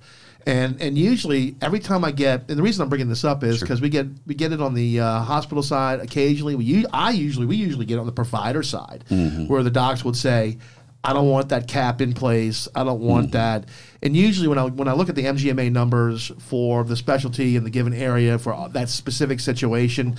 And 0.45 0.81
and 0.81 0.97
usually 0.97 1.55
every 1.61 1.79
time 1.79 2.03
I 2.03 2.11
get 2.11 2.49
and 2.49 2.57
the 2.57 2.63
reason 2.63 2.81
I'm 2.81 2.89
bringing 2.89 3.09
this 3.09 3.23
up 3.23 3.43
is 3.43 3.59
because 3.59 3.81
we 3.81 3.89
get 3.89 4.07
we 4.25 4.33
get 4.33 4.51
it 4.51 4.61
on 4.61 4.73
the 4.73 4.99
uh, 4.99 5.19
hospital 5.21 5.63
side 5.63 5.99
occasionally. 5.99 6.55
We 6.55 6.85
I 6.87 7.11
usually 7.11 7.45
we 7.45 7.55
usually 7.55 7.85
get 7.85 7.95
it 7.95 7.99
on 7.99 8.05
the 8.05 8.11
provider 8.11 8.63
side 8.63 9.03
mm-hmm. 9.09 9.47
where 9.47 9.63
the 9.63 9.71
docs 9.71 10.03
would 10.03 10.15
say, 10.15 10.57
I 11.03 11.13
don't 11.13 11.29
want 11.29 11.49
that 11.49 11.67
cap 11.67 12.01
in 12.01 12.13
place. 12.13 12.67
I 12.75 12.83
don't 12.83 13.01
want 13.01 13.27
mm-hmm. 13.27 13.33
that. 13.33 13.65
And 14.03 14.15
usually 14.15 14.47
when 14.47 14.57
I 14.57 14.65
when 14.65 14.87
I 14.87 14.93
look 14.93 15.09
at 15.09 15.15
the 15.15 15.25
MGMA 15.25 15.71
numbers 15.71 16.31
for 16.39 16.83
the 16.83 16.95
specialty 16.95 17.55
in 17.55 17.63
the 17.63 17.69
given 17.69 17.93
area 17.93 18.37
for 18.37 18.69
that 18.69 18.89
specific 18.89 19.39
situation, 19.39 20.17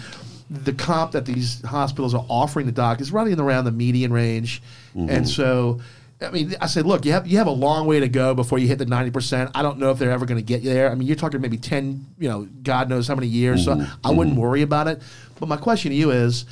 the 0.50 0.72
comp 0.72 1.12
that 1.12 1.24
these 1.24 1.62
hospitals 1.62 2.14
are 2.14 2.26
offering 2.28 2.66
the 2.66 2.72
doc 2.72 3.00
is 3.00 3.12
running 3.12 3.38
around 3.40 3.64
the 3.64 3.72
median 3.72 4.12
range. 4.12 4.62
And 4.94 5.08
mm-hmm. 5.08 5.24
so 5.24 5.80
I 6.22 6.30
mean, 6.30 6.54
I 6.60 6.66
said, 6.66 6.86
look, 6.86 7.04
you 7.04 7.12
have 7.12 7.26
you 7.26 7.38
have 7.38 7.46
a 7.46 7.52
long 7.52 7.86
way 7.86 8.00
to 8.00 8.08
go 8.08 8.34
before 8.34 8.58
you 8.58 8.68
hit 8.68 8.78
the 8.78 8.86
ninety 8.86 9.10
percent. 9.10 9.50
I 9.54 9.62
don't 9.62 9.78
know 9.78 9.90
if 9.90 9.98
they're 9.98 10.10
ever 10.10 10.26
going 10.26 10.38
to 10.38 10.44
get 10.44 10.62
you 10.62 10.72
there. 10.72 10.90
I 10.90 10.94
mean, 10.94 11.06
you're 11.06 11.16
talking 11.16 11.40
maybe 11.40 11.58
ten, 11.58 12.06
you 12.18 12.28
know, 12.28 12.48
God 12.62 12.88
knows 12.88 13.08
how 13.08 13.14
many 13.14 13.26
years. 13.26 13.64
So 13.64 13.84
I 14.04 14.10
wouldn't 14.10 14.34
mm-hmm. 14.34 14.42
worry 14.42 14.62
about 14.62 14.88
it. 14.88 15.02
But 15.38 15.48
my 15.48 15.56
question 15.56 15.90
to 15.90 15.96
you 15.96 16.10
is, 16.10 16.46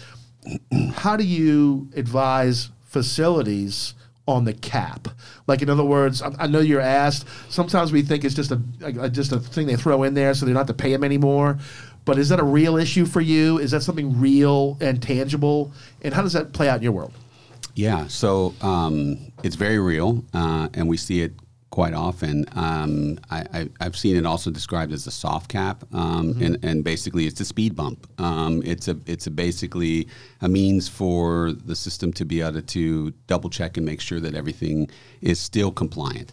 how 0.95 1.17
do 1.17 1.25
you 1.25 1.89
advise 1.95 2.71
facilities 2.85 3.95
on 4.27 4.45
the 4.45 4.53
cap? 4.53 5.09
Like, 5.47 5.63
in 5.63 5.71
other 5.71 5.85
words, 5.85 6.23
I, 6.23 6.33
I 6.39 6.47
know 6.47 6.61
you're 6.61 6.81
asked. 6.81 7.27
Sometimes 7.49 7.93
we 7.93 8.03
think 8.03 8.25
it's 8.25 8.35
just 8.35 8.51
a, 8.51 8.61
a 8.83 9.09
just 9.09 9.33
a 9.33 9.39
thing 9.39 9.67
they 9.67 9.77
throw 9.77 10.03
in 10.03 10.15
there 10.15 10.35
so 10.35 10.47
they 10.47 10.53
don't 10.53 10.67
have 10.67 10.77
to 10.77 10.83
pay 10.83 10.93
them 10.93 11.05
anymore. 11.05 11.59
But 12.05 12.19
is 12.19 12.31
that 12.31 12.41
a 12.41 12.45
real 12.45 12.77
issue 12.77 13.05
for 13.05 13.21
you? 13.21 13.59
Is 13.59 13.73
that 13.73 13.83
something 13.83 14.19
real 14.19 14.79
and 14.81 15.03
tangible? 15.03 15.73
And 16.03 16.15
how 16.15 16.23
does 16.23 16.33
that 16.33 16.53
play 16.53 16.69
out 16.69 16.79
in 16.79 16.83
your 16.83 16.93
world? 16.93 17.13
Yeah, 17.75 18.07
so 18.09 18.55
um, 18.61 19.33
it's 19.43 19.57
very 19.57 19.79
real, 19.79 20.25
uh, 20.35 20.69
and 20.75 20.89
we 20.89 20.97
see 20.97 21.23
it 21.23 21.33
quite 21.71 21.95
often. 21.95 22.45
Um, 22.53 23.19
I, 23.31 23.47
I, 23.53 23.69
I've 23.81 23.97
seen 23.97 24.17
it 24.17 24.27
also 24.27 24.51
described 24.51 24.93
as 24.93 25.07
a 25.07 25.11
soft 25.11 25.49
cap, 25.49 25.85
um, 25.93 26.37
and, 26.41 26.59
and 26.65 26.85
basically 26.85 27.27
it's 27.27 27.41
a 27.41 27.45
speed 27.45 27.77
bump. 27.77 28.09
Um, 28.21 28.63
it's 28.65 28.89
a 28.89 28.97
it's 29.07 29.27
a 29.27 29.31
basically 29.31 30.09
a 30.41 30.49
means 30.49 30.89
for 30.89 31.53
the 31.53 31.77
system 31.77 32.13
to 32.15 32.25
be 32.25 32.41
able 32.41 32.63
to 32.63 33.11
double 33.27 33.51
check 33.51 33.77
and 33.77 33.87
make 33.87 34.01
sure 34.01 34.21
that 34.21 34.35
everything 34.35 34.91
is 35.21 35.39
still 35.39 35.71
compliant. 35.71 36.33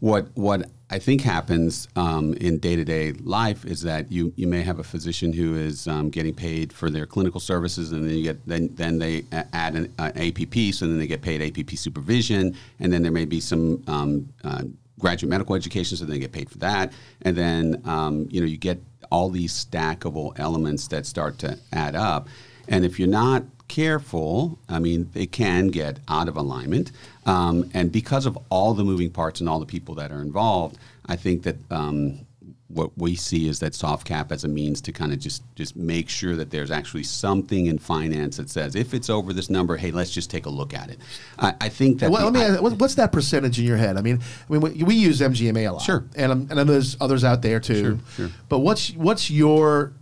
What 0.00 0.28
what 0.34 0.70
I 0.90 0.98
think 0.98 1.22
happens 1.22 1.88
um, 1.96 2.34
in 2.34 2.58
day 2.58 2.76
to 2.76 2.84
day 2.84 3.12
life 3.12 3.64
is 3.64 3.82
that 3.82 4.12
you, 4.12 4.32
you 4.36 4.46
may 4.46 4.62
have 4.62 4.78
a 4.78 4.84
physician 4.84 5.32
who 5.32 5.56
is 5.56 5.88
um, 5.88 6.10
getting 6.10 6.34
paid 6.34 6.72
for 6.72 6.90
their 6.90 7.06
clinical 7.06 7.40
services, 7.40 7.92
and 7.92 8.04
then 8.04 8.16
you 8.16 8.22
get 8.22 8.46
then 8.46 8.68
then 8.74 8.98
they 8.98 9.24
add 9.32 9.74
an, 9.76 9.92
an 9.98 10.12
APP, 10.16 10.74
so 10.74 10.86
then 10.86 10.98
they 10.98 11.06
get 11.06 11.22
paid 11.22 11.40
APP 11.40 11.70
supervision, 11.78 12.54
and 12.80 12.92
then 12.92 13.02
there 13.02 13.12
may 13.12 13.24
be 13.24 13.40
some 13.40 13.82
um, 13.86 14.28
uh, 14.44 14.62
graduate 14.98 15.30
medical 15.30 15.54
education, 15.54 15.96
so 15.96 16.04
they 16.04 16.18
get 16.18 16.32
paid 16.32 16.50
for 16.50 16.58
that, 16.58 16.92
and 17.22 17.34
then 17.34 17.80
um, 17.86 18.28
you 18.30 18.40
know 18.40 18.46
you 18.46 18.58
get 18.58 18.78
all 19.10 19.30
these 19.30 19.52
stackable 19.52 20.38
elements 20.38 20.88
that 20.88 21.06
start 21.06 21.38
to 21.38 21.58
add 21.72 21.96
up, 21.96 22.28
and 22.68 22.84
if 22.84 22.98
you're 22.98 23.08
not 23.08 23.42
careful, 23.68 24.58
I 24.68 24.78
mean, 24.78 25.10
they 25.12 25.26
can 25.26 25.68
get 25.68 25.98
out 26.08 26.28
of 26.28 26.36
alignment. 26.36 26.92
Um, 27.26 27.70
and 27.74 27.90
because 27.90 28.26
of 28.26 28.38
all 28.50 28.74
the 28.74 28.84
moving 28.84 29.10
parts 29.10 29.40
and 29.40 29.48
all 29.48 29.58
the 29.60 29.66
people 29.66 29.94
that 29.96 30.12
are 30.12 30.20
involved, 30.22 30.78
I 31.06 31.16
think 31.16 31.42
that 31.44 31.56
um, 31.70 32.20
what 32.68 32.90
we 32.96 33.14
see 33.14 33.46
is 33.48 33.60
that 33.60 33.74
soft 33.74 34.06
cap 34.06 34.32
as 34.32 34.42
a 34.44 34.48
means 34.48 34.80
to 34.80 34.90
kind 34.92 35.12
of 35.12 35.18
just 35.20 35.42
just 35.54 35.76
make 35.76 36.08
sure 36.08 36.34
that 36.34 36.50
there's 36.50 36.70
actually 36.70 37.02
something 37.04 37.66
in 37.66 37.78
finance 37.78 38.36
that 38.38 38.50
says 38.50 38.74
if 38.74 38.94
it's 38.94 39.08
over 39.10 39.32
this 39.32 39.48
number, 39.50 39.76
hey, 39.76 39.90
let's 39.90 40.10
just 40.10 40.30
take 40.30 40.46
a 40.46 40.50
look 40.50 40.74
at 40.74 40.90
it. 40.90 40.98
I, 41.38 41.54
I 41.60 41.68
think 41.68 42.00
that. 42.00 42.10
Well, 42.10 42.30
the- 42.30 42.38
let 42.38 42.50
me. 42.52 42.58
I- 42.58 42.60
what's 42.74 42.94
that 42.96 43.12
percentage 43.12 43.58
in 43.58 43.64
your 43.64 43.76
head? 43.76 43.96
I 43.96 44.00
mean, 44.00 44.18
I 44.48 44.52
mean, 44.52 44.60
we, 44.60 44.82
we 44.82 44.94
use 44.94 45.20
MGMA 45.20 45.68
a 45.68 45.72
lot, 45.72 45.82
Sure. 45.82 46.04
and 46.16 46.32
and 46.50 46.52
I 46.52 46.64
know 46.64 46.72
there's 46.72 46.96
others 47.00 47.22
out 47.22 47.42
there 47.42 47.60
too. 47.60 47.80
Sure, 48.16 48.26
sure. 48.28 48.30
But 48.48 48.60
what's 48.60 48.92
what's 48.94 49.30
your 49.30 49.92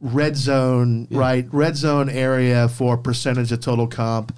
red 0.00 0.36
zone, 0.36 1.06
right? 1.10 1.46
Red 1.52 1.76
zone 1.76 2.08
area 2.08 2.68
for 2.68 2.96
percentage 2.96 3.52
of 3.52 3.60
total 3.60 3.86
comp, 3.86 4.36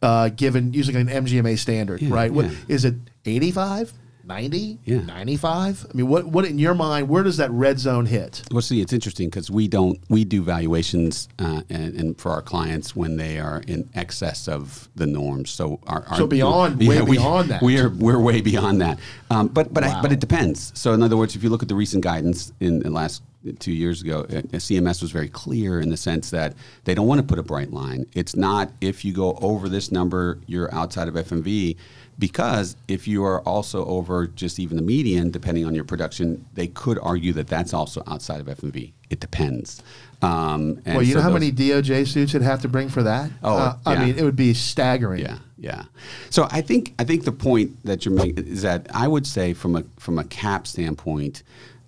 uh, 0.00 0.28
given 0.30 0.72
using 0.72 0.96
an 0.96 1.08
MGMA 1.08 1.58
standard, 1.58 2.00
Yeah, 2.02 2.14
right? 2.14 2.32
What 2.32 2.46
yeah. 2.46 2.56
is 2.68 2.84
it? 2.84 2.94
85, 3.24 3.92
90, 4.24 4.78
Yeah. 4.84 5.00
95? 5.02 5.86
I 5.92 5.96
mean, 5.96 6.08
what 6.08 6.26
what 6.26 6.44
in 6.44 6.58
your 6.58 6.74
mind? 6.74 7.08
Where 7.08 7.22
does 7.22 7.36
that 7.36 7.50
red 7.50 7.78
zone 7.78 8.06
hit? 8.06 8.42
Well, 8.50 8.62
see, 8.62 8.80
it's 8.80 8.92
interesting 8.92 9.28
because 9.28 9.50
we 9.50 9.68
don't 9.68 9.98
we 10.08 10.24
do 10.24 10.42
valuations 10.42 11.28
uh, 11.38 11.62
and, 11.70 11.94
and 11.94 12.18
for 12.20 12.30
our 12.32 12.42
clients 12.42 12.96
when 12.96 13.16
they 13.16 13.38
are 13.38 13.62
in 13.68 13.88
excess 13.94 14.48
of 14.48 14.88
the 14.96 15.06
norms. 15.06 15.50
So 15.50 15.78
our, 15.86 16.04
our 16.08 16.16
So 16.16 16.26
beyond- 16.26 16.78
way 16.80 17.00
we, 17.02 17.16
beyond 17.18 17.50
that. 17.50 17.62
we 17.62 17.78
are 17.78 17.90
we're 17.90 18.18
way 18.20 18.40
beyond 18.40 18.80
that. 18.80 18.98
Um, 19.30 19.48
but 19.48 19.72
but 19.74 19.84
I, 19.84 20.00
but 20.02 20.10
it 20.12 20.20
depends. 20.20 20.72
So 20.74 20.92
in 20.94 21.02
other 21.02 21.16
words, 21.16 21.36
if 21.36 21.42
you 21.44 21.50
look 21.50 21.62
at 21.62 21.68
the 21.68 21.74
recent 21.76 22.02
guidance 22.02 22.52
in 22.60 22.80
the 22.80 22.90
last 22.90 23.22
two 23.58 23.72
years 23.72 24.02
ago, 24.02 24.20
uh, 24.20 24.42
CMS 24.58 25.02
was 25.02 25.10
very 25.10 25.28
clear 25.28 25.80
in 25.80 25.90
the 25.90 25.96
sense 25.96 26.30
that 26.30 26.54
they 26.84 26.94
don't 26.94 27.06
want 27.06 27.20
to 27.20 27.26
put 27.26 27.38
a 27.38 27.42
bright 27.42 27.72
line. 27.72 28.06
It's 28.14 28.36
not 28.36 28.70
if 28.80 29.04
you 29.04 29.12
go 29.12 29.38
over 29.40 29.68
this 29.68 29.90
number, 29.92 30.38
you're 30.46 30.72
outside 30.74 31.08
of 31.08 31.14
FMV. 31.14 31.76
Because 32.18 32.76
if 32.88 33.08
you 33.08 33.24
are 33.24 33.40
also 33.40 33.84
over 33.86 34.26
just 34.28 34.60
even 34.60 34.76
the 34.76 34.82
median, 34.82 35.30
depending 35.30 35.64
on 35.64 35.74
your 35.74 35.82
production, 35.82 36.44
they 36.54 36.66
could 36.68 36.98
argue 37.02 37.32
that 37.32 37.48
that's 37.48 37.72
also 37.74 38.02
outside 38.06 38.38
of 38.40 38.46
FMV. 38.46 38.92
It 39.10 39.18
depends. 39.18 39.82
Um, 40.20 40.80
and 40.84 40.96
Well, 40.96 41.02
you 41.02 41.12
so 41.14 41.18
know 41.18 41.22
how 41.22 41.30
those- 41.30 41.40
many 41.40 41.50
DOJ 41.50 42.04
suits 42.06 42.34
it'd 42.34 42.46
have 42.46 42.60
to 42.62 42.68
bring 42.68 42.88
for 42.90 43.02
that? 43.02 43.30
Oh, 43.42 43.56
Uh, 43.56 43.76
I 43.86 44.04
mean, 44.04 44.16
it 44.16 44.22
would 44.22 44.36
be 44.36 44.54
staggering. 44.54 45.20
Yeah, 45.22 45.38
yeah. 45.58 45.84
So 46.30 46.46
I 46.50 46.60
think 46.60 46.94
I 46.98 47.04
think 47.04 47.24
the 47.24 47.32
point 47.32 47.82
that 47.84 48.04
you're 48.04 48.14
making 48.14 48.46
is 48.46 48.62
that 48.62 48.86
I 48.94 49.08
would 49.08 49.26
say 49.26 49.52
from 49.54 49.74
a 49.74 49.82
from 49.98 50.18
a 50.18 50.24
cap 50.24 50.66
standpoint, 50.66 51.42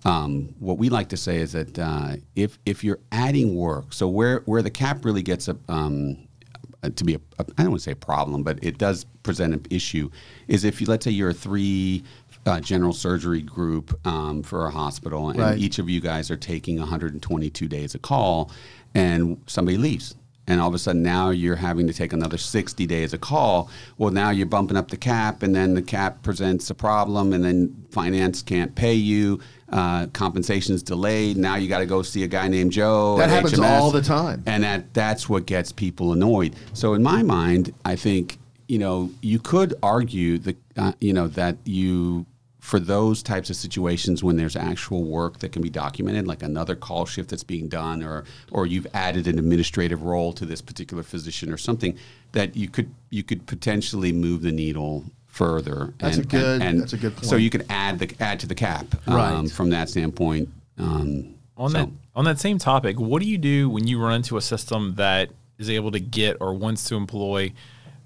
um, 0.05 0.53
what 0.59 0.77
we 0.77 0.89
like 0.89 1.09
to 1.09 1.17
say 1.17 1.37
is 1.37 1.51
that 1.53 1.77
uh, 1.79 2.15
if 2.35 2.59
if 2.65 2.83
you're 2.83 2.99
adding 3.11 3.55
work, 3.55 3.91
so 3.93 4.07
where 4.07 4.41
where 4.45 4.61
the 4.61 4.69
cap 4.69 5.03
really 5.03 5.23
gets 5.23 5.47
a 5.47 5.57
um, 5.67 6.27
uh, 6.83 6.89
to 6.95 7.03
be 7.03 7.15
a, 7.15 7.19
a 7.39 7.45
I 7.57 7.63
don't 7.63 7.71
want 7.71 7.81
to 7.81 7.85
say 7.85 7.91
a 7.91 7.95
problem, 7.95 8.43
but 8.43 8.63
it 8.63 8.77
does 8.77 9.05
present 9.23 9.53
an 9.53 9.65
issue. 9.69 10.09
Is 10.47 10.63
if 10.63 10.79
you 10.79 10.87
let's 10.87 11.03
say 11.05 11.11
you're 11.11 11.29
a 11.31 11.33
three 11.33 12.03
uh, 12.45 12.59
general 12.59 12.93
surgery 12.93 13.41
group 13.41 13.99
um, 14.05 14.43
for 14.43 14.67
a 14.67 14.69
hospital, 14.69 15.29
and 15.29 15.39
Right. 15.39 15.57
each 15.57 15.79
of 15.79 15.89
you 15.89 15.99
guys 15.99 16.29
are 16.29 16.37
taking 16.37 16.77
122 16.77 17.67
days 17.67 17.95
a 17.95 17.99
call, 17.99 18.51
and 18.93 19.41
somebody 19.47 19.77
leaves. 19.77 20.15
And 20.47 20.61
all 20.61 20.67
of 20.67 20.75
a 20.75 20.77
sudden, 20.77 21.01
now 21.01 21.31
you're 21.31 21.55
having 21.55 21.87
to 21.87 21.93
take 21.93 22.13
another 22.13 22.37
60 22.37 22.85
days 22.85 23.13
a 23.13 23.17
call. 23.17 23.67
Well, 23.97 24.11
now 24.11 24.29
you're 24.29 24.45
bumping 24.45 24.77
up 24.77 24.91
the 24.91 24.97
cap, 24.97 25.41
and 25.41 25.55
then 25.55 25.73
the 25.73 25.81
cap 25.81 26.21
presents 26.21 26.69
a 26.69 26.75
problem, 26.75 27.33
and 27.33 27.43
then 27.43 27.83
finance 27.89 28.43
can't 28.43 28.75
pay 28.75 28.93
you. 28.93 29.39
Uh, 29.67 30.05
compensation's 30.07 30.83
delayed. 30.83 31.37
Now 31.37 31.55
you 31.55 31.67
got 31.67 31.79
to 31.79 31.87
go 31.87 32.03
see 32.03 32.23
a 32.23 32.27
guy 32.27 32.47
named 32.47 32.71
Joe. 32.71 33.17
That 33.17 33.29
at 33.29 33.35
happens 33.35 33.53
HMS. 33.53 33.79
all 33.79 33.89
the 33.89 34.01
time. 34.01 34.43
And 34.45 34.63
that 34.63 34.93
that's 34.93 35.27
what 35.27 35.47
gets 35.47 35.71
people 35.71 36.13
annoyed. 36.13 36.55
So 36.73 36.93
in 36.93 37.01
my 37.01 37.23
mind, 37.23 37.73
I 37.83 37.95
think 37.95 38.37
you 38.67 38.77
know 38.77 39.11
you 39.21 39.39
could 39.39 39.73
argue 39.81 40.37
that 40.39 40.57
uh, 40.77 40.93
you 40.99 41.13
know 41.13 41.27
that 41.29 41.57
you 41.65 42.27
for 42.65 42.79
those 42.79 43.21
types 43.21 43.51
of 43.51 43.55
situations 43.55 44.23
when 44.23 44.37
there's 44.37 44.55
actual 44.55 45.03
work 45.03 45.37
that 45.37 45.51
can 45.51 45.61
be 45.61 45.69
documented, 45.69 46.25
like 46.25 46.41
another 46.41 46.75
call 46.75 47.05
shift 47.05 47.29
that's 47.29 47.43
being 47.43 47.67
done, 47.67 48.03
or 48.03 48.23
or 48.51 48.65
you've 48.65 48.87
added 48.93 49.27
an 49.27 49.37
administrative 49.37 50.01
role 50.01 50.33
to 50.33 50.47
this 50.47 50.61
particular 50.63 51.03
physician 51.03 51.53
or 51.53 51.57
something, 51.57 51.95
that 52.31 52.55
you 52.55 52.67
could 52.67 52.93
you 53.11 53.23
could 53.23 53.45
potentially 53.45 54.11
move 54.11 54.41
the 54.41 54.51
needle 54.51 55.05
further. 55.35 55.93
That's 55.99 56.17
a 56.17 56.23
good- 56.23 56.61
that's 56.61 56.93
a 56.93 56.97
good 56.97 57.15
point. 57.15 57.25
So 57.25 57.35
you 57.35 57.49
could 57.49 57.65
add 57.69 57.99
the 57.99 58.09
add 58.19 58.39
to 58.39 58.47
the 58.47 58.55
cap 58.55 58.85
um, 59.05 59.13
Right. 59.15 59.51
from 59.51 59.69
that 59.71 59.89
standpoint. 59.89 60.49
Um, 60.77 61.35
On 61.57 61.69
so- 61.69 61.77
that 61.77 61.89
on 62.15 62.23
that 62.25 62.39
same 62.39 62.57
topic, 62.57 62.97
what 62.97 63.21
do 63.21 63.27
you 63.27 63.37
do 63.37 63.69
when 63.69 63.85
you 63.87 63.99
run 63.99 64.15
into 64.15 64.37
a 64.37 64.41
system 64.41 64.95
that 64.95 65.29
is 65.57 65.69
able 65.69 65.91
to 65.91 65.99
get 65.99 66.37
or 66.39 66.53
wants 66.53 66.87
to 66.87 66.95
employ 66.95 67.51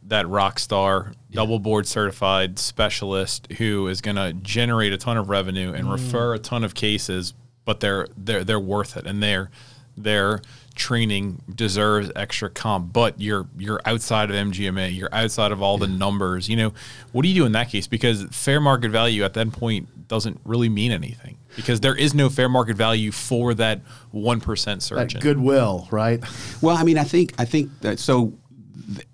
that 0.07 0.27
rock 0.27 0.57
star, 0.57 1.13
double 1.31 1.59
board 1.59 1.85
certified 1.85 2.57
specialist 2.57 3.47
who 3.59 3.87
is 3.87 4.01
going 4.01 4.15
to 4.15 4.33
generate 4.41 4.91
a 4.91 4.97
ton 4.97 5.17
of 5.17 5.29
revenue 5.29 5.71
and 5.71 5.91
refer 5.91 6.33
a 6.33 6.39
ton 6.39 6.63
of 6.63 6.73
cases, 6.73 7.35
but 7.65 7.79
they're 7.79 8.07
they're 8.17 8.43
they're 8.43 8.59
worth 8.59 8.97
it 8.97 9.05
and 9.05 9.21
they're 9.21 9.51
their 9.95 10.41
training 10.79 11.41
deserves 11.53 12.09
extra 12.15 12.49
comp, 12.49 12.91
but 12.91 13.19
you're 13.21 13.47
you're 13.57 13.81
outside 13.85 14.31
of 14.31 14.35
MGMA, 14.35 14.95
you're 14.95 15.13
outside 15.13 15.51
of 15.51 15.61
all 15.61 15.77
the 15.77 15.87
numbers. 15.87 16.49
You 16.49 16.55
know, 16.57 16.73
what 17.11 17.21
do 17.23 17.27
you 17.27 17.35
do 17.35 17.45
in 17.45 17.51
that 17.51 17.69
case? 17.69 17.85
Because 17.85 18.23
fair 18.31 18.59
market 18.59 18.89
value 18.89 19.23
at 19.23 19.33
that 19.35 19.51
point 19.51 20.07
doesn't 20.07 20.39
really 20.45 20.69
mean 20.69 20.91
anything 20.91 21.37
because 21.55 21.81
there 21.81 21.95
is 21.95 22.13
no 22.15 22.29
fair 22.29 22.49
market 22.49 22.77
value 22.77 23.11
for 23.11 23.53
that 23.55 23.81
one 24.11 24.39
percent 24.41 24.79
That 24.79 24.85
surgeon. 24.85 25.21
goodwill, 25.21 25.87
right? 25.91 26.23
Well, 26.61 26.75
I 26.75 26.83
mean, 26.83 26.97
I 26.97 27.03
think 27.03 27.33
I 27.37 27.45
think 27.45 27.69
that 27.81 27.99
so, 27.99 28.33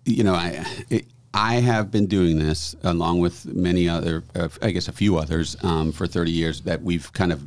you 0.05 0.23
know, 0.23 0.35
I 0.35 0.65
it, 0.89 1.05
I 1.33 1.55
have 1.55 1.91
been 1.91 2.05
doing 2.05 2.39
this 2.39 2.75
along 2.83 3.19
with 3.19 3.45
many 3.45 3.89
other, 3.89 4.23
uh, 4.35 4.47
I 4.61 4.71
guess, 4.71 4.87
a 4.87 4.93
few 4.93 5.17
others 5.17 5.57
um, 5.63 5.91
for 5.91 6.07
30 6.07 6.31
years. 6.31 6.61
That 6.61 6.81
we've 6.81 7.11
kind 7.11 7.33
of 7.33 7.43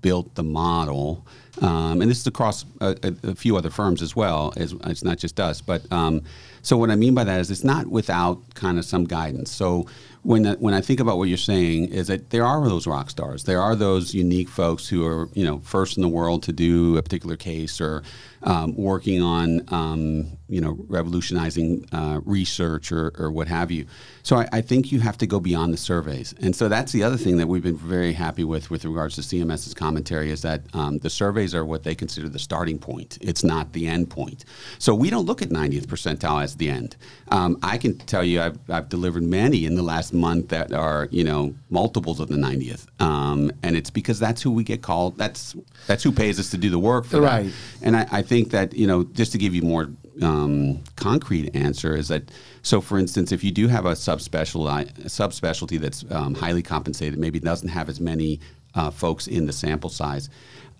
built 0.00 0.34
the 0.36 0.44
model, 0.44 1.26
um, 1.60 2.00
and 2.00 2.10
this 2.10 2.20
is 2.20 2.26
across 2.26 2.64
a, 2.80 2.96
a, 3.02 3.30
a 3.30 3.34
few 3.34 3.56
other 3.56 3.70
firms 3.70 4.00
as 4.00 4.16
well. 4.16 4.54
It's, 4.56 4.72
it's 4.84 5.04
not 5.04 5.18
just 5.18 5.38
us, 5.38 5.60
but 5.60 5.90
um, 5.92 6.22
so 6.62 6.76
what 6.78 6.90
I 6.90 6.96
mean 6.96 7.14
by 7.14 7.24
that 7.24 7.40
is 7.40 7.50
it's 7.50 7.64
not 7.64 7.88
without 7.88 8.40
kind 8.54 8.78
of 8.78 8.84
some 8.84 9.04
guidance. 9.04 9.50
So 9.50 9.86
when 10.22 10.44
when 10.60 10.72
I 10.72 10.80
think 10.80 11.00
about 11.00 11.18
what 11.18 11.28
you're 11.28 11.36
saying 11.36 11.88
is 11.88 12.06
that 12.06 12.30
there 12.30 12.44
are 12.44 12.66
those 12.66 12.86
rock 12.86 13.10
stars. 13.10 13.44
There 13.44 13.60
are 13.60 13.76
those 13.76 14.14
unique 14.14 14.48
folks 14.48 14.88
who 14.88 15.04
are 15.04 15.28
you 15.34 15.44
know 15.44 15.58
first 15.58 15.96
in 15.96 16.02
the 16.02 16.08
world 16.08 16.42
to 16.44 16.52
do 16.52 16.96
a 16.96 17.02
particular 17.02 17.36
case 17.36 17.80
or 17.80 18.02
um, 18.44 18.76
working 18.76 19.22
on 19.22 19.62
um, 19.68 20.38
you 20.48 20.60
know 20.60 20.76
revolutionizing 20.88 21.86
uh, 21.92 22.20
research 22.24 22.92
or, 22.92 23.12
or 23.18 23.30
what 23.30 23.48
have 23.48 23.70
you. 23.70 23.86
So 24.22 24.36
I, 24.36 24.48
I 24.52 24.60
think 24.60 24.92
you 24.92 25.00
have 25.00 25.18
to 25.18 25.26
go 25.26 25.40
beyond 25.40 25.72
the 25.72 25.78
surveys, 25.78 26.34
and 26.40 26.54
so 26.54 26.68
that's 26.68 26.92
the 26.92 27.02
other 27.02 27.16
thing 27.16 27.36
that 27.38 27.48
we've 27.48 27.62
been 27.62 27.76
very 27.76 28.12
happy 28.12 28.44
with 28.44 28.70
with 28.70 28.84
regards 28.84 29.14
to 29.16 29.20
CMS's 29.22 29.74
commentary 29.74 30.30
is 30.30 30.42
that 30.42 30.62
um, 30.74 30.98
the 30.98 31.10
surveys 31.10 31.54
are 31.54 31.64
what 31.64 31.84
they 31.84 31.94
consider 31.94 32.28
the 32.28 32.38
starting 32.38 32.78
point. 32.78 33.18
It's 33.20 33.44
not 33.44 33.72
the 33.72 33.86
end 33.86 34.10
point. 34.10 34.44
So 34.78 34.94
we 34.94 35.10
don't 35.10 35.26
look 35.26 35.42
at 35.42 35.48
90th 35.48 35.86
percentile 35.86 36.42
as 36.42 36.56
the 36.56 36.68
end. 36.68 36.96
Um, 37.28 37.58
I 37.62 37.78
can 37.78 37.98
tell 37.98 38.24
you 38.24 38.40
I've, 38.40 38.58
I've 38.68 38.88
delivered 38.88 39.22
many 39.22 39.64
in 39.64 39.74
the 39.74 39.82
last 39.82 40.12
month 40.12 40.48
that 40.48 40.72
are 40.72 41.08
you 41.10 41.24
know 41.24 41.54
multiples 41.70 42.20
of 42.20 42.28
the 42.28 42.36
90th, 42.36 42.86
um, 43.00 43.52
and 43.62 43.76
it's 43.76 43.90
because 43.90 44.18
that's 44.18 44.42
who 44.42 44.50
we 44.50 44.64
get 44.64 44.82
called. 44.82 45.16
That's 45.16 45.54
that's 45.86 46.02
who 46.02 46.12
pays 46.12 46.38
us 46.38 46.50
to 46.50 46.58
do 46.58 46.70
the 46.70 46.78
work 46.78 47.04
for 47.04 47.20
that. 47.20 47.42
Right. 47.42 47.52
And 47.82 47.96
I, 47.96 48.06
I 48.10 48.22
think 48.32 48.50
that 48.50 48.72
you 48.72 48.86
know 48.86 49.04
just 49.12 49.30
to 49.30 49.36
give 49.36 49.54
you 49.54 49.60
more 49.60 49.90
um, 50.22 50.82
concrete 50.96 51.54
answer 51.54 51.94
is 51.94 52.08
that 52.08 52.30
so 52.62 52.80
for 52.80 52.98
instance 52.98 53.30
if 53.30 53.44
you 53.44 53.50
do 53.50 53.68
have 53.68 53.84
a 53.84 53.92
subspecialty 53.92 54.90
subspecialty 55.04 55.78
that's 55.78 56.02
um, 56.10 56.32
highly 56.34 56.62
compensated 56.62 57.18
maybe 57.18 57.38
doesn't 57.38 57.68
have 57.68 57.90
as 57.90 58.00
many 58.00 58.40
uh, 58.74 58.90
folks 58.90 59.26
in 59.26 59.44
the 59.44 59.52
sample 59.52 59.90
size 59.90 60.30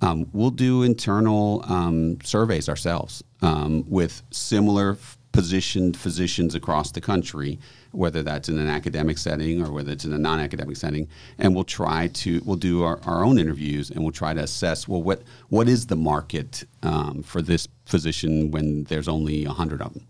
um, 0.00 0.26
we'll 0.32 0.56
do 0.68 0.82
internal 0.82 1.62
um, 1.68 2.18
surveys 2.24 2.70
ourselves 2.70 3.22
um, 3.42 3.84
with 3.86 4.22
similar 4.30 4.96
positioned 5.32 5.96
physicians 5.96 6.54
across 6.54 6.92
the 6.92 7.00
country 7.00 7.58
whether 7.92 8.22
that's 8.22 8.48
in 8.48 8.58
an 8.58 8.68
academic 8.68 9.18
setting 9.18 9.62
or 9.64 9.72
whether 9.72 9.92
it's 9.92 10.04
in 10.04 10.12
a 10.12 10.18
non-academic 10.18 10.76
setting 10.76 11.08
and 11.38 11.54
we'll 11.54 11.64
try 11.64 12.06
to 12.08 12.40
we'll 12.44 12.56
do 12.56 12.82
our, 12.82 13.00
our 13.04 13.24
own 13.24 13.38
interviews 13.38 13.90
and 13.90 14.02
we'll 14.02 14.12
try 14.12 14.34
to 14.34 14.40
assess 14.40 14.86
well 14.86 15.02
what 15.02 15.22
what 15.48 15.68
is 15.68 15.86
the 15.86 15.96
market 15.96 16.64
um, 16.82 17.22
for 17.22 17.42
this 17.42 17.66
physician 17.86 18.50
when 18.50 18.84
there's 18.84 19.08
only 19.08 19.46
100 19.46 19.80
of 19.80 19.94
them 19.94 20.06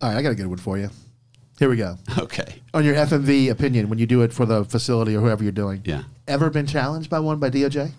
All 0.00 0.08
right, 0.08 0.18
I 0.18 0.22
got 0.22 0.32
a 0.32 0.34
good 0.34 0.46
one 0.46 0.58
for 0.58 0.78
you. 0.78 0.90
Here 1.58 1.68
we 1.68 1.76
go. 1.76 1.96
okay 2.18 2.60
On 2.74 2.84
your 2.84 2.94
FMV 2.94 3.50
opinion, 3.50 3.88
when 3.88 3.98
you 3.98 4.06
do 4.06 4.22
it 4.22 4.32
for 4.32 4.46
the 4.46 4.64
facility 4.64 5.14
or 5.16 5.20
whoever 5.20 5.42
you're 5.42 5.52
doing, 5.52 5.82
yeah 5.84 6.02
ever 6.28 6.50
been 6.50 6.66
challenged 6.66 7.10
by 7.10 7.20
one 7.20 7.38
by 7.38 7.50
DOJ? 7.50 7.92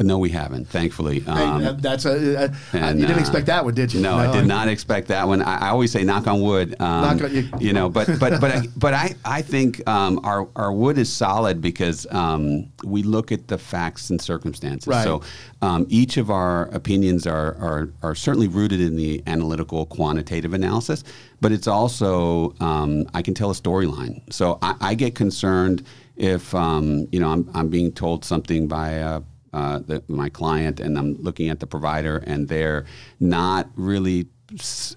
No 0.00 0.18
we 0.18 0.28
haven't 0.28 0.66
thankfully 0.68 1.24
um, 1.26 1.62
that- 1.62 1.82
that's 1.82 2.04
a. 2.04 2.44
a 2.44 2.76
and, 2.76 2.98
you 2.98 3.06
didn't 3.06 3.18
uh, 3.18 3.20
expect 3.20 3.46
that 3.46 3.64
one, 3.64 3.74
did 3.74 3.92
you? 3.92 4.00
No, 4.00 4.14
I 4.16 4.32
did 4.32 4.46
not 4.46 4.68
expect 4.68 5.08
that 5.08 5.26
one. 5.28 5.42
I, 5.42 5.66
I 5.66 5.68
always 5.68 5.92
say 5.92 6.02
knock 6.02 6.26
on 6.26 6.40
wood. 6.40 6.74
Um, 6.80 7.18
Knock 7.18 7.22
on- 7.30 7.34
you- 7.34 7.48
you, 7.60 7.72
know, 7.72 7.88
but 7.88 8.08
but 8.18 8.40
but 8.40 8.50
I, 8.50 8.66
but 8.76 8.94
I 8.94 9.14
I 9.24 9.42
think 9.42 9.86
um, 9.88 10.20
our 10.24 10.48
our 10.56 10.72
wood 10.72 10.98
is 10.98 11.12
solid 11.12 11.60
because 11.60 12.06
um, 12.10 12.72
we 12.84 13.02
look 13.02 13.30
at 13.30 13.48
the 13.48 13.58
facts 13.58 14.10
and 14.10 14.20
circumstances. 14.20 14.88
Right. 14.88 15.04
So 15.04 15.22
um, 15.62 15.86
each 15.88 16.16
of 16.16 16.30
our 16.30 16.66
opinions 16.74 17.26
are, 17.26 17.54
are 17.56 17.90
are 18.02 18.14
certainly 18.14 18.48
rooted 18.48 18.80
in 18.80 18.96
the 18.96 19.22
analytical 19.26 19.86
quantitative 19.86 20.54
analysis, 20.54 21.04
but 21.40 21.52
it's 21.52 21.68
also 21.68 22.54
um, 22.60 23.06
I 23.14 23.22
can 23.22 23.34
tell 23.34 23.50
a 23.50 23.54
storyline. 23.54 24.20
So 24.32 24.58
I, 24.62 24.74
I 24.80 24.94
get 24.94 25.14
concerned 25.14 25.84
if 26.16 26.54
um, 26.54 27.06
you 27.12 27.20
know 27.20 27.28
I'm 27.30 27.48
I'm 27.54 27.68
being 27.68 27.92
told 27.92 28.24
something 28.24 28.66
by 28.66 28.90
a 28.90 29.22
uh, 29.54 29.78
the, 29.78 30.02
my 30.08 30.28
client 30.28 30.80
and 30.80 30.98
I'm 30.98 31.14
looking 31.22 31.48
at 31.48 31.60
the 31.60 31.66
provider 31.66 32.16
and 32.26 32.48
they're 32.48 32.86
not 33.20 33.68
really 33.76 34.26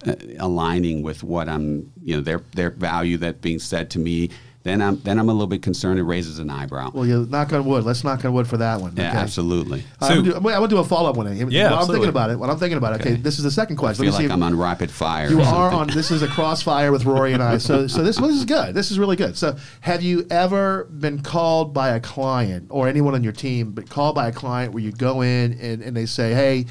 uh, 0.06 0.16
aligning 0.40 1.04
with 1.04 1.24
what 1.24 1.48
I'm, 1.48 1.92
you 2.04 2.16
know, 2.16 2.22
their 2.22 2.42
their 2.54 2.72
value 2.72 3.18
that 3.18 3.40
being 3.40 3.60
said 3.60 3.90
to 3.92 4.00
me, 4.00 4.32
then 4.68 4.82
I'm 4.82 5.00
then 5.02 5.18
I'm 5.18 5.30
a 5.30 5.32
little 5.32 5.48
bit 5.48 5.62
concerned. 5.62 6.00
It 6.00 6.04
raises 6.04 6.40
an 6.40 6.50
eyebrow. 6.50 6.92
Well, 6.94 7.06
you 7.06 7.26
knock 7.30 7.54
on 7.54 7.64
wood. 7.66 7.84
Let's 7.86 8.04
knock 8.04 8.26
on 8.26 8.34
wood 8.34 8.48
for 8.48 8.58
that 8.58 8.82
one. 8.82 8.94
yeah, 8.98 9.10
okay? 9.10 9.18
absolutely. 9.20 9.84
I'm 10.02 10.10
gonna 10.10 10.24
do, 10.24 10.36
I'm 10.36 10.44
gonna 10.44 10.68
do 10.68 10.78
a 10.78 10.84
follow 10.84 11.10
up 11.10 11.16
one. 11.16 11.36
Yeah, 11.52 11.72
While 11.72 11.82
I'm 11.82 11.88
thinking 11.88 12.10
about 12.10 12.30
it. 12.30 12.40
I'm 12.40 12.58
thinking 12.60 12.78
about 12.78 12.94
it. 12.94 13.02
Okay, 13.02 13.12
Okay. 13.14 13.22
this 13.22 13.38
is 13.38 13.44
the 13.44 13.52
second 13.52 13.78
I 13.78 13.80
question. 13.80 14.04
feel 14.04 14.12
Let 14.14 14.20
me 14.22 14.28
like 14.28 14.34
I'm 14.34 14.44
on 14.44 14.58
rapid 14.58 14.92
fire. 14.92 15.30
You 15.30 15.42
are 15.42 15.72
on. 15.72 15.88
This 15.88 16.12
is 16.12 16.22
a 16.22 16.28
crossfire 16.28 16.92
with 16.92 17.06
Rory 17.06 17.34
and 17.34 17.42
I. 17.42 17.58
So, 17.58 17.88
so 17.88 18.04
this, 18.04 18.18
this 18.18 18.36
is 18.36 18.46
good. 18.46 18.76
This 18.76 18.92
is 18.92 19.00
really 19.00 19.16
good. 19.16 19.38
So, 19.38 19.56
have 19.82 20.02
you 20.02 20.28
ever 20.30 20.86
been 20.86 21.22
called 21.22 21.74
by 21.74 21.90
a 21.90 22.00
client 22.00 22.68
or 22.70 22.88
anyone 22.88 23.14
on 23.16 23.24
your 23.24 23.34
team, 23.34 23.72
but 23.72 23.90
called 23.90 24.16
by 24.16 24.28
a 24.28 24.32
client 24.32 24.74
where 24.74 24.84
you 24.84 24.92
go 24.92 25.22
in 25.22 25.54
and, 25.60 25.82
and 25.82 25.96
they 25.96 26.06
say, 26.06 26.34
"Hey, 26.34 26.66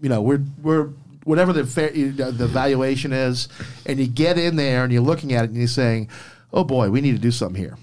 you 0.00 0.08
know, 0.08 0.22
we're 0.22 0.42
we're 0.62 0.88
whatever 1.24 1.52
the 1.52 1.66
fair, 1.66 1.90
the 1.90 2.46
valuation 2.46 3.12
is," 3.12 3.48
and 3.84 3.98
you 3.98 4.06
get 4.06 4.38
in 4.38 4.56
there 4.56 4.84
and 4.84 4.92
you're 4.92 5.02
looking 5.02 5.32
at 5.32 5.44
it 5.44 5.50
and 5.50 5.58
you're 5.58 5.66
saying, 5.66 6.08
"Oh 6.52 6.64
boy, 6.64 6.90
we 6.90 7.00
need 7.00 7.12
to 7.12 7.20
do 7.22 7.30
something 7.30 7.60
here." 7.60 7.76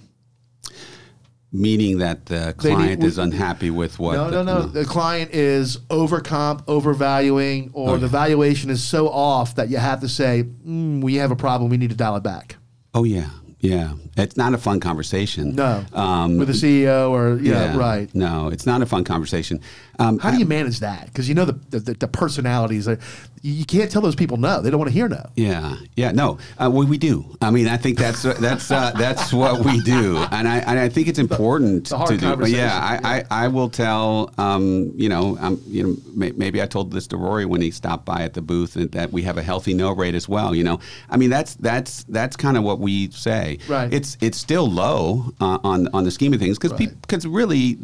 Meaning 1.56 2.00
that 2.00 2.26
the 2.26 2.48
need- 2.48 2.58
client 2.58 3.02
we- 3.02 3.08
is 3.08 3.20
unhappy 3.20 3.70
with 3.70 4.00
what. 4.00 4.16
no, 4.16 4.32
the, 4.32 4.44
no, 4.44 4.60
no. 4.62 4.66
The 4.66 4.86
client 4.86 5.32
is 5.36 5.78
overcomp, 5.92 6.66
overvaluing, 6.66 7.70
or 7.74 7.92
Oh, 7.92 7.98
the 7.98 8.08
yeah. 8.08 8.12
valuation 8.12 8.72
is 8.72 8.84
so 8.84 9.08
off 9.08 9.54
that 9.56 9.70
you 9.70 9.78
have 9.78 10.02
to 10.02 10.10
say, 10.10 10.46
mm, 10.68 11.04
"We 11.04 11.16
have 11.16 11.30
a 11.30 11.36
problem. 11.36 11.70
We 11.70 11.78
need 11.78 11.92
to 11.92 11.96
dial 11.96 12.16
it 12.16 12.24
back." 12.24 12.56
Oh 12.96 13.04
yeah, 13.04 13.30
yeah. 13.60 13.94
It's 14.18 14.36
not 14.36 14.56
a 14.56 14.58
fun 14.58 14.80
conversation. 14.80 15.54
No, 15.56 15.84
Um, 15.94 16.38
with 16.38 16.48
the 16.48 16.54
CEO 16.56 17.12
or 17.12 17.38
yeah, 17.40 17.78
right. 17.78 18.10
No, 18.16 18.48
it's 18.48 18.66
not 18.66 18.82
a 18.82 18.88
fun 18.88 19.04
conversation. 19.04 19.60
Um, 20.00 20.18
How 20.18 20.32
do 20.32 20.38
you 20.40 20.46
manage 20.46 20.80
that? 20.80 21.06
Because 21.06 21.30
you 21.30 21.36
know 21.36 21.46
the, 21.46 21.60
the 21.70 21.94
the 21.94 22.08
personalities. 22.08 22.88
Are, 22.88 22.98
you 23.46 23.66
can't 23.66 23.92
tell 23.92 24.02
those 24.02 24.16
people 24.16 24.38
no. 24.38 24.62
They 24.62 24.70
don't 24.70 24.80
want 24.80 24.90
to 24.90 24.94
hear 24.94 25.10
no. 25.10 25.30
Yeah, 25.36 25.76
yeah, 25.98 26.14
no, 26.14 26.38
uh, 26.58 26.72
we, 26.72 26.86
we 26.86 26.98
do. 26.98 27.26
I 27.42 27.52
mean, 27.52 27.68
I 27.68 27.76
think 27.76 27.98
that's 27.98 28.24
that's 28.24 28.72
uh, 28.72 28.92
that's 28.92 29.34
what 29.34 29.66
we 29.66 29.82
do, 29.82 30.16
and 30.32 30.48
I 30.48 30.60
and 30.60 30.80
I 30.80 30.88
think 30.88 31.10
it's 31.10 31.20
important 31.20 31.90
the 31.90 31.98
hard 31.98 32.10
to 32.12 32.16
do. 32.18 32.22
But 32.22 32.30
conversation, 32.32 32.60
yeah, 32.60 33.00
I, 33.04 33.18
I, 33.18 33.46
I 33.46 33.48
will 33.50 33.70
tell. 33.70 34.32
Um, 34.38 34.94
you 34.96 35.10
know, 35.10 35.38
um, 35.42 35.62
you 35.68 35.84
know, 35.84 35.98
may, 36.16 36.32
maybe 36.32 36.62
I 36.62 36.66
told 36.66 36.92
this 36.92 37.06
to 37.08 37.18
Rory 37.18 37.46
when 37.46 37.62
he 37.62 37.70
stopped 37.70 38.06
by 38.06 38.22
at 38.22 38.34
the 38.34 38.42
booth 38.42 38.78
and 38.78 38.90
that 38.94 39.12
we 39.12 39.24
have 39.24 39.38
a 39.38 39.44
healthy 39.44 39.74
no 39.74 39.92
rate 39.92 40.16
as 40.16 40.30
well. 40.30 40.56
You 40.56 40.64
know, 40.64 40.80
I 41.10 41.18
mean, 41.18 41.30
that's 41.30 41.56
that's 41.56 42.06
that's 42.06 42.38
kind 42.38 42.56
of 42.56 42.64
what 42.64 42.80
we 42.80 43.12
say. 43.12 43.60
Right. 43.68 43.94
It's 43.94 44.18
it's 44.22 44.38
still 44.38 44.70
low 44.72 45.34
uh, 45.42 45.60
on 45.66 45.90
on 45.94 46.06
the 46.06 46.12
scheme 46.12 46.34
of 46.34 46.40
things 46.40 46.58
because 46.58 46.80
Right. 46.80 47.02
because 47.02 47.28
really. 47.28 47.78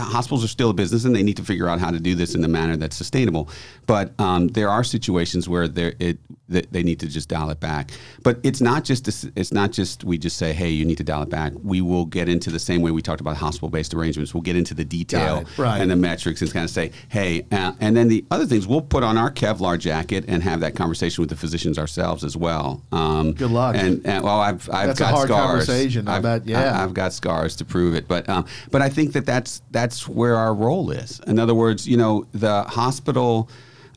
Uh, 0.00 0.04
Hospitals 0.04 0.44
are 0.44 0.48
still 0.48 0.70
a 0.70 0.74
business, 0.74 1.04
and 1.04 1.14
they 1.14 1.22
need 1.22 1.36
to 1.36 1.44
figure 1.44 1.68
out 1.68 1.78
how 1.80 1.90
to 1.90 2.00
do 2.00 2.14
this 2.14 2.34
in 2.34 2.44
a 2.44 2.48
manner 2.48 2.76
that's 2.76 2.96
sustainable. 2.96 3.48
But 3.86 4.18
um, 4.20 4.48
there 4.48 4.68
are 4.68 4.84
situations 4.84 5.48
where 5.48 5.68
there 5.68 5.94
it 5.98 6.18
that 6.48 6.72
they 6.72 6.82
need 6.82 6.98
to 6.98 7.06
just 7.06 7.28
dial 7.28 7.48
it 7.50 7.60
back. 7.60 7.92
But 8.24 8.40
it's 8.42 8.60
not 8.60 8.82
just 8.84 9.06
it's 9.36 9.52
not 9.52 9.70
just 9.70 10.02
we 10.04 10.18
just 10.18 10.36
say, 10.36 10.52
hey, 10.52 10.70
you 10.70 10.84
need 10.84 10.98
to 10.98 11.04
dial 11.04 11.22
it 11.22 11.30
back. 11.30 11.52
We 11.62 11.80
will 11.80 12.06
get 12.06 12.28
into 12.28 12.50
the 12.50 12.58
same 12.58 12.82
way 12.82 12.90
we 12.90 13.02
talked 13.02 13.20
about 13.20 13.36
hospital-based 13.36 13.94
arrangements. 13.94 14.34
We'll 14.34 14.42
get 14.42 14.56
into 14.56 14.74
the 14.74 14.84
detail 14.84 15.44
Right. 15.56 15.80
and 15.80 15.88
the 15.90 15.94
metrics 15.96 16.42
and 16.42 16.52
kind 16.52 16.64
of 16.64 16.70
say, 16.70 16.90
hey, 17.08 17.46
uh, 17.52 17.72
and 17.80 17.96
then 17.96 18.08
the 18.08 18.24
other 18.32 18.46
things 18.46 18.66
we'll 18.66 18.80
put 18.80 19.04
on 19.04 19.16
our 19.16 19.30
Kevlar 19.30 19.78
jacket 19.78 20.24
and 20.26 20.42
have 20.42 20.58
that 20.60 20.74
conversation 20.74 21.22
with 21.22 21.30
the 21.30 21.36
physicians 21.36 21.78
ourselves 21.78 22.24
as 22.24 22.36
well. 22.36 22.82
Um, 22.90 23.32
Good 23.32 23.50
luck. 23.52 23.76
And, 23.76 24.04
and 24.04 24.24
well, 24.24 24.40
I've 24.40 24.68
I've 24.70 24.88
That's 24.88 25.00
a 25.00 25.02
got 25.04 25.14
hard 25.14 25.28
scars. 25.28 25.46
conversation, 25.66 26.08
I 26.08 26.16
I've- 26.16 26.22
bet, 26.22 26.46
yeah. 26.48 26.78
I- 26.78 26.82
I've 26.82 26.94
got 26.94 27.12
scars 27.12 27.54
to 27.56 27.64
prove 27.64 27.94
it. 27.94 28.08
But 28.08 28.28
um, 28.28 28.44
but 28.72 28.82
I 28.82 28.88
think 28.88 29.12
that 29.12 29.24
that's 29.24 29.62
that's 29.70 29.89
where 30.08 30.36
our 30.36 30.54
role 30.54 30.90
is. 30.90 31.20
In 31.26 31.38
other 31.38 31.54
words, 31.54 31.86
you 31.88 31.96
know, 31.96 32.26
the 32.32 32.62
hospital. 32.64 33.48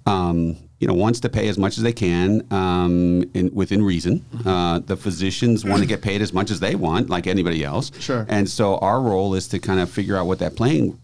Um, 0.05 0.57
you 0.79 0.87
know, 0.87 0.93
wants 0.95 1.21
to 1.21 1.29
pay 1.29 1.47
as 1.47 1.57
much 1.57 1.77
as 1.77 1.83
they 1.83 1.93
can 1.93 2.45
um, 2.51 3.23
in, 3.33 3.49
within 3.55 3.81
reason. 3.81 4.19
Mm-hmm. 4.35 4.47
Uh, 4.49 4.79
the 4.79 4.97
physicians 4.97 5.63
want 5.63 5.81
to 5.81 5.87
get 5.87 6.01
paid 6.01 6.21
as 6.21 6.33
much 6.33 6.51
as 6.51 6.59
they 6.59 6.75
want, 6.75 7.09
like 7.09 7.25
anybody 7.25 7.63
else. 7.63 7.89
Sure. 8.01 8.25
And 8.27 8.49
so 8.49 8.79
our 8.79 8.99
role 8.99 9.33
is 9.33 9.47
to 9.49 9.59
kind 9.59 9.79
of 9.79 9.89
figure 9.89 10.17
out 10.17 10.25
what 10.27 10.39
that 10.39 10.57
playing 10.57 10.99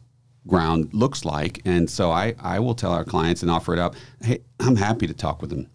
ground 0.48 0.94
looks 0.94 1.24
like. 1.24 1.62
And 1.64 1.90
so 1.90 2.12
I, 2.12 2.36
I 2.42 2.60
will 2.60 2.76
tell 2.76 2.92
our 2.92 3.06
clients 3.06 3.42
and 3.42 3.50
offer 3.50 3.72
it 3.72 3.80
up. 3.80 3.96
Hey, 4.22 4.40
I'm 4.60 4.76
happy 4.76 5.08
to 5.08 5.14
talk 5.14 5.40
with 5.40 5.50
them. 5.50 5.70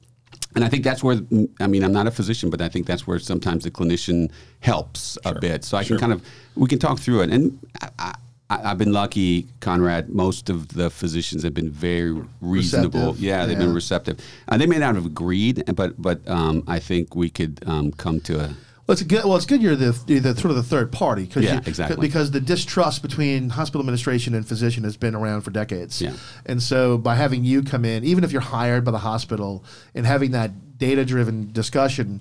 and 0.55 0.63
I 0.65 0.69
think 0.69 0.85
that's 0.85 1.03
where 1.03 1.21
I 1.59 1.67
mean 1.67 1.83
I'm 1.83 1.93
not 1.93 2.07
a 2.07 2.11
physician, 2.11 2.51
but 2.51 2.61
I 2.61 2.69
think 2.69 2.87
that's 2.87 3.07
where 3.07 3.19
sometimes 3.19 3.65
the 3.65 3.71
clinician 3.71 4.31
helps 4.61 5.17
a 5.25 5.35
bit. 5.41 5.65
So 5.65 5.79
I 5.79 5.83
Sure. 5.83 5.97
can 5.97 6.11
kind 6.11 6.13
of 6.13 6.23
we 6.57 6.69
can 6.69 6.79
talk 6.79 6.99
through 6.99 7.23
it. 7.23 7.31
And 7.31 7.59
I, 7.99 8.15
I, 8.51 8.71
I've 8.71 8.79
been 8.79 8.93
lucky, 8.93 9.47
Conrad. 9.61 10.09
Most 10.11 10.51
of 10.51 10.69
the 10.69 10.91
physicians 10.91 11.43
have 11.45 11.55
been 11.55 11.71
very 11.71 12.13
reasonable. 12.41 13.01
Receptive. 13.01 13.21
Yeah, 13.25 13.47
they've 13.47 13.59
Yeah. 13.59 13.65
been 13.67 13.75
receptive. 13.75 14.19
Uh, 14.49 14.59
they 14.59 14.67
may 14.67 14.79
not 14.79 14.95
have 14.97 15.07
agreed, 15.07 15.65
but 15.75 16.01
but 16.01 16.27
um, 16.29 16.63
I 16.67 16.79
think 16.79 17.15
we 17.17 17.31
could 17.31 17.63
um, 17.67 17.91
come 17.93 18.21
to 18.21 18.35
a 18.41 18.49
Well, 18.87 18.93
it's 18.93 19.03
good. 19.03 19.25
Well, 19.25 19.37
it's 19.37 19.47
good 19.47 19.63
you're 19.63 19.77
the, 19.77 19.99
you're 20.07 20.21
the 20.21 20.35
sort 20.37 20.51
of 20.51 20.57
the 20.57 20.63
third 20.63 20.93
party 20.93 21.25
because 21.25 21.43
Yeah, 21.45 21.61
exactly. 21.65 21.97
because 22.07 22.33
the 22.33 22.41
distrust 22.41 23.01
between 23.01 23.49
hospital 23.49 23.81
administration 23.81 24.35
and 24.35 24.47
physician 24.47 24.85
has 24.85 24.97
been 24.99 25.15
around 25.15 25.41
for 25.41 25.51
decades. 25.51 26.03
Yeah. 26.03 26.13
And 26.45 26.63
so 26.63 26.99
by 26.99 27.15
having 27.15 27.45
you 27.45 27.63
come 27.63 27.87
in, 27.87 28.05
even 28.05 28.25
if 28.25 28.31
you're 28.33 28.43
hired 28.43 28.85
by 28.85 28.91
the 28.91 28.99
hospital, 28.99 29.65
and 29.95 30.05
having 30.05 30.33
that 30.33 30.51
data 30.77 31.05
driven 31.05 31.51
discussion, 31.53 32.21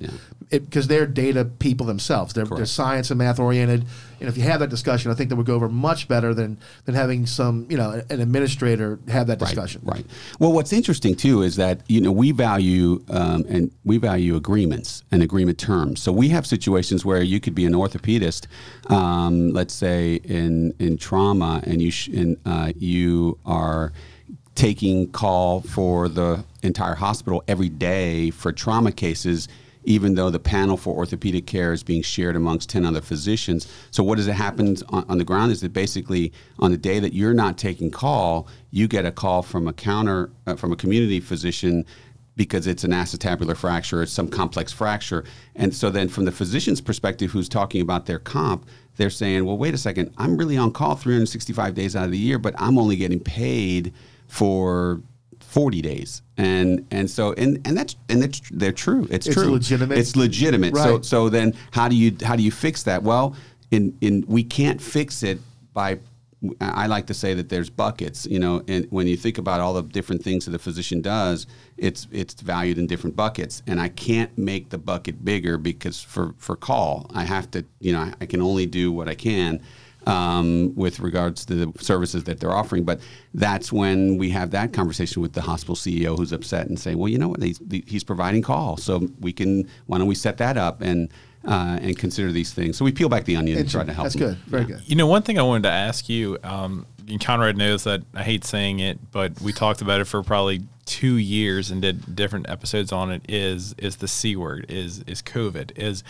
because 0.52 0.88
they're 0.88 1.08
data 1.08 1.44
people 1.44 1.86
themselves, 1.86 2.34
they're, 2.34 2.46
they're 2.46 2.66
science 2.68 3.10
and 3.12 3.18
math 3.18 3.40
oriented, 3.40 3.84
and 4.24 4.30
if 4.30 4.38
you 4.38 4.44
have 4.44 4.62
that 4.62 4.70
discussion, 4.70 5.12
I 5.12 5.16
think 5.16 5.30
that 5.30 5.36
would 5.36 5.46
go 5.46 5.54
over 5.54 5.68
much 5.68 6.08
better 6.08 6.34
than 6.34 6.58
than 6.86 6.96
having 6.96 7.26
some 7.26 7.68
you 7.70 7.76
know 7.76 8.02
an 8.10 8.22
administrator 8.22 8.98
have 9.10 9.28
that 9.28 9.38
discussion. 9.38 9.82
Right. 9.84 9.98
right. 9.98 10.06
Well, 10.40 10.54
what's 10.54 10.72
interesting 10.72 11.14
too 11.14 11.42
is 11.42 11.58
that 11.58 11.82
you 11.90 12.00
know 12.00 12.14
we 12.14 12.32
value 12.32 13.04
um, 13.10 13.46
and 13.50 13.70
we 13.84 13.98
value 13.98 14.38
agreements 14.38 15.04
and 15.12 15.22
agreement 15.22 15.58
terms. 15.58 16.02
So 16.02 16.14
we 16.14 16.30
have 16.30 16.48
situations 16.48 17.04
where 17.04 17.22
you 17.22 17.42
could 17.42 17.54
be 17.54 17.66
an 17.66 17.74
orthopedist, 17.74 18.48
um, 18.90 19.52
let's 19.52 19.74
say 19.74 20.16
in 20.24 20.74
in 20.80 20.98
trauma, 20.98 21.62
and 21.66 21.82
you 21.82 21.92
sh- 21.92 22.08
and 22.08 22.38
uh, 22.46 22.72
you 22.78 23.38
are 23.46 23.92
taking 24.56 25.12
call 25.12 25.60
for 25.60 26.08
the 26.08 26.46
entire 26.62 26.96
hospital 26.96 27.44
every 27.50 27.68
day 27.68 28.30
for 28.30 28.54
trauma 28.54 28.94
cases 28.94 29.50
even 29.86 30.16
though 30.16 30.30
the 30.30 30.40
panel 30.40 30.78
for 30.78 30.96
orthopedic 30.96 31.46
care 31.46 31.74
is 31.74 31.84
being 31.84 32.02
shared 32.02 32.36
amongst 32.36 32.70
10 32.70 32.86
other 32.86 33.02
physicians. 33.02 33.68
So, 33.92 34.04
what 34.04 34.16
does 34.16 34.28
it 34.28 34.34
happen 34.34 34.78
on, 34.90 35.06
on 35.10 35.18
the 35.18 35.24
ground 35.24 35.52
is 35.52 35.62
that 35.62 35.74
basically 35.74 36.32
on 36.60 36.72
the 36.72 36.78
day 36.78 37.00
that 37.00 37.14
you're 37.14 37.34
not 37.34 37.58
taking 37.58 37.92
call, 37.92 38.48
you 38.72 38.88
get 38.88 39.06
a 39.06 39.12
call 39.12 39.42
from 39.42 39.68
a 39.68 39.74
counter, 39.74 40.32
uh, 40.48 40.56
from 40.56 40.72
a 40.72 40.76
community 40.76 41.20
physician 41.20 41.86
because 42.36 42.66
it's 42.66 42.84
an 42.84 42.90
acetabular 42.90 43.56
fracture, 43.56 44.02
it's 44.02 44.12
some 44.12 44.28
complex 44.28 44.72
fracture. 44.72 45.24
And 45.56 45.74
so, 45.74 45.90
then 45.90 46.08
from 46.10 46.26
the 46.26 46.32
physician's 46.32 46.82
perspective 46.82 47.32
who's 47.32 47.50
talking 47.50 47.82
about 47.82 48.06
their 48.06 48.20
comp, 48.20 48.66
they're 48.96 49.10
saying, 49.10 49.46
well, 49.46 49.58
wait 49.58 49.74
a 49.74 49.78
second, 49.78 50.14
I'm 50.18 50.38
really 50.38 50.58
on 50.58 50.72
call 50.72 50.96
365 50.96 51.74
days 51.74 51.96
out 51.96 52.06
of 52.06 52.12
the 52.12 52.18
year, 52.18 52.38
but 52.40 52.54
I'm 52.58 52.78
only 52.78 52.96
getting 52.96 53.20
paid 53.20 53.94
for 54.28 55.02
40 55.54 55.82
days. 55.84 56.24
And 56.36 56.88
and 56.90 57.10
so 57.10 57.34
and 57.34 57.66
and 57.66 57.78
that's 57.78 57.96
and 58.10 58.24
that's 58.24 58.42
they're 58.52 58.72
true. 58.72 59.08
It's, 59.12 59.26
true. 59.26 59.32
It's 59.32 59.42
true. 59.44 59.52
legitimate. 59.52 59.98
it's 60.00 60.16
legitimate. 60.16 60.76
So 60.76 61.02
so 61.02 61.30
then 61.30 61.54
how 61.72 61.88
do 61.88 61.96
you 61.96 62.18
how 62.24 62.36
do 62.36 62.42
you 62.42 62.52
fix 62.52 62.84
that? 62.84 63.04
Well 63.04 63.36
in 63.70 63.96
in 64.02 64.26
we 64.28 64.44
can't 64.44 64.82
fix 64.82 65.22
it 65.22 65.40
by 65.74 66.00
I 66.60 66.88
like 66.88 67.08
to 67.08 67.14
say 67.14 67.34
that 67.36 67.48
there's 67.48 67.70
buckets, 67.70 68.26
you 68.26 68.38
know, 68.38 68.64
and 68.68 68.86
when 68.90 69.08
you 69.08 69.16
think 69.16 69.38
about 69.38 69.62
all 69.62 69.74
the 69.74 69.84
different 69.84 70.24
things 70.24 70.46
that 70.46 70.54
a 70.54 70.60
physician 70.60 71.02
does, 71.02 71.48
it's 71.78 72.08
it's 72.12 72.34
valued 72.34 72.78
in 72.78 72.86
different 72.86 73.16
buckets, 73.16 73.64
and 73.66 73.80
I 73.80 73.88
can't 73.88 74.38
make 74.38 74.70
the 74.70 74.78
bucket 74.78 75.24
bigger 75.24 75.58
because 75.58 76.02
for 76.02 76.34
for 76.38 76.58
call, 76.58 77.10
I 77.14 77.24
have 77.24 77.50
to, 77.52 77.64
you 77.80 77.94
know, 77.94 78.02
I, 78.02 78.14
I 78.22 78.26
can 78.26 78.42
only 78.42 78.66
do 78.66 78.92
what 78.92 79.08
I 79.08 79.16
can, 79.16 79.62
um, 80.06 80.74
with 80.76 81.00
regards 81.00 81.46
to 81.46 81.56
the 81.56 81.84
services 81.84 82.24
that 82.26 82.40
they're 82.40 82.52
offering. 82.52 82.84
But 82.84 83.02
that's 83.34 83.72
when 83.72 84.18
we 84.18 84.30
have 84.32 84.52
that 84.52 84.74
conversation 84.74 85.22
with 85.22 85.34
the 85.34 85.42
hospital 85.42 85.76
CEO 85.76 86.18
who's 86.18 86.32
upset 86.32 86.68
and 86.68 86.80
saying, 86.80 86.98
well, 86.98 87.10
you 87.10 87.18
know 87.18 87.30
what, 87.30 87.42
he's, 87.42 87.60
he's 87.86 88.04
providing 88.04 88.42
call, 88.42 88.78
so 88.78 89.08
we 89.20 89.34
can 89.34 89.68
why 89.88 89.98
don't 89.98 90.08
we 90.08 90.16
set 90.16 90.38
that 90.38 90.58
up 90.58 90.82
and 90.82 91.10
uh, 91.46 91.78
and 91.82 91.98
consider 91.98 92.32
these 92.32 92.54
things. 92.54 92.78
So 92.78 92.86
we 92.86 92.92
peel 92.92 93.10
back 93.10 93.26
the 93.26 93.36
onion 93.36 93.58
and 93.58 93.70
try 93.70 93.84
to 93.84 93.94
help. 93.94 94.06
That's 94.06 94.16
them. 94.16 94.30
good. 94.30 94.38
Very 94.46 94.66
good. 94.66 94.82
You 94.86 94.96
know, 94.96 95.08
one 95.08 95.24
thing 95.24 95.38
I 95.38 95.42
wanted 95.42 95.64
to 95.64 95.72
ask 95.72 96.08
you, 96.08 96.38
um, 96.44 96.86
and 97.08 97.20
Conrad 97.20 97.58
knows 97.58 97.84
that 97.84 98.02
I 98.14 98.24
hate 98.24 98.46
saying 98.46 98.80
it, 98.80 99.12
but 99.12 99.42
we 99.42 99.52
talked 99.52 99.82
about 99.82 100.00
it 100.00 100.06
for 100.06 100.24
probably 100.24 100.64
two 100.86 101.16
years 101.16 101.72
and 101.72 101.82
did 101.82 102.16
different 102.16 102.50
episodes 102.50 102.92
on 102.92 103.12
it. 103.12 103.24
Is 103.28 103.74
is 103.78 103.98
the 103.98 104.08
c 104.08 104.36
word? 104.36 104.66
Is 104.70 105.04
is 105.06 105.22
COVID? 105.22 105.78
Is 105.78 106.04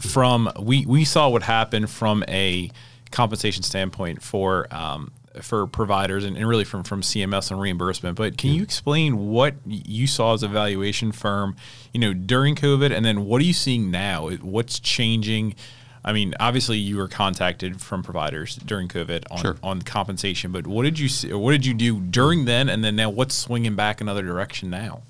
from 0.00 0.50
we 0.60 0.86
we 0.86 1.04
saw 1.04 1.28
what 1.28 1.42
happened 1.42 1.90
from 1.90 2.24
a 2.28 2.70
compensation 3.10 3.62
standpoint 3.62 4.22
for 4.22 4.66
um, 4.70 5.12
for 5.42 5.66
providers 5.66 6.24
and, 6.24 6.36
and 6.36 6.48
really 6.48 6.64
from 6.64 6.82
from 6.82 7.02
CMS 7.02 7.50
and 7.50 7.60
reimbursement. 7.60 8.16
But 8.16 8.36
can 8.36 8.50
you 8.50 8.62
explain 8.62 9.28
what 9.28 9.54
you 9.66 10.06
saw 10.06 10.34
as 10.34 10.42
a 10.42 10.48
valuation 10.48 11.12
firm, 11.12 11.56
you 11.92 12.00
know, 12.00 12.12
during 12.12 12.54
COVID, 12.56 12.90
and 12.94 13.04
then 13.04 13.24
what 13.24 13.40
are 13.40 13.44
you 13.44 13.52
seeing 13.52 13.90
now? 13.90 14.28
What's 14.30 14.80
changing? 14.80 15.54
I 16.02 16.12
mean, 16.14 16.34
obviously 16.40 16.78
you 16.78 16.96
were 16.96 17.08
contacted 17.08 17.80
from 17.80 18.02
providers 18.02 18.56
during 18.56 18.88
COVID 18.88 19.24
on, 19.30 19.38
Sure. 19.38 19.56
on 19.62 19.82
compensation, 19.82 20.50
but 20.50 20.66
what 20.66 20.84
did 20.84 20.98
you 20.98 21.08
see, 21.08 21.30
what 21.32 21.52
did 21.52 21.66
you 21.66 21.74
do 21.74 22.00
during 22.00 22.46
then, 22.46 22.70
and 22.70 22.82
then 22.82 22.96
now 22.96 23.10
what's 23.10 23.34
swinging 23.34 23.74
back 23.76 24.00
another 24.00 24.22
direction 24.22 24.70
now? 24.70 25.02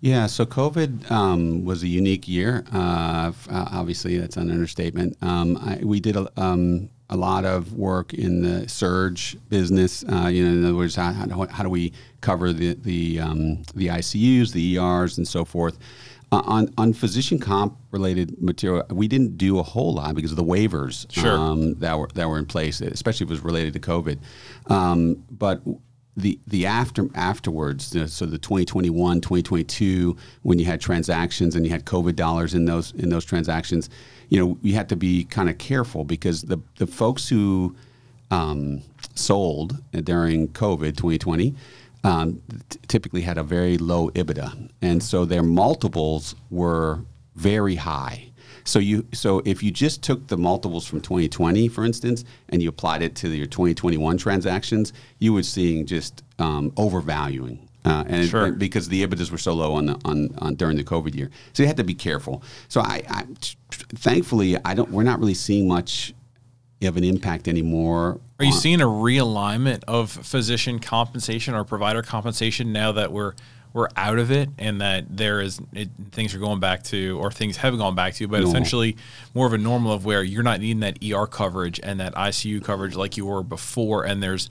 Yeah, 0.00 0.26
so 0.26 0.46
COVID 0.46 1.10
um, 1.10 1.64
was 1.64 1.82
a 1.82 1.88
unique 1.88 2.28
year. 2.28 2.64
Uh, 2.72 3.32
uh, 3.50 3.68
obviously, 3.72 4.18
that's 4.18 4.36
an 4.36 4.50
understatement. 4.50 5.16
Um, 5.20 5.56
I, 5.56 5.80
we 5.82 5.98
did 5.98 6.14
a, 6.16 6.30
um, 6.40 6.90
a 7.08 7.16
lot 7.16 7.44
of 7.44 7.72
work 7.74 8.12
in 8.14 8.42
the 8.42 8.68
surge 8.68 9.36
business. 9.48 10.04
Uh, 10.04 10.26
you 10.28 10.44
know, 10.44 10.50
in 10.52 10.64
other 10.64 10.74
words, 10.74 10.96
how, 10.96 11.12
how, 11.12 11.26
do- 11.26 11.46
how 11.52 11.62
do 11.62 11.70
we 11.70 11.92
cover 12.20 12.52
the 12.52 12.74
the 12.74 13.20
um, 13.20 13.62
the 13.74 13.86
ICUs, 13.88 14.52
the 14.52 14.76
ERs, 14.78 15.16
and 15.18 15.26
so 15.28 15.44
forth? 15.44 15.78
Uh, 16.32 16.42
on 16.44 16.68
on 16.76 16.92
physician 16.92 17.38
comp 17.38 17.76
related 17.92 18.42
material, 18.42 18.84
we 18.90 19.06
didn't 19.06 19.38
do 19.38 19.60
a 19.60 19.62
whole 19.62 19.94
lot 19.94 20.14
because 20.16 20.32
of 20.32 20.36
the 20.36 20.42
waivers 20.44 21.06
Sure. 21.12 21.38
um, 21.38 21.74
that 21.78 21.96
were 21.96 22.08
that 22.14 22.28
were 22.28 22.38
in 22.38 22.46
place, 22.46 22.80
especially 22.80 23.24
if 23.24 23.30
it 23.30 23.34
was 23.34 23.44
related 23.44 23.72
to 23.74 23.78
COVID. 23.78 24.18
Um, 24.66 25.22
but 25.30 25.62
the 26.16 26.40
the 26.48 26.66
after 26.66 27.08
afterwards, 27.14 27.86
so 28.12 28.26
the 28.26 28.38
2021, 28.38 29.20
2022, 29.20 30.16
when 30.42 30.58
you 30.58 30.64
had 30.64 30.80
transactions 30.80 31.54
and 31.54 31.64
you 31.64 31.70
had 31.70 31.84
COVID 31.84 32.16
dollars 32.16 32.54
in 32.54 32.64
those 32.64 32.92
in 32.92 33.08
those 33.10 33.24
transactions, 33.24 33.88
you 34.28 34.38
know, 34.38 34.58
you 34.62 34.74
had 34.74 34.88
to 34.88 34.96
be 34.96 35.24
kind 35.24 35.48
of 35.48 35.58
careful 35.58 36.04
because 36.04 36.42
the 36.42 36.58
the 36.76 36.86
folks 36.86 37.28
who 37.28 37.76
um, 38.30 38.82
sold 39.14 39.76
during 39.92 40.48
COVID 40.48 40.96
2020 40.96 41.54
um, 42.04 42.42
t- 42.68 42.78
typically 42.88 43.22
had 43.22 43.38
a 43.38 43.42
very 43.42 43.78
low 43.78 44.10
EBITDA, 44.10 44.70
and 44.82 45.02
so 45.02 45.24
their 45.24 45.42
multiples 45.42 46.34
were 46.50 47.00
very 47.34 47.76
high. 47.76 48.26
So 48.64 48.80
you 48.80 49.06
so 49.12 49.42
if 49.44 49.62
you 49.62 49.70
just 49.70 50.02
took 50.02 50.26
the 50.26 50.36
multiples 50.36 50.86
from 50.86 51.00
2020, 51.00 51.68
for 51.68 51.84
instance, 51.84 52.24
and 52.48 52.62
you 52.62 52.68
applied 52.68 53.02
it 53.02 53.14
to 53.16 53.28
your 53.28 53.46
2021 53.46 54.18
transactions, 54.18 54.92
you 55.20 55.32
would 55.32 55.46
seeing 55.46 55.86
just 55.86 56.24
um, 56.38 56.72
overvaluing. 56.76 57.65
Uh, 57.86 58.02
and 58.08 58.28
Sure. 58.28 58.46
and 58.46 58.58
because 58.58 58.88
the 58.88 59.06
EBITDAs 59.06 59.30
were 59.30 59.38
so 59.38 59.54
low 59.54 59.74
on 59.74 59.86
the 59.86 59.96
on, 60.04 60.28
on 60.38 60.54
during 60.56 60.76
the 60.76 60.82
COVID 60.84 61.14
year, 61.14 61.30
so 61.52 61.62
you 61.62 61.68
had 61.68 61.76
to 61.76 61.84
be 61.84 61.94
careful. 61.94 62.42
So 62.68 62.80
I, 62.80 63.02
I 63.08 63.24
thankfully 63.70 64.56
I 64.64 64.74
don't 64.74 64.90
we're 64.90 65.02
not 65.04 65.20
really 65.20 65.34
seeing 65.34 65.68
much 65.68 66.12
of 66.82 66.96
an 66.96 67.04
impact 67.04 67.48
anymore. 67.48 68.20
Are 68.38 68.44
you 68.44 68.52
on- 68.52 68.58
seeing 68.58 68.80
a 68.80 68.86
realignment 68.86 69.84
of 69.88 70.10
physician 70.10 70.78
compensation 70.78 71.54
or 71.54 71.64
provider 71.64 72.02
compensation 72.02 72.72
now 72.72 72.92
that 72.92 73.12
we're 73.12 73.34
we're 73.72 73.88
out 73.94 74.18
of 74.18 74.30
it 74.30 74.48
and 74.58 74.80
that 74.80 75.04
there 75.16 75.40
is 75.40 75.60
it, 75.74 75.90
things 76.10 76.34
are 76.34 76.38
going 76.38 76.60
back 76.60 76.82
to 76.84 77.18
or 77.20 77.30
things 77.30 77.58
have 77.58 77.76
gone 77.76 77.94
back 77.94 78.14
to, 78.14 78.26
but 78.26 78.38
Normal. 78.40 78.50
essentially 78.50 78.96
more 79.34 79.46
of 79.46 79.52
a 79.52 79.58
normal 79.58 79.92
of 79.92 80.04
where 80.04 80.22
you're 80.22 80.42
not 80.42 80.60
needing 80.60 80.80
that 80.80 80.98
ER 81.04 81.26
coverage 81.26 81.78
and 81.82 82.00
that 82.00 82.14
ICU 82.14 82.64
coverage 82.64 82.96
like 82.96 83.16
you 83.18 83.26
were 83.26 83.42
before, 83.42 84.04
and 84.04 84.22
there's 84.22 84.48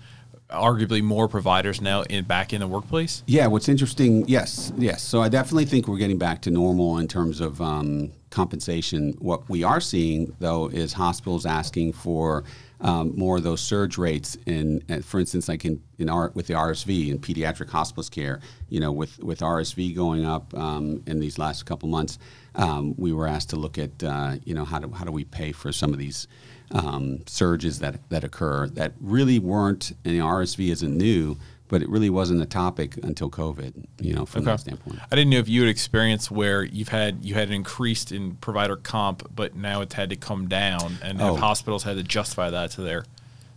arguably 0.49 1.01
more 1.01 1.27
providers 1.27 1.81
now 1.81 2.03
in 2.03 2.23
back 2.25 2.53
in 2.53 2.61
the 2.61 2.67
workplace. 2.67 3.23
Yeah, 3.25 3.47
what's 3.47 3.69
interesting, 3.69 4.27
yes, 4.27 4.71
yes. 4.77 5.01
So 5.01 5.21
I 5.21 5.29
definitely 5.29 5.65
think 5.65 5.87
we're 5.87 5.97
getting 5.97 6.17
back 6.17 6.41
to 6.43 6.51
normal 6.51 6.97
in 6.99 7.07
terms 7.07 7.41
of 7.41 7.61
um, 7.61 8.11
compensation. 8.29 9.15
What 9.19 9.49
we 9.49 9.63
are 9.63 9.81
seeing, 9.81 10.35
though, 10.39 10.67
is 10.67 10.93
hospitals 10.93 11.45
asking 11.45 11.93
for 11.93 12.43
um, 12.81 13.13
more 13.15 13.37
of 13.37 13.43
those 13.43 13.61
surge 13.61 13.97
rates. 13.97 14.37
In, 14.45 14.83
uh, 14.89 14.99
for 14.99 15.19
instance, 15.19 15.47
like 15.47 15.65
in, 15.65 15.81
in 15.97 16.09
our, 16.09 16.31
with 16.35 16.47
the 16.47 16.53
RSV 16.53 17.09
in 17.09 17.19
pediatric 17.19 17.69
hospice 17.69 18.09
care, 18.09 18.41
you 18.69 18.79
know, 18.79 18.91
with, 18.91 19.17
with 19.19 19.39
RSV 19.39 19.95
going 19.95 20.25
up 20.25 20.53
um, 20.53 21.01
in 21.07 21.19
these 21.19 21.39
last 21.39 21.65
couple 21.65 21.89
months, 21.89 22.19
um, 22.55 22.93
we 22.97 23.13
were 23.13 23.27
asked 23.27 23.49
to 23.51 23.55
look 23.55 23.77
at, 23.77 24.03
uh, 24.03 24.35
you 24.43 24.53
know, 24.53 24.65
how 24.65 24.79
do, 24.79 24.91
how 24.91 25.05
do 25.05 25.11
we 25.11 25.23
pay 25.23 25.51
for 25.51 25.71
some 25.71 25.93
of 25.93 25.99
these 25.99 26.27
um, 26.71 27.19
surges 27.27 27.79
that, 27.79 27.99
that 28.09 28.23
occur 28.23 28.67
that 28.69 28.93
really 28.99 29.39
weren't, 29.39 29.91
and 30.03 30.15
the 30.15 30.19
RSV 30.19 30.69
isn't 30.71 30.97
new, 30.97 31.37
but 31.67 31.81
it 31.81 31.89
really 31.89 32.09
wasn't 32.09 32.41
a 32.41 32.45
topic 32.45 32.97
until 33.03 33.29
COVID, 33.29 33.85
you 33.99 34.13
know, 34.13 34.25
from 34.25 34.43
that 34.45 34.59
standpoint. 34.59 34.99
I 35.11 35.15
didn't 35.15 35.31
know 35.31 35.39
if 35.39 35.49
you 35.49 35.61
had 35.61 35.69
experienced 35.69 36.29
where 36.29 36.63
you've 36.63 36.89
had 36.89 37.25
you 37.25 37.33
had 37.33 37.47
an 37.47 37.53
increased 37.55 38.11
in 38.11 38.35
provider 38.35 38.75
comp, 38.75 39.27
but 39.35 39.55
now 39.55 39.81
it's 39.81 39.95
had 39.95 40.09
to 40.11 40.15
come 40.15 40.47
down, 40.47 40.97
and 41.01 41.19
have 41.19 41.31
Oh. 41.33 41.35
hospitals 41.37 41.83
had 41.83 41.97
to 41.97 42.03
justify 42.03 42.49
that 42.51 42.71
to 42.71 42.81
their 42.81 43.05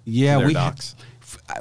Yeah, 0.04 0.38
their 0.38 0.46
we 0.46 0.54
docs. 0.54 0.94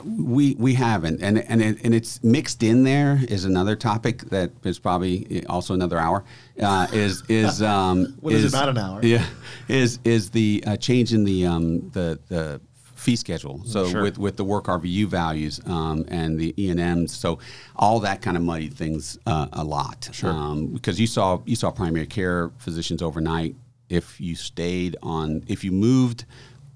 We 0.03 0.55
we 0.55 0.73
haven't, 0.73 1.21
and 1.21 1.39
and 1.39 1.61
it, 1.61 1.77
and 1.83 1.93
it's 1.93 2.23
mixed 2.23 2.63
in. 2.63 2.83
There 2.83 3.19
is 3.27 3.45
another 3.45 3.75
topic 3.75 4.21
that 4.29 4.51
is 4.63 4.79
probably 4.79 5.45
also 5.47 5.73
another 5.73 5.97
hour. 5.97 6.23
Uh, 6.61 6.87
is 6.91 7.23
is 7.29 7.61
um, 7.73 8.15
what 8.19 8.33
is, 8.33 8.45
is 8.45 8.53
it? 8.53 8.57
Not 8.57 8.69
an 8.69 8.77
hour. 8.77 8.99
Yeah, 9.03 9.25
is 9.67 9.99
is 10.03 10.31
the 10.31 10.63
uh, 10.65 10.77
change 10.77 11.13
in 11.13 11.23
the 11.23 11.45
um, 11.45 11.89
the 11.89 12.19
the 12.27 12.61
fee 12.97 13.15
schedule. 13.15 13.61
So 13.65 13.87
sure. 13.87 14.01
with, 14.01 14.17
with 14.17 14.37
the 14.37 14.43
work 14.43 14.65
RVU 14.65 15.05
values 15.05 15.61
um, 15.65 16.03
and 16.09 16.37
the 16.37 16.53
E 16.61 16.69
and 16.69 16.79
M's, 16.79 17.13
so 17.15 17.39
all 17.75 17.99
that 18.01 18.21
kind 18.21 18.35
of 18.35 18.43
muddied 18.43 18.73
things 18.73 19.17
uh, 19.25 19.47
a 19.53 19.63
lot. 19.63 20.09
Sure. 20.11 20.31
Um, 20.31 20.67
because 20.67 20.99
you 20.99 21.07
saw 21.07 21.41
you 21.45 21.55
saw 21.55 21.71
primary 21.71 22.07
care 22.07 22.51
physicians 22.57 23.01
overnight. 23.01 23.55
If 23.89 24.19
you 24.19 24.35
stayed 24.35 24.97
on, 25.01 25.43
if 25.47 25.63
you 25.63 25.71
moved, 25.71 26.25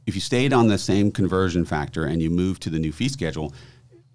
if 0.05 0.15
you 0.15 0.21
stayed 0.21 0.53
on 0.53 0.67
the 0.67 0.77
same 0.77 1.11
conversion 1.11 1.65
factor 1.65 2.05
and 2.05 2.21
you 2.21 2.29
moved 2.29 2.61
to 2.63 2.69
the 2.69 2.79
new 2.79 2.91
fee 2.91 3.09
schedule, 3.09 3.53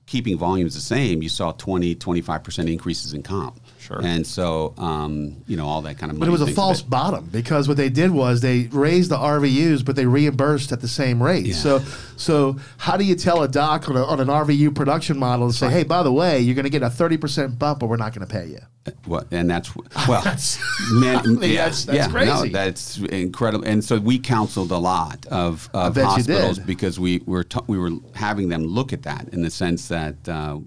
keeping 0.07 0.39
volumes 0.39 0.74
the 0.74 0.80
same, 0.80 1.22
you 1.22 1.28
saw 1.28 1.53
20, 1.53 1.95
25% 1.97 2.72
increases 2.72 3.12
in 3.12 3.22
comp. 3.22 3.61
Sure. 3.87 4.01
And 4.03 4.26
so, 4.26 4.74
um, 4.78 5.37
you 5.47 5.57
know, 5.57 5.66
all 5.66 5.80
that 5.82 5.97
kind 5.97 6.11
of 6.11 6.18
But 6.18 6.26
it 6.26 6.32
was 6.32 6.41
a 6.41 6.49
false 6.49 6.82
bottom 6.82 7.28
because 7.30 7.68
what 7.68 7.76
they 7.76 7.89
did 7.89 8.11
was 8.11 8.41
they 8.41 8.64
raised 8.72 9.12
the 9.12 9.16
RVUs, 9.16 9.84
but 9.84 9.95
they 9.95 10.07
reimbursed 10.07 10.72
at 10.72 10.80
the 10.80 10.89
same 10.89 11.22
rate. 11.22 11.47
Yeah. 11.47 11.55
So, 11.55 11.78
so 12.16 12.57
how 12.78 12.97
do 12.97 13.05
you 13.05 13.14
tell 13.14 13.45
a 13.45 13.49
doc 13.49 13.89
on, 13.89 13.97
a, 13.97 14.03
on 14.03 14.18
an 14.18 14.26
RVU 14.26 14.74
production 14.74 15.18
model 15.20 15.45
and 15.45 15.55
say, 15.55 15.70
hey, 15.70 15.84
by 15.84 16.03
the 16.03 16.12
way, 16.12 16.41
you're 16.41 16.57
going 16.57 16.64
to 16.64 16.70
get 16.70 16.82
a 16.82 16.87
30% 16.87 17.61
bump, 17.61 17.78
but 17.78 17.87
we're 17.87 17.97
not 17.97 18.12
going 18.12 18.26
to 18.26 18.32
pay 18.32 18.47
you? 18.47 18.59
Well, 19.07 19.24
and 19.30 19.49
that's 19.49 19.74
well, 20.09 20.22
that's, 20.22 20.59
man, 20.93 21.22
yeah, 21.41 21.66
that's, 21.66 21.84
that's 21.84 21.97
yeah, 21.97 22.09
crazy. 22.09 22.30
No, 22.30 22.47
that's 22.49 22.99
incredible. 22.99 23.64
And 23.64 23.84
so 23.84 23.99
we 23.99 24.18
counseled 24.18 24.72
a 24.72 24.78
lot 24.78 25.26
of, 25.26 25.70
of 25.72 25.97
hospitals 25.97 26.59
because 26.59 26.99
we 26.99 27.22
were 27.24 27.45
t- 27.45 27.61
we 27.68 27.78
were 27.78 27.91
having 28.14 28.49
them 28.49 28.64
look 28.64 28.93
at 28.93 29.03
that 29.05 29.28
in 29.30 29.43
the 29.43 29.51
sense 29.51 29.89
that 29.89 30.28
uh, 30.28 30.59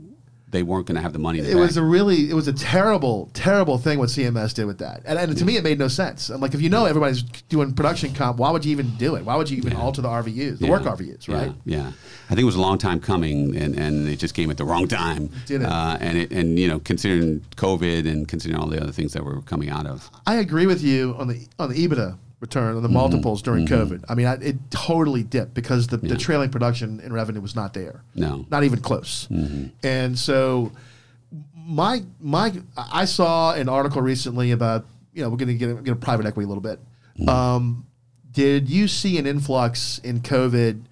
they 0.52 0.64
weren't 0.64 0.88
going 0.88 0.96
to 0.96 1.02
have 1.02 1.14
the 1.14 1.20
money. 1.20 1.40
it 1.40 1.56
was 1.56 1.78
a 1.78 1.84
really, 1.84 2.30
it 2.30 2.34
was 2.34 2.48
a 2.48 2.54
terrible, 2.54 3.30
terrible 3.34 3.78
thing 3.78 4.00
what 4.00 4.10
CMS 4.10 4.54
did 4.54 4.66
with 4.66 4.80
that, 4.80 5.02
and, 5.06 5.18
and 5.20 5.38
to 5.38 5.46
me 5.46 5.58
it 5.58 5.64
made 5.64 5.80
no 5.80 5.88
sense. 5.88 6.30
I'm 6.30 6.42
like, 6.42 6.54
if 6.54 6.62
you 6.62 6.70
know 6.70 6.86
everybody's 6.86 7.24
doing 7.24 7.74
production 7.74 8.14
comp, 8.14 8.38
why 8.38 8.52
would 8.52 8.66
you 8.66 8.72
even 8.72 8.96
do 8.96 9.16
it? 9.16 9.26
Why 9.26 9.36
would 9.36 9.50
you 9.50 9.58
even 9.58 9.74
yeah. 9.74 9.80
alter 9.80 10.02
the 10.02 10.08
RVUs, 10.08 10.60
the 10.60 10.66
yeah. 10.66 10.70
work 10.70 10.84
RVUs, 10.84 11.28
right? 11.28 11.54
Yeah. 11.66 11.78
yeah. 11.78 11.92
I 12.26 12.36
think 12.36 12.42
it 12.42 12.46
was 12.46 12.56
a 12.56 12.62
long 12.62 12.78
time 12.78 13.00
coming, 13.00 13.56
and, 13.56 13.78
and 13.78 14.08
it 14.08 14.18
just 14.18 14.34
came 14.34 14.50
at 14.52 14.58
the 14.58 14.66
wrong 14.66 14.88
time. 14.88 15.30
Did 15.46 15.62
it? 15.62 15.68
Uh, 15.68 15.98
and 16.00 16.18
it, 16.18 16.32
and 16.32 16.60
you 16.60 16.68
know, 16.68 16.80
considering 16.80 17.42
COVID 17.56 18.08
and 18.08 18.28
considering 18.28 18.60
all 18.60 18.68
the 18.68 18.82
other 18.82 18.92
things 18.92 19.14
that 19.14 19.24
we're 19.24 19.42
coming 19.42 19.70
out 19.70 19.86
of. 19.86 20.10
I 20.26 20.36
agree 20.36 20.68
with 20.68 20.84
you 20.84 21.16
on 21.18 21.28
the 21.28 21.48
on 21.58 21.70
the 21.70 21.88
EBITDA 21.88 22.18
return 22.40 22.76
on 22.76 22.82
the 22.82 22.88
mm-hmm. 22.88 22.98
multiples 22.98 23.42
during 23.42 23.66
mm-hmm. 23.66 23.94
COVID. 23.94 24.06
I 24.08 24.16
mean, 24.16 24.26
I, 24.26 24.34
it 24.36 24.72
totally 24.72 25.24
dipped 25.24 25.54
because 25.54 25.88
the, 25.88 25.98
the 25.98 26.18
trailing 26.18 26.50
production 26.50 27.00
and 27.04 27.14
revenue 27.14 27.42
was 27.42 27.56
not 27.56 27.74
there. 27.74 28.04
No, 28.16 28.46
not 28.50 28.64
even 28.64 28.80
close. 28.80 29.28
Mm-hmm. 29.30 29.68
And 29.84 30.18
so, 30.18 30.72
my 31.54 32.04
my 32.20 32.54
I 32.78 33.06
saw 33.06 33.54
an 33.54 33.70
article 33.70 34.02
recently 34.02 34.52
about 34.52 34.86
you 35.14 35.22
know 35.22 35.30
we're 35.30 35.38
going 35.38 35.50
to 35.50 35.56
get 35.56 35.84
get 35.84 35.92
a 35.92 35.98
private 35.98 36.26
equity 36.26 36.46
a 36.46 36.48
little 36.48 36.62
bit. 36.62 36.80
Um, 37.28 37.86
did 38.32 38.70
you 38.70 38.88
see 38.88 39.18
an 39.18 39.28
influx 39.28 40.00
in 40.00 40.22
COVID 40.22 40.84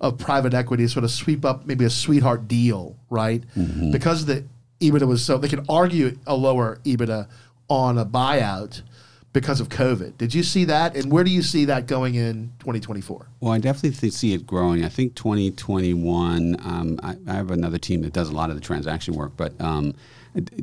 of 0.00 0.18
private 0.18 0.52
equity 0.52 0.88
sort 0.88 1.04
of 1.04 1.12
sweep 1.12 1.44
up 1.44 1.64
maybe 1.64 1.84
a 1.84 1.90
sweetheart 1.90 2.48
deal, 2.48 2.96
right? 3.08 3.44
Because 3.92 4.26
the 4.26 4.44
EBITDA 4.80 5.06
was 5.06 5.24
so 5.24 5.38
they 5.38 5.48
could 5.48 5.64
argue 5.68 6.18
a 6.26 6.34
lower 6.34 6.80
EBITDA 6.84 7.28
on 7.68 7.98
a 7.98 8.04
buyout 8.04 8.82
because 9.36 9.60
of 9.60 9.68
COVID. 9.68 10.16
Did 10.16 10.32
you 10.32 10.42
see 10.42 10.64
that? 10.64 10.96
And 10.96 11.12
where 11.12 11.22
do 11.22 11.30
you 11.30 11.42
see 11.42 11.66
that 11.66 11.86
going 11.86 12.14
in 12.14 12.54
2024? 12.60 13.28
Well, 13.40 13.52
I 13.52 13.58
definitely 13.58 14.08
see 14.08 14.32
it 14.32 14.46
growing. 14.46 14.82
I 14.82 14.88
think 14.88 15.14
2021, 15.14 16.56
um, 16.64 16.98
I, 17.02 17.16
I, 17.28 17.34
have 17.34 17.50
another 17.50 17.76
team 17.76 18.00
that 18.00 18.14
does 18.14 18.30
a 18.30 18.32
lot 18.32 18.48
of 18.48 18.56
the 18.56 18.62
transaction 18.62 19.12
work, 19.12 19.32
but 19.36 19.52
um, 19.60 19.94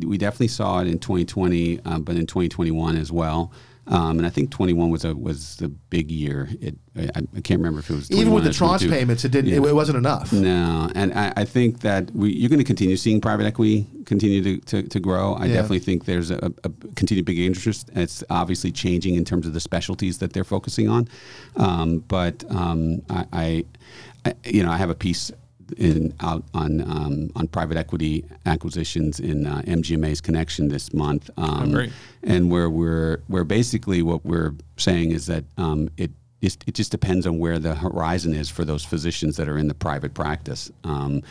we 0.04 0.18
definitely 0.18 0.48
saw 0.48 0.80
it 0.80 0.88
in 0.88 0.98
2020, 0.98 1.82
um, 1.82 2.02
but 2.02 2.16
in 2.16 2.26
2021 2.26 2.98
as 2.98 3.12
well. 3.12 3.52
Um, 3.86 4.18
and 4.18 4.26
I 4.26 4.30
think 4.30 4.50
21 4.50 4.90
was 4.90 5.04
a 5.04 5.14
was 5.14 5.58
the 5.58 5.68
big 5.68 6.10
year. 6.10 6.48
It 6.62 6.76
I, 6.96 7.10
I 7.36 7.42
can't 7.42 7.60
remember 7.60 7.80
if 7.80 7.90
it 7.90 7.96
was 7.96 8.12
even 8.12 8.32
with 8.32 8.46
the 8.46 8.54
tranche 8.54 8.88
payments, 8.88 9.26
it 9.26 9.32
didn't. 9.32 9.52
Yeah. 9.52 9.58
It, 9.58 9.66
it, 9.66 9.76
wasn't 9.76 9.98
enough. 9.98 10.32
No, 10.32 10.90
and 10.96 11.14
I, 11.14 11.34
I 11.36 11.46
think 11.46 11.82
that 11.82 12.12
we, 12.12 12.32
you're 12.32 12.50
going 12.50 12.60
to 12.60 12.66
continue 12.66 12.96
seeing 12.96 13.20
private 13.20 13.46
equity 13.46 13.88
continue 14.06 14.44
to, 14.44 14.58
to, 14.66 14.84
to 14.84 15.00
grow. 15.00 15.34
I 15.34 15.46
yeah. 15.46 15.56
definitely 15.56 15.80
think 15.80 16.06
there's 16.06 16.32
a, 16.32 16.52
a, 16.64 16.70
continued 16.96 17.26
big 17.26 17.40
interest. 17.40 17.90
It's 17.96 18.24
obviously 18.30 18.72
changing 18.72 19.16
in 19.16 19.26
terms 19.26 19.48
of 19.48 19.54
the 19.54 19.60
specialties 19.60 20.20
that 20.20 20.34
they're 20.34 20.44
focusing 20.44 20.90
on. 20.90 21.08
Um, 21.56 22.00
but 22.00 22.44
um, 22.50 23.02
I, 23.10 23.26
I, 23.34 23.66
I, 24.26 24.36
you 24.46 24.64
know, 24.64 24.72
I 24.72 24.78
have 24.78 24.90
a 24.90 24.96
piece 24.96 25.32
in 25.78 26.14
out 26.20 26.44
on 26.54 26.82
um, 26.82 27.32
on 27.36 27.48
private 27.48 27.78
equity 27.78 28.26
acquisitions 28.46 29.20
in 29.20 29.46
uh, 29.46 29.62
MGMA's 29.66 30.22
connection 30.22 30.68
this 30.68 30.94
month. 30.94 31.30
Um, 31.38 31.76
oh, 31.76 31.88
and 32.24 32.52
where 32.52 32.70
we're 32.70 33.22
where 33.28 33.44
basically 33.44 34.02
what 34.02 34.26
we're 34.26 34.54
saying 34.78 35.12
is 35.12 35.26
that 35.28 35.46
um, 35.58 35.90
it 35.98 36.12
it 36.42 36.74
just 36.74 36.92
depends 36.92 37.26
on 37.26 37.40
where 37.40 37.58
the 37.58 37.76
horizon 37.76 38.34
is 38.34 38.50
for 38.50 38.66
those 38.66 38.84
physicians 38.84 39.38
that 39.38 39.48
are 39.48 39.58
in 39.58 39.68
the 39.68 39.74
private 39.74 40.14
practice. 40.14 40.70
Um, 40.84 41.24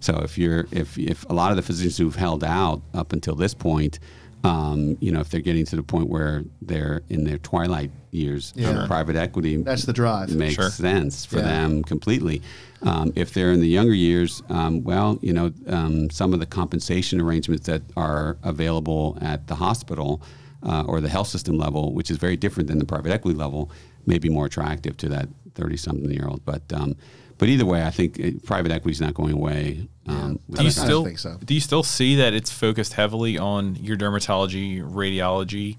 so 0.00 0.16
if 0.18 0.38
you're 0.38 0.66
if 0.70 0.98
if 0.98 1.28
a 1.28 1.32
lot 1.32 1.50
of 1.50 1.56
the 1.56 1.62
physicians 1.62 1.98
who've 1.98 2.16
held 2.16 2.44
out 2.44 2.80
up 2.94 3.12
until 3.12 3.34
this 3.34 3.54
point 3.54 3.98
um, 4.44 4.96
you 5.00 5.12
know, 5.12 5.20
if 5.20 5.28
they're 5.28 5.40
getting 5.40 5.66
to 5.66 5.76
the 5.76 5.82
point 5.82 6.08
where 6.08 6.44
they're 6.62 7.02
in 7.08 7.24
their 7.24 7.38
twilight 7.38 7.90
years, 8.10 8.52
yeah. 8.56 8.86
private 8.86 9.16
equity 9.16 9.56
that's 9.56 9.84
the 9.84 9.92
drive 9.92 10.34
makes 10.34 10.54
sure. 10.54 10.70
sense 10.70 11.24
for 11.24 11.36
yeah. 11.38 11.44
them 11.44 11.82
completely. 11.84 12.42
Um, 12.82 13.12
if 13.14 13.34
they're 13.34 13.52
in 13.52 13.60
the 13.60 13.68
younger 13.68 13.94
years, 13.94 14.42
um, 14.48 14.82
well, 14.82 15.18
you 15.20 15.32
know, 15.32 15.52
um, 15.66 16.08
some 16.10 16.32
of 16.32 16.40
the 16.40 16.46
compensation 16.46 17.20
arrangements 17.20 17.66
that 17.66 17.82
are 17.96 18.38
available 18.42 19.18
at 19.20 19.46
the 19.46 19.54
hospital 19.54 20.22
uh, 20.62 20.84
or 20.86 21.00
the 21.00 21.08
health 21.08 21.28
system 21.28 21.58
level, 21.58 21.92
which 21.92 22.10
is 22.10 22.16
very 22.16 22.36
different 22.36 22.68
than 22.68 22.78
the 22.78 22.86
private 22.86 23.12
equity 23.12 23.36
level, 23.36 23.70
may 24.06 24.18
be 24.18 24.30
more 24.30 24.46
attractive 24.46 24.96
to 24.96 25.08
that 25.10 25.28
thirty-something 25.54 26.10
year 26.10 26.26
old. 26.26 26.42
But 26.44 26.62
um, 26.72 26.96
but 27.40 27.48
either 27.48 27.64
way, 27.64 27.82
I 27.82 27.90
think 27.90 28.18
it, 28.18 28.44
private 28.44 28.70
equity 28.70 28.92
is 28.92 29.00
not 29.00 29.14
going 29.14 29.32
away. 29.32 29.88
Um, 30.06 30.38
do 30.50 30.62
you 30.62 30.70
still 30.70 31.16
so. 31.16 31.38
do 31.42 31.54
you 31.54 31.60
still 31.60 31.82
see 31.82 32.16
that 32.16 32.34
it's 32.34 32.50
focused 32.50 32.92
heavily 32.92 33.38
on 33.38 33.76
your 33.76 33.96
dermatology, 33.96 34.82
radiology, 34.82 35.78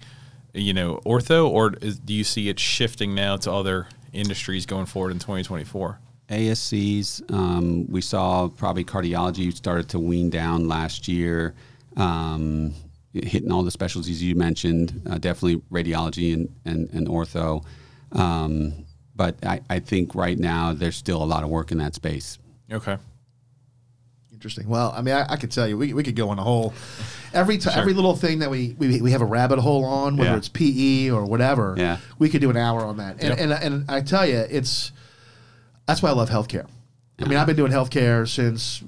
you 0.55 0.74
know, 0.74 0.99
ortho, 1.05 1.47
or 1.47 1.76
is, 1.80 1.99
do 1.99 2.16
you 2.16 2.24
see 2.24 2.49
it 2.49 2.59
shifting 2.59 3.14
now 3.14 3.38
to 3.38 3.51
other 3.51 3.88
industries 4.12 4.66
going 4.66 4.88
forward 4.88 5.12
in 5.12 5.20
2024? 5.20 5.99
ASCs, 6.30 7.32
um, 7.32 7.86
we 7.91 8.01
saw 8.01 8.47
probably 8.47 8.84
cardiology 8.84 9.53
started 9.53 9.88
to 9.89 9.99
wean 9.99 10.32
down 10.32 10.68
last 10.68 11.07
year, 11.07 11.53
um, 11.95 12.74
hitting 13.14 13.51
all 13.51 13.62
the 13.62 13.70
specialties 13.70 14.24
you 14.24 14.34
mentioned. 14.34 14.99
Uh, 15.07 15.20
definitely 15.20 15.57
radiology 15.72 16.34
and 16.34 16.49
and, 16.66 16.89
and 16.89 17.07
ortho. 17.07 17.64
Um, 18.14 18.84
but 19.16 19.36
I, 19.45 19.62
I 19.70 19.80
think 19.80 20.16
right 20.16 20.38
now 20.38 20.74
there's 20.74 20.95
still 20.95 21.22
a 21.22 21.26
lot 21.26 21.43
of 21.43 21.49
work 21.49 21.72
in 21.72 21.78
that 21.80 21.95
space. 21.95 22.39
Okay. 22.72 22.97
Interesting. 24.32 24.68
Well, 24.68 24.93
I 24.95 25.01
mean, 25.01 25.14
I, 25.14 25.26
I 25.34 25.36
could 25.36 25.51
tell 25.51 25.68
you, 25.68 25.78
we, 25.78 25.93
we 25.93 26.03
could 26.03 26.16
go 26.16 26.30
on 26.30 26.39
a 26.39 26.43
whole 26.43 26.74
every 27.34 27.57
t- 27.57 27.70
sure. 27.70 27.74
every 27.74 27.93
little 27.93 28.16
thing 28.16 28.39
that 28.39 28.49
we, 28.49 28.76
we 28.80 28.99
we 28.99 29.12
have 29.12 29.22
a 29.22 29.26
rabbit 29.26 29.59
hole 29.59 29.86
on, 29.86 30.18
whether 30.18 30.32
yeah. 30.32 30.38
it's 30.38 30.49
PE 30.49 31.12
or 31.12 31.26
whatever. 31.26 31.76
Yeah. 31.78 31.97
we 32.18 32.28
could 32.30 32.41
do 32.41 32.49
an 32.49 32.57
hour 32.57 32.82
on 32.82 32.97
that. 32.97 33.22
And 33.22 33.38
yep. 33.38 33.39
and, 33.39 33.53
and 33.53 33.91
I 33.91 34.01
tell 34.01 34.26
you, 34.26 34.38
it's 34.38 34.91
that's 35.86 36.01
why 36.01 36.09
I 36.09 36.14
love 36.14 36.30
healthcare. 36.30 36.68
I 37.24 37.28
mean, 37.28 37.38
I've 37.38 37.47
been 37.47 37.55
doing 37.55 37.72
healthcare 37.72 38.28
since, 38.28 38.84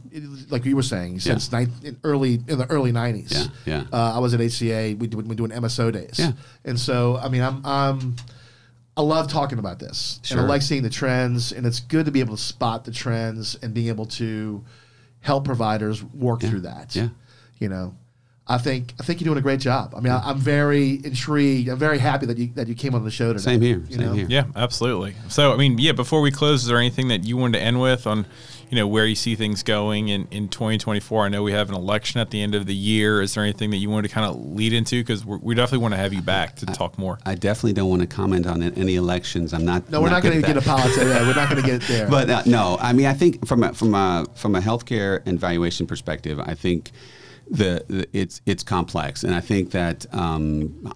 like 0.49 0.65
you 0.65 0.75
were 0.75 0.81
saying, 0.81 1.19
since 1.19 1.51
yeah. 1.51 1.65
in 1.83 1.99
early 2.03 2.35
in 2.47 2.57
the 2.57 2.65
early 2.69 2.91
'90s. 2.91 3.31
Yeah, 3.31 3.47
yeah. 3.65 3.83
Uh, 3.93 4.15
I 4.15 4.19
was 4.19 4.33
at 4.33 4.39
HCA. 4.39 4.97
We 4.97 5.07
we 5.07 5.35
doing 5.35 5.51
MSO 5.51 5.91
days. 5.93 6.17
Yeah. 6.17 6.31
And 6.65 6.79
so, 6.79 7.17
I 7.17 7.29
mean, 7.29 7.41
I'm 7.41 7.63
I'm 7.65 8.15
I 8.95 9.01
love 9.01 9.27
talking 9.27 9.59
about 9.59 9.79
this, 9.79 10.19
sure. 10.23 10.37
and 10.37 10.45
I 10.45 10.49
like 10.49 10.61
seeing 10.61 10.83
the 10.83 10.89
trends, 10.89 11.51
and 11.51 11.65
it's 11.65 11.79
good 11.79 12.05
to 12.05 12.11
be 12.11 12.19
able 12.19 12.35
to 12.35 12.41
spot 12.41 12.85
the 12.85 12.91
trends 12.91 13.55
and 13.55 13.73
being 13.73 13.87
able 13.87 14.05
to 14.05 14.63
help 15.21 15.45
providers 15.45 16.03
work 16.03 16.43
yeah. 16.43 16.49
through 16.49 16.61
that. 16.61 16.95
Yeah, 16.95 17.09
you 17.57 17.69
know, 17.69 17.95
I 18.45 18.57
think 18.57 18.93
I 18.99 19.03
think 19.03 19.21
you're 19.21 19.25
doing 19.25 19.37
a 19.37 19.41
great 19.41 19.61
job. 19.61 19.93
I 19.95 20.01
mean, 20.01 20.11
I, 20.11 20.29
am 20.29 20.37
very 20.37 21.01
intrigued. 21.03 21.69
I'm 21.69 21.79
very 21.79 21.97
happy 21.97 22.25
that 22.25 22.37
you 22.37 22.47
that 22.55 22.67
you 22.67 22.75
came 22.75 22.93
on 22.93 23.05
the 23.05 23.11
show 23.11 23.31
today. 23.31 23.43
Same 23.43 23.61
here. 23.61 23.83
Same 23.89 23.99
know? 23.99 24.13
here. 24.13 24.27
Yeah, 24.29 24.45
absolutely. 24.55 25.15
So, 25.29 25.53
I 25.53 25.57
mean, 25.57 25.77
yeah. 25.77 25.93
Before 25.93 26.19
we 26.19 26.29
close, 26.29 26.63
is 26.63 26.67
there 26.67 26.77
anything 26.77 27.07
that 27.07 27.23
you 27.23 27.37
wanted 27.37 27.59
to 27.59 27.63
end 27.63 27.79
with 27.79 28.05
on 28.05 28.25
you 28.73 28.79
know 28.79 28.87
where 28.87 29.05
you 29.05 29.13
see 29.13 29.35
things 29.35 29.61
going 29.61 30.07
in, 30.07 30.27
in 30.31 30.49
2024 30.49 31.25
i 31.25 31.29
know 31.29 31.43
we 31.43 31.51
have 31.51 31.69
an 31.69 31.75
election 31.75 32.19
at 32.19 32.31
the 32.31 32.41
end 32.41 32.55
of 32.55 32.65
the 32.65 32.73
year. 32.73 33.21
Is 33.21 33.35
there 33.35 33.43
anything 33.43 33.69
that 33.69 33.77
you 33.77 33.87
want 33.87 34.07
to 34.07 34.11
kind 34.11 34.25
of 34.25 34.43
lead 34.55 34.73
into? 34.73 34.99
Because 34.99 35.23
we 35.23 35.53
definitely 35.53 35.77
want 35.83 35.93
to 35.93 35.99
have 35.99 36.11
you 36.11 36.23
back 36.23 36.55
to 36.55 36.65
I, 36.67 36.73
talk 36.73 36.97
more. 36.97 37.19
I 37.23 37.35
definitely 37.35 37.73
don't 37.73 37.91
want 37.91 38.01
to 38.01 38.07
comment 38.07 38.47
on 38.47 38.63
any 38.63 38.95
elections. 38.95 39.53
I'm 39.53 39.63
not 39.63 39.91
no 39.91 40.01
we're 40.01 40.09
not, 40.09 40.23
not 40.23 40.31
going 40.31 40.41
to 40.41 40.47
get 40.47 40.57
a 40.57 40.61
politics. 40.61 40.97
Yeah, 40.97 41.27
we're 41.27 41.35
not 41.35 41.51
going 41.51 41.61
to 41.61 41.69
get 41.69 41.81
there. 41.87 42.09
But 42.09 42.31
uh, 42.31 42.41
no 42.47 42.79
i 42.81 42.93
mean 42.93 43.05
i 43.05 43.13
think 43.13 43.45
from 43.45 43.61
a 43.61 43.73
from 43.75 43.93
a 43.93 44.25
from 44.33 44.55
a 44.55 44.59
healthcare 44.59 45.21
and 45.27 45.39
valuation 45.39 45.85
perspective 45.85 46.39
i 46.39 46.55
think 46.55 46.89
the, 47.51 47.85
the, 47.87 48.07
it's 48.11 48.41
it's 48.47 48.63
complex, 48.63 49.23
and 49.23 49.35
I 49.35 49.41
think 49.41 49.71
that 49.71 50.05
um, 50.15 50.91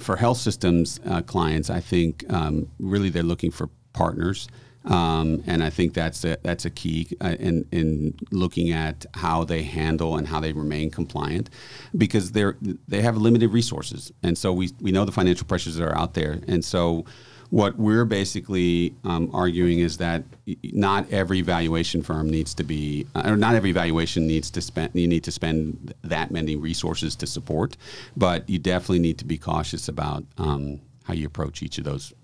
for 0.00 0.16
health 0.16 0.38
systems 0.38 1.00
uh, 1.06 1.22
clients, 1.22 1.70
I 1.70 1.80
think 1.80 2.24
um, 2.28 2.68
really 2.80 3.08
they're 3.08 3.22
looking 3.22 3.52
for 3.52 3.70
partners 3.92 4.48
Um, 4.84 5.44
and 5.46 5.62
I 5.62 5.70
think 5.70 5.94
that's 5.94 6.24
a, 6.24 6.36
that's 6.42 6.64
a 6.64 6.70
key 6.70 7.08
uh, 7.20 7.36
in, 7.38 7.66
in 7.70 8.14
looking 8.30 8.72
at 8.72 9.06
how 9.14 9.44
they 9.44 9.62
handle 9.62 10.16
and 10.16 10.26
how 10.26 10.40
they 10.40 10.52
remain 10.52 10.90
compliant 10.90 11.50
because 11.96 12.32
they're, 12.32 12.56
they 12.88 13.00
have 13.00 13.16
limited 13.16 13.48
resources. 13.52 14.12
And 14.22 14.36
so 14.36 14.52
we, 14.52 14.70
we 14.80 14.90
know 14.90 15.04
the 15.04 15.12
financial 15.12 15.46
pressures 15.46 15.76
that 15.76 15.86
are 15.86 15.96
out 15.96 16.14
there. 16.14 16.40
And 16.48 16.64
so 16.64 17.04
what 17.50 17.76
we're 17.76 18.06
basically 18.06 18.94
um, 19.04 19.30
arguing 19.34 19.80
is 19.80 19.98
that 19.98 20.24
not 20.62 21.12
every 21.12 21.42
valuation 21.42 22.02
firm 22.02 22.30
needs 22.30 22.54
to 22.54 22.64
be, 22.64 23.06
uh, 23.14 23.24
or 23.26 23.36
not 23.36 23.54
every 23.54 23.72
valuation 23.72 24.26
needs 24.26 24.50
to 24.50 24.62
spend. 24.62 24.90
You 24.94 25.06
need 25.06 25.22
to 25.24 25.30
spend 25.30 25.92
that 26.02 26.30
many 26.30 26.56
resources 26.56 27.14
to 27.16 27.26
support, 27.26 27.76
but 28.16 28.48
you 28.48 28.58
definitely 28.58 29.00
need 29.00 29.18
to 29.18 29.26
be 29.26 29.36
cautious 29.36 29.88
about 29.88 30.24
um, 30.38 30.80
how 31.04 31.12
you 31.12 31.26
approach 31.26 31.62
each 31.62 31.76
of 31.76 31.84
those 31.84 32.14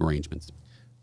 arrangements. 0.00 0.50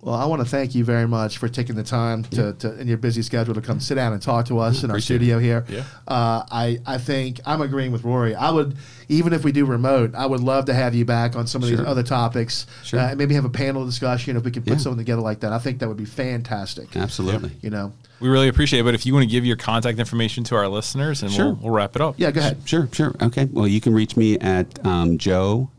Well, 0.03 0.15
I 0.15 0.25
want 0.25 0.41
to 0.41 0.47
thank 0.47 0.75
you 0.75 0.83
very 0.83 1.07
much 1.07 1.37
for 1.37 1.47
taking 1.47 1.77
the 1.77 1.83
time 1.83 2.23
to, 2.25 2.51
to 2.53 2.77
in 2.77 2.89
your 2.89 2.97
busy 2.97 3.21
schedule 3.21 3.53
to 3.53 3.61
come 3.61 3.79
sit 3.79 3.95
down 3.95 4.11
and 4.11 4.21
talk 4.21 4.47
to 4.47 4.59
us 4.59 4.83
in 4.83 4.91
our 4.91 4.99
studio 4.99 5.37
it. 5.37 5.41
here. 5.43 5.65
Yeah. 5.69 5.83
Uh, 6.05 6.43
I 6.51 6.79
I 6.85 6.97
think 6.97 7.39
I'm 7.45 7.61
agreeing 7.61 7.93
with 7.93 8.03
Rory. 8.03 8.35
I 8.35 8.51
would 8.51 8.75
even 9.07 9.31
if 9.31 9.45
we 9.45 9.53
do 9.53 9.65
remote, 9.65 10.13
I 10.13 10.25
would 10.25 10.41
love 10.41 10.65
to 10.65 10.73
have 10.73 10.93
you 10.93 11.05
back 11.05 11.37
on 11.37 11.47
some 11.47 11.63
of 11.63 11.69
these 11.69 11.79
other 11.79 12.03
topics. 12.03 12.67
Sure. 12.83 12.99
Uh, 12.99 13.09
and 13.09 13.17
maybe 13.17 13.33
have 13.35 13.45
a 13.45 13.49
panel 13.49 13.85
discussion 13.85 14.35
if 14.35 14.43
we 14.43 14.51
could 14.51 14.65
put 14.65 14.73
Yeah. 14.73 14.79
something 14.79 14.97
together 14.99 15.21
like 15.21 15.39
that. 15.39 15.53
I 15.53 15.59
think 15.59 15.79
that 15.79 15.87
would 15.87 15.95
be 15.97 16.05
fantastic. 16.05 16.95
Absolutely. 16.97 17.51
You 17.61 17.69
know. 17.69 17.93
We 18.19 18.27
really 18.29 18.49
appreciate 18.49 18.81
it. 18.81 18.83
But 18.83 18.95
if 18.95 19.05
you 19.05 19.13
want 19.13 19.23
to 19.23 19.29
give 19.31 19.45
your 19.45 19.57
contact 19.57 19.99
information 19.99 20.43
to 20.45 20.55
our 20.55 20.67
listeners, 20.67 21.23
and 21.23 21.31
Sure. 21.31 21.45
we'll, 21.47 21.55
we'll 21.55 21.73
wrap 21.73 21.95
it 21.95 22.01
up. 22.01 22.15
Yeah. 22.17 22.31
Go 22.31 22.41
ahead. 22.41 22.57
Sure, 22.65 22.89
sure. 22.91 23.15
Okay. 23.21 23.45
Well, 23.51 23.67
you 23.67 23.79
can 23.79 23.93
reach 23.93 24.17
me 24.17 24.37
at 24.39 24.85
um, 24.85 25.17
Joe 25.17 25.69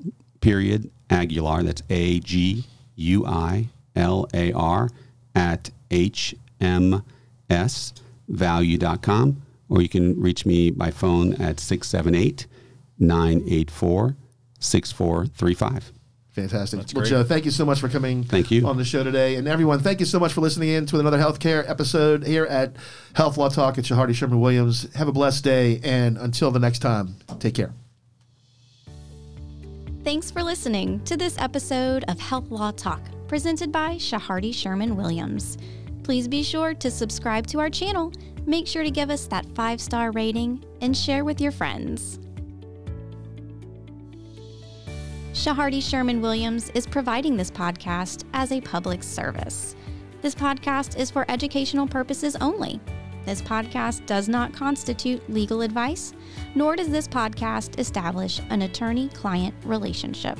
period 0.40 0.90
Aguilar. 1.10 1.62
That's 1.62 1.82
A 1.90 2.20
G 2.20 2.64
U 2.96 3.26
I 3.26 3.68
L 3.96 4.26
A 4.34 4.52
R 4.52 4.90
at 5.34 5.70
hmsvalue.com. 5.90 7.02
Or 9.70 9.80
you 9.80 9.88
can 9.88 10.20
reach 10.20 10.44
me 10.44 10.70
by 10.70 10.90
phone 10.90 11.32
at 11.34 11.58
678 11.58 12.46
984 12.98 14.16
6435. 14.60 15.92
Fantastic. 16.34 16.80
That's 16.80 16.94
well, 16.94 17.02
great. 17.02 17.10
Joe, 17.10 17.22
thank 17.22 17.44
you 17.44 17.52
so 17.52 17.64
much 17.64 17.78
for 17.78 17.88
coming 17.88 18.24
Thank 18.24 18.50
you. 18.50 18.66
on 18.66 18.76
the 18.76 18.84
show 18.84 19.04
today. 19.04 19.36
And 19.36 19.46
everyone, 19.46 19.78
thank 19.78 20.00
you 20.00 20.06
so 20.06 20.18
much 20.18 20.32
for 20.32 20.40
listening 20.40 20.70
in 20.70 20.84
to 20.86 20.98
another 20.98 21.18
healthcare 21.18 21.68
episode 21.68 22.26
here 22.26 22.44
at 22.46 22.74
Health 23.12 23.36
Law 23.36 23.48
Talk 23.48 23.78
at 23.78 23.84
Chehardy 23.84 24.16
Sherman 24.16 24.40
Williams. 24.40 24.92
Have 24.96 25.06
a 25.06 25.12
blessed 25.12 25.44
day. 25.44 25.80
And 25.84 26.18
until 26.18 26.50
the 26.50 26.58
next 26.58 26.80
time, 26.80 27.14
take 27.38 27.54
care. 27.54 27.72
Thanks 30.02 30.32
for 30.32 30.42
listening 30.42 31.04
to 31.04 31.16
this 31.16 31.38
episode 31.38 32.04
of 32.08 32.18
Health 32.18 32.50
Law 32.50 32.72
Talk, 32.72 33.00
presented 33.26 33.72
by 33.72 33.96
Chehardy 33.96 34.54
Sherman 34.54 34.96
Williams. 34.96 35.58
Please 36.02 36.28
be 36.28 36.42
sure 36.42 36.74
to 36.74 36.90
subscribe 36.90 37.46
to 37.48 37.60
our 37.60 37.70
channel, 37.70 38.12
make 38.46 38.66
sure 38.66 38.82
to 38.82 38.90
give 38.90 39.10
us 39.10 39.26
that 39.28 39.46
five 39.54 39.80
star 39.80 40.10
rating, 40.12 40.64
and 40.80 40.96
share 40.96 41.24
with 41.24 41.40
your 41.40 41.52
friends. 41.52 42.18
Chehardy 45.32 45.82
Sherman 45.82 46.20
Williams 46.20 46.70
is 46.70 46.86
providing 46.86 47.36
this 47.36 47.50
podcast 47.50 48.24
as 48.34 48.52
a 48.52 48.60
public 48.60 49.02
service. 49.02 49.74
This 50.22 50.34
podcast 50.34 50.98
is 50.98 51.10
for 51.10 51.24
educational 51.28 51.86
purposes 51.86 52.36
only. 52.36 52.80
This 53.24 53.42
podcast 53.42 54.06
does 54.06 54.28
not 54.28 54.52
constitute 54.52 55.28
legal 55.30 55.62
advice, 55.62 56.12
nor 56.54 56.76
does 56.76 56.88
this 56.88 57.08
podcast 57.08 57.78
establish 57.78 58.40
an 58.50 58.62
attorney 58.62 59.08
client 59.08 59.54
relationship. 59.64 60.38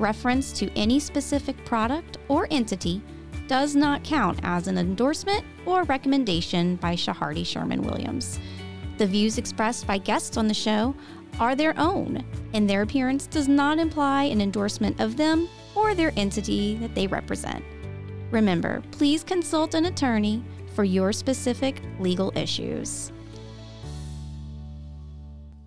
Reference 0.00 0.54
to 0.54 0.70
any 0.78 0.98
specific 0.98 1.62
product 1.66 2.16
or 2.28 2.48
entity 2.50 3.02
does 3.48 3.76
not 3.76 4.02
count 4.02 4.40
as 4.42 4.66
an 4.66 4.78
endorsement 4.78 5.44
or 5.66 5.82
recommendation 5.82 6.76
by 6.76 6.96
Chehardy 6.96 7.44
Sherman 7.44 7.82
Williams. 7.82 8.40
The 8.96 9.06
views 9.06 9.36
expressed 9.36 9.86
by 9.86 9.98
guests 9.98 10.38
on 10.38 10.48
the 10.48 10.54
show 10.54 10.94
are 11.38 11.54
their 11.54 11.78
own, 11.78 12.24
and 12.54 12.68
their 12.68 12.80
appearance 12.80 13.26
does 13.26 13.46
not 13.46 13.78
imply 13.78 14.24
an 14.24 14.40
endorsement 14.40 14.98
of 15.00 15.18
them 15.18 15.50
or 15.74 15.94
their 15.94 16.14
entity 16.16 16.76
that 16.76 16.94
they 16.94 17.06
represent. 17.06 17.62
Remember, 18.30 18.82
please 18.92 19.22
consult 19.22 19.74
an 19.74 19.84
attorney 19.84 20.42
for 20.74 20.82
your 20.82 21.12
specific 21.12 21.82
legal 21.98 22.32
issues. 22.34 23.12